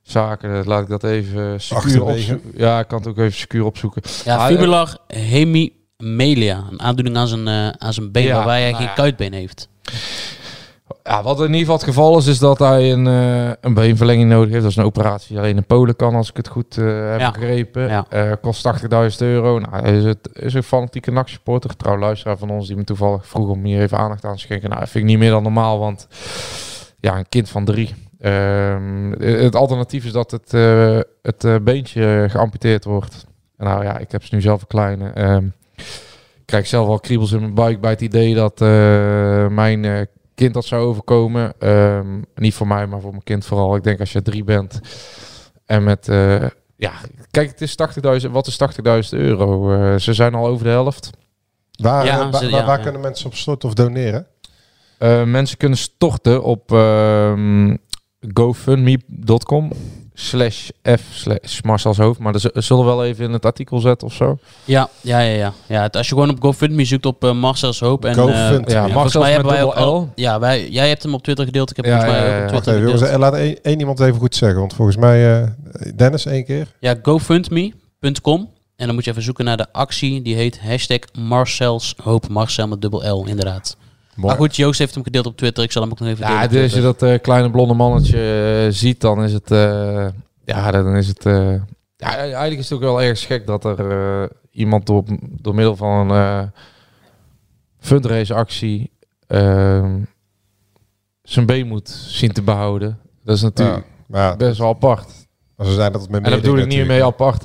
zaken, 0.03 0.65
laat 0.67 0.83
ik 0.83 0.89
dat 0.89 1.05
even 1.05 1.61
secuur 1.61 2.03
opzoeken. 2.03 2.53
Ja, 2.57 2.79
ik 2.81 2.89
kan 2.89 2.99
het 2.99 3.09
ook 3.09 3.19
even 3.19 3.39
secuur 3.39 3.65
opzoeken. 3.65 4.03
Ja, 4.25 4.37
Maar, 4.37 4.51
fibular 4.51 4.97
hemimelia. 5.07 6.65
Een 6.71 6.81
aandoening 6.81 7.17
aan 7.17 7.29
zijn, 7.29 7.49
eh, 7.49 7.69
aan 7.69 7.93
zijn 7.93 8.13
been, 8.13 8.25
Ja, 8.25 8.35
waarbij 8.35 8.61
hij 8.61 8.71
nou 8.71 8.77
geen 8.83 8.91
ja. 8.91 8.95
kuitbeen 8.95 9.33
heeft. 9.33 9.69
Ja, 11.07 11.23
wat 11.23 11.39
in 11.39 11.45
ieder 11.45 11.59
geval 11.61 11.75
het 11.75 11.85
geval 11.85 12.19
is, 12.19 12.27
is 12.27 12.39
dat 12.39 12.59
hij 12.59 12.93
een, 12.93 13.07
eh, 13.07 13.53
een 13.61 13.75
beenverlenging 13.75 14.29
nodig 14.31 14.49
heeft. 14.51 14.63
Dat 14.63 14.71
is 14.71 14.77
een 14.77 14.85
operatie 14.85 15.29
die 15.29 15.39
alleen 15.39 15.57
in 15.57 15.65
Polen 15.67 15.97
kan, 15.97 16.15
als 16.15 16.31
ik 16.31 16.37
het 16.37 16.49
goed 16.49 16.79
eh, 16.79 16.85
heb 17.11 17.21
Ja. 17.21 17.31
begrepen. 17.31 17.89
Ja. 17.89 18.07
Eh, 18.09 18.33
kost 18.41 18.63
80.000 18.63 19.21
euro. 19.23 19.59
Nou, 19.59 19.83
hij 19.83 19.97
is, 19.97 20.05
het, 20.05 20.29
is 20.33 20.55
een 20.55 20.63
fanatieke 20.63 21.11
NAC-supporter. 21.11 21.77
Trouw 21.77 21.99
luisteraar 21.99 22.39
van 22.39 22.51
ons 22.51 22.67
die 22.67 22.77
me 22.77 22.85
toevallig 22.85 23.27
vroeg 23.27 23.49
om 23.49 23.65
hier 23.65 23.81
even 23.81 23.99
aandacht 23.99 24.25
aan 24.25 24.35
te 24.35 24.41
schenken. 24.41 24.69
Nou, 24.69 24.81
dat 24.81 24.91
vind 24.91 25.05
ik 25.05 25.11
niet 25.11 25.19
meer 25.19 25.31
dan 25.31 25.43
normaal, 25.43 25.79
want 25.79 26.09
ja, 27.01 27.17
een 27.19 27.29
kind 27.29 27.49
van 27.49 27.65
drie. 27.65 27.95
Ehm, 28.21 29.11
het 29.21 29.55
alternatief 29.57 30.05
is 30.05 30.13
dat 30.13 30.31
het, 30.31 30.51
het 31.23 31.65
beentje 31.65 32.27
geamputeerd 32.29 32.85
wordt. 32.85 33.27
Nou 33.59 33.83
ja, 33.85 33.99
ik 33.99 34.13
heb 34.13 34.25
ze 34.25 34.35
nu 34.35 34.41
zelf 34.41 34.61
een 34.61 34.67
kleine. 34.67 35.11
Ehm, 35.11 35.45
ik 36.47 36.53
krijg 36.53 36.67
zelf 36.67 36.89
al 36.89 37.01
kriebels 37.01 37.33
in 37.33 37.41
mijn 37.41 37.55
buik 37.55 37.81
bij 37.81 37.91
het 37.91 38.01
idee 38.01 38.35
dat 38.35 38.59
mijn 39.51 39.85
eh, 39.85 40.01
kind 40.37 40.55
dat 40.55 40.65
zou 40.65 40.83
overkomen. 40.85 41.53
Ehm, 41.59 42.23
niet 42.35 42.55
voor 42.55 42.67
mij, 42.67 42.87
maar 42.87 43.01
voor 43.01 43.11
mijn 43.11 43.23
kind 43.23 43.45
vooral. 43.47 43.77
Ik 43.77 43.83
denk 43.83 44.01
als 44.01 44.13
je 44.13 44.23
drie 44.23 44.45
bent 44.45 44.81
en 45.67 45.85
met... 45.85 46.09
eh, 46.09 46.45
ja, 46.77 46.93
kijk, 47.31 47.49
het 47.51 47.61
is 47.61 47.77
80.000. 48.27 48.31
Wat 48.31 48.47
is 48.47 48.59
80.000 49.13 49.19
euro? 49.19 49.73
Eh, 49.75 49.99
ze 49.99 50.15
zijn 50.15 50.35
al 50.35 50.47
over 50.47 50.65
de 50.65 50.71
helft. 50.71 51.11
Waar, 51.83 52.05
Ja, 52.05 52.13
eh, 52.21 52.31
wa- 52.31 52.39
ze- 52.39 52.51
waar, 52.51 52.61
ja, 52.61 52.67
waar 52.67 52.77
ja. 52.77 52.83
kunnen 52.83 53.01
mensen 53.01 53.27
op 53.27 53.35
storten 53.35 53.69
of 53.69 53.75
doneren? 53.75 54.27
Eh, 54.99 55.23
mensen 55.25 55.57
kunnen 55.57 55.79
storten 55.79 56.43
op 56.43 56.73
ehm, 56.73 57.77
gofundme.com. 58.35 59.71
slash 60.19 60.69
f 60.99 61.01
slash 61.13 61.61
Marcel's 61.61 61.97
hoofd. 61.99 62.19
Maar 62.19 62.33
dat 62.33 62.51
zullen 62.55 62.85
we 62.85 62.91
wel 62.91 63.05
even 63.05 63.25
in 63.25 63.33
het 63.33 63.45
artikel 63.45 63.79
zetten 63.81 64.07
of 64.09 64.15
zo. 64.15 64.39
Ja, 64.65 64.89
ja, 65.01 65.21
ja. 65.21 65.35
ja. 65.37 65.53
ja 65.67 65.83
het- 65.83 65.97
als 65.97 66.09
je 66.09 66.15
gewoon 66.15 66.31
op 66.31 66.41
GoFundMe 66.43 66.85
zoekt 66.85 67.07
op 67.07 67.25
eh, 67.25 67.33
Marcel's 67.33 67.81
Hoop. 67.81 68.05
En, 68.05 68.11
eh, 68.11 68.17
Ja, 68.17 68.49
volgens 68.57 68.93
Marcel's 68.95 69.23
mij 69.25 69.33
hebben 69.33 69.53
met 69.53 69.61
wij 69.61 69.65
ook 69.71 69.75
al- 69.75 70.01
L. 70.01 70.09
Ja, 70.15 70.39
wij, 70.39 70.69
jij 70.69 70.89
hebt 70.89 71.03
hem 71.03 71.15
op 71.15 71.23
Twitter 71.23 71.45
gedeeld. 71.45 71.71
Ik 71.71 71.77
heb 71.77 71.85
Ja, 71.85 71.91
volgens 72.01 72.13
mij 72.13 72.27
ja, 72.29 72.33
ook 72.35 72.39
ja. 72.39 72.43
op 72.45 72.49
Twitter 72.49 72.73
jongens. 72.83 72.93
gedeeld. 72.93 73.13
eh, 73.15 73.19
Laat 73.21 73.35
één, 73.35 73.63
één 73.63 73.79
iemand 73.79 74.01
even 74.01 74.21
goed 74.21 74.35
zeggen. 74.37 74.59
Want 74.59 74.75
volgens 74.75 74.97
mij, 74.97 75.41
eh, 75.43 75.49
Dennis, 75.97 76.27
één 76.27 76.45
keer. 76.45 76.67
Ja, 76.81 76.95
gofundme.com. 77.03 78.49
En 78.77 78.87
dan 78.87 78.95
moet 78.95 79.05
je 79.05 79.11
even 79.11 79.23
zoeken 79.23 79.45
naar 79.45 79.57
de 79.57 79.67
actie. 79.73 80.23
Die 80.23 80.35
heet 80.35 80.61
hashtag 80.61 80.99
Marcel's 81.19 81.95
Hoop. 82.03 82.29
Marcel 82.29 82.69
met 82.69 82.81
dubbel 82.81 83.09
L, 83.21 83.25
inderdaad. 83.27 83.77
Mooi. 84.17 84.29
Maar 84.29 84.37
goed, 84.37 84.57
Joost 84.57 84.79
heeft 84.79 84.95
hem 84.95 85.05
gedeeld 85.05 85.27
op 85.27 85.37
Twitter. 85.37 85.65
Ik 85.65 85.73
zal 85.73 85.83
hem 85.83 85.91
ook 85.91 85.99
nog 85.99 86.09
even 86.09 86.27
delen 86.27 86.41
Ja, 86.41 86.47
dus 86.47 86.63
als 86.63 86.73
je 86.73 86.81
dat 86.81 87.03
eh, 87.03 87.21
kleine 87.21 87.51
blonde 87.51 87.75
mannetje 87.75 88.19
eh, 88.67 88.73
ziet, 88.75 89.01
dan 89.01 89.23
is 89.25 89.33
het... 89.33 89.51
eh, 89.51 90.07
ja, 90.45 90.71
dan 90.71 90.97
is 90.97 91.09
het... 91.09 91.27
eh, 91.27 91.53
ja, 91.97 92.17
eigenlijk 92.17 92.59
is 92.59 92.65
het 92.69 92.73
ook 92.73 92.85
wel 92.85 93.03
erg 93.03 93.27
gek 93.27 93.47
dat 93.47 93.65
er 93.65 93.91
eh, 93.91 94.29
iemand 94.51 94.87
door, 94.87 95.03
door 95.41 95.55
middel 95.55 95.77
van 95.77 96.11
een 96.11 96.17
eh, 96.43 96.43
fundraise 97.79 98.35
actie 98.35 98.91
ehm, 99.27 99.99
zijn 101.23 101.47
been 101.47 101.67
moet 101.67 101.89
zien 102.09 102.33
te 102.33 102.43
behouden. 102.43 102.99
Dat 103.25 103.37
is 103.37 103.43
natuurlijk 103.43 103.85
Ja, 104.09 104.29
ja, 104.29 104.37
best 104.37 104.59
wel 104.59 104.69
apart. 104.69 105.09
maar 105.57 105.67
ze 105.67 105.73
zijn 105.75 105.93
dat 105.93 106.01
het 106.01 106.11
met 106.11 106.23
En 106.25 106.31
meer 106.31 106.41
bedoel 106.41 106.59
ik 106.59 106.67
niet 106.67 106.87
mee 106.87 107.05
apart. 107.05 107.45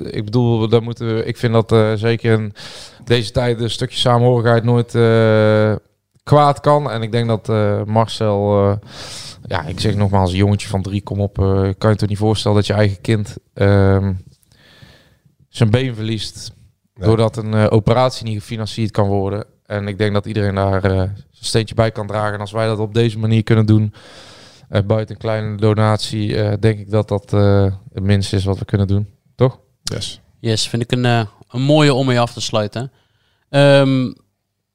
Ik 0.00 0.24
bedoel, 0.24 0.68
daar 0.68 0.82
moeten 0.82 1.14
we, 1.14 1.24
ik 1.24 1.36
vind 1.36 1.52
dat 1.52 1.72
eh, 1.72 1.92
zeker 1.94 2.32
in 2.32 2.52
deze 3.04 3.30
tijd 3.30 3.60
een 3.60 3.70
stukje 3.70 3.98
samenhorigheid 3.98 4.64
nooit 4.64 4.94
eh, 4.94 5.74
kwaad 6.22 6.60
kan. 6.60 6.90
En 6.90 7.02
ik 7.02 7.12
denk 7.12 7.28
dat 7.28 7.48
eh, 7.48 7.84
Marcel, 7.84 8.68
eh, 8.70 8.76
ja, 9.46 9.64
ik 9.64 9.80
zeg 9.80 9.94
nogmaals, 9.94 10.30
een 10.30 10.36
jongetje 10.36 10.68
van 10.68 10.82
drie, 10.82 11.02
kom 11.02 11.20
op, 11.20 11.38
eh, 11.38 11.68
kan 11.78 11.90
je 11.90 11.96
toch 11.96 12.08
niet 12.08 12.18
voorstellen 12.18 12.56
dat 12.56 12.66
je 12.66 12.72
eigen 12.72 13.00
kind 13.00 13.36
ehm, 13.54 14.12
zijn 15.48 15.70
been 15.70 15.94
verliest. 15.94 16.52
Nee. 16.94 17.08
Doordat 17.08 17.36
een 17.36 17.54
eh, 17.54 17.66
operatie 17.70 18.24
niet 18.24 18.38
gefinancierd 18.38 18.90
kan 18.90 19.08
worden. 19.08 19.44
En 19.70 19.88
ik 19.88 19.98
denk 19.98 20.12
dat 20.12 20.26
iedereen 20.26 20.54
daar 20.54 20.84
eh, 20.84 20.90
zijn 20.90 21.14
steentje 21.30 21.74
bij 21.74 21.90
kan 21.90 22.06
dragen. 22.06 22.34
En 22.34 22.40
als 22.40 22.52
wij 22.52 22.66
dat 22.66 22.78
op 22.78 22.94
deze 22.94 23.18
manier 23.18 23.42
kunnen 23.42 23.66
doen, 23.66 23.94
buiten 24.68 25.14
een 25.14 25.20
kleine 25.20 25.56
donatie, 25.56 26.36
eh, 26.36 26.52
denk 26.60 26.78
ik 26.78 26.90
dat 26.90 27.08
dat 27.08 27.32
eh, 27.32 27.72
het 27.92 28.02
minste 28.02 28.36
is 28.36 28.44
wat 28.44 28.58
we 28.58 28.64
kunnen 28.64 28.86
doen. 28.86 29.08
Toch? 29.34 29.60
Yes. 29.82 30.20
Yes, 30.38 30.68
vind 30.68 30.82
ik 30.82 30.92
een, 30.92 31.04
een 31.04 31.62
mooie 31.62 31.94
om 31.94 32.06
mee 32.06 32.20
af 32.20 32.32
te 32.32 32.40
sluiten. 32.40 32.92
Ehm, 33.48 34.12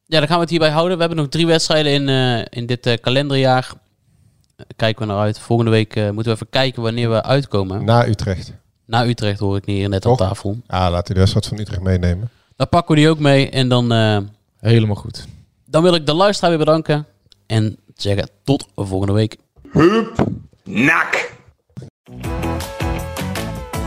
ja, 0.06 0.18
dan 0.20 0.28
gaan 0.28 0.36
we 0.36 0.42
het 0.42 0.50
hierbij 0.50 0.70
houden. 0.70 0.94
We 0.94 1.00
hebben 1.04 1.20
nog 1.22 1.30
drie 1.32 1.48
wedstrijden 1.48 1.92
in, 1.92 2.10
eh, 2.10 2.46
in 2.60 2.66
dit 2.66 2.86
eh, 2.86 2.98
kalenderjaar. 3.02 3.72
Eh, 4.56 4.66
kijken 4.76 5.08
we 5.08 5.14
naar 5.14 5.22
uit. 5.22 5.40
Volgende 5.40 5.72
week 5.72 5.96
moeten 5.96 6.24
we 6.24 6.32
even 6.32 6.50
kijken 6.50 6.82
wanneer 6.82 7.10
we 7.10 7.24
uitkomen. 7.24 7.84
Na 7.86 8.08
Utrecht. 8.08 8.54
Na 8.86 9.06
Utrecht 9.06 9.40
hoor 9.40 9.58
ik 9.58 9.66
niet 9.66 9.78
hier 9.78 9.90
net 9.90 10.06
aan 10.06 10.16
Toch? 10.16 10.28
tafel. 10.28 10.58
Ja, 10.68 10.90
laat 10.92 11.10
u 11.10 11.14
de 11.14 11.20
wedstrijd 11.20 11.48
van 11.48 11.60
Utrecht 11.60 11.82
meenemen. 11.82 12.30
Dan 12.56 12.70
pakken 12.70 12.96
we 12.96 13.02
die 13.02 13.10
ook 13.10 13.20
mee. 13.20 13.50
En 13.50 13.70
dan, 13.70 13.92
eh, 13.92 14.18
Helemaal 14.60 14.96
goed. 14.96 15.26
dan 15.66 15.84
wil 15.84 15.94
ik 15.96 16.06
de 16.06 16.14
luisteraar 16.14 16.50
weer 16.50 16.60
bedanken. 16.60 17.06
En 17.46 17.78
zeggen 17.96 18.30
tot 18.44 18.68
volgende 18.76 19.14
week. 19.14 19.38
Nak. 20.64 21.34